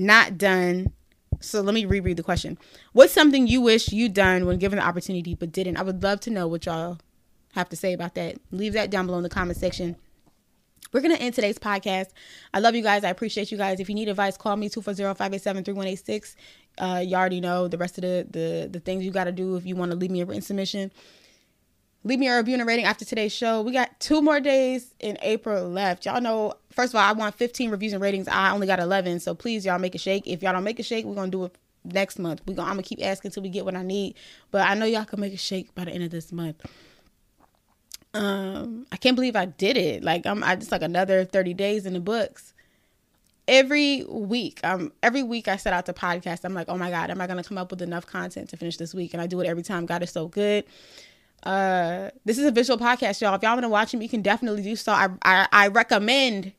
not 0.01 0.39
done. 0.39 0.93
So 1.41 1.61
let 1.61 1.75
me 1.75 1.85
reread 1.85 2.17
the 2.17 2.23
question. 2.23 2.59
What's 2.93 3.13
something 3.13 3.47
you 3.47 3.61
wish 3.61 3.93
you'd 3.93 4.15
done 4.15 4.47
when 4.47 4.59
given 4.59 4.79
the 4.79 4.85
opportunity 4.85 5.35
but 5.35 5.53
didn't? 5.53 5.77
I 5.77 5.83
would 5.83 6.03
love 6.03 6.21
to 6.21 6.31
know 6.31 6.49
what 6.49 6.67
y'all 6.67 6.99
have 7.55 7.69
to 7.71 7.77
say 7.77 7.93
about 7.93 8.15
that. 8.15 8.37
Leave 8.51 8.75
that 8.75 8.91
down 8.91 9.07
below 9.07 9.19
in 9.19 9.23
the 9.23 9.31
comment 9.31 9.59
section. 9.59 9.97
We're 10.93 11.01
going 11.01 11.15
to 11.15 11.23
end 11.23 11.35
today's 11.35 11.59
podcast. 11.59 12.09
I 12.53 12.59
love 12.59 12.75
you 12.75 12.83
guys. 12.83 13.05
I 13.05 13.11
appreciate 13.11 13.53
you 13.53 13.59
guys. 13.59 13.79
If 13.79 13.89
you 13.89 13.95
need 13.95 14.09
advice, 14.09 14.37
call 14.37 14.57
me 14.57 14.69
240-587-3186. 14.69 16.35
Uh, 16.79 17.03
you 17.07 17.15
already 17.15 17.41
know 17.41 17.69
the 17.69 17.79
rest 17.79 17.97
of 17.99 18.03
the, 18.03 18.27
the, 18.31 18.69
the 18.71 18.81
things 18.81 19.05
you 19.05 19.13
got 19.13 19.25
to 19.25 19.33
do 19.33 19.57
if 19.57 19.65
you 19.65 19.77
want 19.77 19.93
to 19.93 19.97
leave 19.97 20.11
me 20.11 20.21
a 20.21 20.27
written 20.27 20.43
submission 20.43 20.91
leave 22.05 22.19
me 22.19 22.29
a 22.29 22.37
review 22.37 22.55
and 22.55 22.63
a 22.63 22.65
rating 22.65 22.85
after 22.85 23.05
today's 23.05 23.33
show. 23.33 23.63
We 23.63 23.73
got 23.73 23.99
two 24.01 24.23
more 24.23 24.41
days 24.41 24.95
in 25.01 25.19
April 25.23 25.69
left. 25.69 26.07
Y'all 26.07 26.21
know, 26.21 26.55
first 26.73 26.95
of 26.95 26.97
all, 26.97 27.07
I 27.07 27.13
want 27.13 27.35
15 27.35 27.71
reviews 27.71 27.93
and 27.93 28.03
ratings. 28.03 28.29
I 28.29 28.51
only 28.51 28.67
got 28.67 28.81
11. 28.81 29.21
So 29.21 29.35
please, 29.35 29.67
y'all 29.67 29.79
make 29.79 29.95
a 29.95 29.99
shake. 29.99 30.27
If 30.27 30.43
y'all 30.43 30.53
don't 30.53 30.65
make 30.65 30.79
a 30.79 30.83
shake, 30.83 31.05
we're 31.05 31.23
to 31.23 31.31
do 31.31 31.45
it 31.45 31.55
next 31.85 32.19
month. 32.19 32.41
We 32.47 32.55
gonna, 32.55 32.71
I'm 32.71 32.77
to 32.77 32.83
keep 32.83 33.03
asking 33.03 33.31
until 33.31 33.43
we 33.43 33.51
get 33.51 33.65
what 33.65 33.75
I 33.75 33.83
need. 33.83 34.15
But 34.51 34.67
I 34.67 34.75
know 34.75 34.87
y'all 34.87 35.05
can 35.05 35.21
make 35.21 35.35
a 35.35 35.39
shake 35.39 35.75
by 35.75 35.85
the 35.85 35.93
end 35.93 36.05
of 36.05 36.11
this 36.11 36.33
month. 36.33 36.65
Um, 38.13 38.87
I 38.91 38.97
can't 38.97 39.15
believe 39.15 39.37
I 39.37 39.45
did 39.45 39.77
it. 39.77 40.03
Like 40.03 40.27
I'm, 40.27 40.43
I 40.43 40.57
just 40.57 40.73
like 40.73 40.83
another 40.83 41.25
30 41.25 41.55
days 41.55 41.87
in 41.87 41.93
the 41.93 42.01
books. 42.01 42.55
Every 43.47 44.05
week, 44.05 44.61
um, 44.63 44.93
every 45.03 45.23
week 45.25 45.49
I 45.49 45.57
set 45.57 45.73
out 45.73 45.87
to 45.87 45.93
podcast. 45.93 46.45
I'm 46.45 46.55
like, 46.55 46.69
oh 46.69 46.79
my 46.79 46.89
God, 46.91 47.11
am 47.11 47.21
I 47.21 47.27
gonna 47.27 47.43
come 47.43 47.59
up 47.59 47.71
with 47.71 47.83
enough 47.83 48.07
content 48.07 48.49
to 48.51 48.57
finish 48.57 48.77
this 48.77 48.95
week? 48.95 49.13
And 49.13 49.21
I 49.21 49.27
do 49.27 49.41
it 49.41 49.47
every 49.47 49.63
time. 49.63 49.87
God 49.87 50.03
is 50.03 50.11
so 50.11 50.29
good 50.29 50.65
uh 51.45 52.11
this 52.25 52.39
is 52.39 52.45
a 52.45 52.51
visual 52.51 52.79
podcast 52.79 53.21
y'all. 53.21 53.35
If 53.35 53.43
y'all 53.43 53.53
want 53.53 53.63
to 53.65 53.69
watch 53.69 53.93
them 53.93 54.03
you 54.03 54.09
can 54.09 54.23
definitely 54.23 54.63
do 54.63 54.77
so. 54.77 54.93
I, 54.93 55.09
I 55.23 55.49
i 55.53 55.69
recommend 55.69 56.53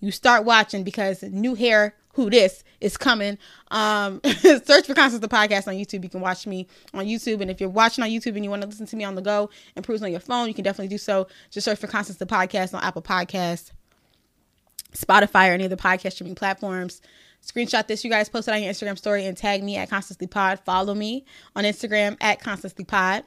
you 0.00 0.10
start 0.10 0.44
watching 0.44 0.84
because 0.84 1.22
new 1.22 1.54
hair 1.54 1.94
who 2.14 2.30
this 2.30 2.64
is 2.80 2.96
coming. 2.96 3.38
Um 3.70 4.20
search 4.24 4.86
for 4.86 4.94
constance 4.94 5.20
the 5.20 5.28
podcast 5.28 5.68
on 5.68 5.74
youtube. 5.74 6.02
You 6.02 6.10
can 6.10 6.20
watch 6.20 6.46
me 6.46 6.66
on 6.92 7.06
youtube. 7.06 7.40
And 7.40 7.50
if 7.50 7.60
you're 7.60 7.70
watching 7.70 8.04
on 8.04 8.10
youtube 8.10 8.34
and 8.36 8.44
you 8.44 8.50
want 8.50 8.62
to 8.62 8.68
listen 8.68 8.86
to 8.86 8.96
me 8.96 9.04
on 9.04 9.14
the 9.14 9.22
go 9.22 9.50
and 9.74 9.84
cruise 9.84 10.02
on 10.02 10.10
your 10.10 10.20
phone 10.20 10.48
you 10.48 10.54
can 10.54 10.64
definitely 10.64 10.88
do 10.88 10.98
so. 10.98 11.28
Just 11.50 11.64
search 11.64 11.78
for 11.78 11.86
constance 11.86 12.18
the 12.18 12.26
podcast 12.26 12.74
on 12.74 12.82
apple 12.82 13.02
podcasts 13.02 13.72
spotify 14.96 15.50
or 15.50 15.52
any 15.52 15.64
of 15.64 15.70
the 15.70 15.76
podcast 15.76 16.12
streaming 16.12 16.34
platforms. 16.34 17.00
Screenshot 17.44 17.86
this 17.86 18.04
you 18.04 18.10
guys. 18.10 18.28
Post 18.28 18.48
it 18.48 18.54
on 18.54 18.62
your 18.62 18.72
instagram 18.72 18.98
story 18.98 19.24
and 19.24 19.36
tag 19.36 19.62
me 19.62 19.76
at 19.76 19.88
Constance 19.88 20.16
the 20.18 20.26
pod. 20.26 20.58
Follow 20.60 20.94
me 20.94 21.24
on 21.54 21.64
instagram 21.64 22.16
at 22.20 22.40
Constance 22.40 22.72
the 22.72 22.84
pod 22.84 23.22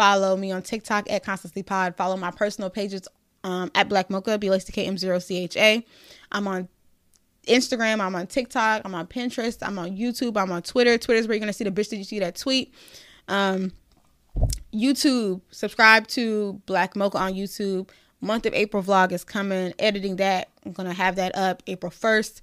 Follow 0.00 0.34
me 0.34 0.50
on 0.50 0.62
TikTok 0.62 1.10
at 1.10 1.22
Constance 1.22 1.52
the 1.52 1.62
Pod. 1.62 1.94
Follow 1.94 2.16
my 2.16 2.30
personal 2.30 2.70
pages 2.70 3.06
um, 3.44 3.70
at 3.74 3.90
Black 3.90 4.08
Mocha, 4.08 4.38
B 4.38 4.46
L 4.46 4.54
A 4.54 4.58
C 4.58 4.72
K 4.72 4.86
M 4.86 4.96
0 4.96 5.18
C 5.18 5.36
H 5.36 5.58
A. 5.58 5.84
I'm 6.32 6.48
on 6.48 6.68
Instagram, 7.46 8.00
I'm 8.00 8.14
on 8.14 8.26
TikTok, 8.26 8.80
I'm 8.86 8.94
on 8.94 9.06
Pinterest, 9.06 9.58
I'm 9.60 9.78
on 9.78 9.94
YouTube, 9.94 10.40
I'm 10.40 10.50
on 10.52 10.62
Twitter. 10.62 10.96
Twitter's 10.96 11.28
where 11.28 11.34
you're 11.34 11.40
gonna 11.40 11.52
see 11.52 11.64
the 11.64 11.70
bitch 11.70 11.90
did 11.90 11.98
you 11.98 12.04
see 12.04 12.18
that 12.18 12.36
tweet. 12.36 12.72
Um, 13.28 13.72
YouTube, 14.72 15.42
subscribe 15.50 16.06
to 16.06 16.62
Black 16.64 16.96
Mocha 16.96 17.18
on 17.18 17.34
YouTube. 17.34 17.90
Month 18.22 18.46
of 18.46 18.54
April 18.54 18.82
vlog 18.82 19.12
is 19.12 19.22
coming. 19.22 19.74
Editing 19.78 20.16
that. 20.16 20.48
I'm 20.64 20.72
gonna 20.72 20.94
have 20.94 21.16
that 21.16 21.36
up 21.36 21.62
April 21.66 21.92
1st. 21.92 22.40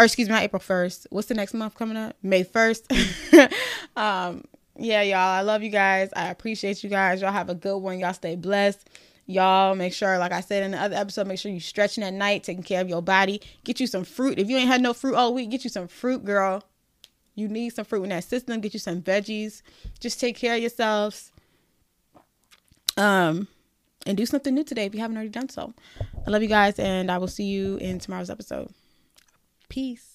Or 0.00 0.04
excuse 0.04 0.26
me, 0.26 0.34
not 0.34 0.42
April 0.42 0.60
1st. 0.60 1.06
What's 1.10 1.28
the 1.28 1.34
next 1.34 1.54
month 1.54 1.76
coming 1.76 1.96
up? 1.96 2.16
May 2.24 2.42
1st. 2.42 3.52
um, 3.96 4.42
yeah, 4.80 5.02
y'all. 5.02 5.18
I 5.18 5.42
love 5.42 5.62
you 5.62 5.68
guys. 5.68 6.10
I 6.16 6.28
appreciate 6.30 6.82
you 6.82 6.88
guys. 6.88 7.20
Y'all 7.20 7.32
have 7.32 7.50
a 7.50 7.54
good 7.54 7.76
one. 7.78 7.98
Y'all 7.98 8.14
stay 8.14 8.34
blessed. 8.34 8.88
Y'all 9.26 9.74
make 9.74 9.92
sure, 9.92 10.18
like 10.18 10.32
I 10.32 10.40
said 10.40 10.62
in 10.62 10.70
the 10.70 10.80
other 10.80 10.96
episode, 10.96 11.26
make 11.26 11.38
sure 11.38 11.52
you 11.52 11.60
stretching 11.60 12.02
at 12.02 12.14
night, 12.14 12.42
taking 12.42 12.62
care 12.62 12.80
of 12.80 12.88
your 12.88 13.02
body. 13.02 13.42
Get 13.62 13.78
you 13.78 13.86
some 13.86 14.04
fruit. 14.04 14.38
If 14.38 14.48
you 14.48 14.56
ain't 14.56 14.68
had 14.68 14.80
no 14.80 14.94
fruit 14.94 15.14
all 15.14 15.34
week, 15.34 15.50
get 15.50 15.64
you 15.64 15.70
some 15.70 15.86
fruit, 15.86 16.24
girl. 16.24 16.64
You 17.34 17.46
need 17.46 17.70
some 17.70 17.84
fruit 17.84 18.04
in 18.04 18.08
that 18.08 18.24
system. 18.24 18.60
Get 18.60 18.72
you 18.72 18.80
some 18.80 19.02
veggies. 19.02 19.62
Just 20.00 20.18
take 20.18 20.36
care 20.36 20.54
of 20.54 20.60
yourselves. 20.60 21.30
Um, 22.96 23.48
and 24.06 24.16
do 24.16 24.26
something 24.26 24.54
new 24.54 24.64
today 24.64 24.86
if 24.86 24.94
you 24.94 25.00
haven't 25.00 25.16
already 25.16 25.30
done 25.30 25.48
so. 25.48 25.74
I 26.26 26.30
love 26.30 26.42
you 26.42 26.48
guys, 26.48 26.78
and 26.78 27.10
I 27.10 27.18
will 27.18 27.28
see 27.28 27.44
you 27.44 27.76
in 27.76 27.98
tomorrow's 27.98 28.30
episode. 28.30 28.72
Peace. 29.68 30.09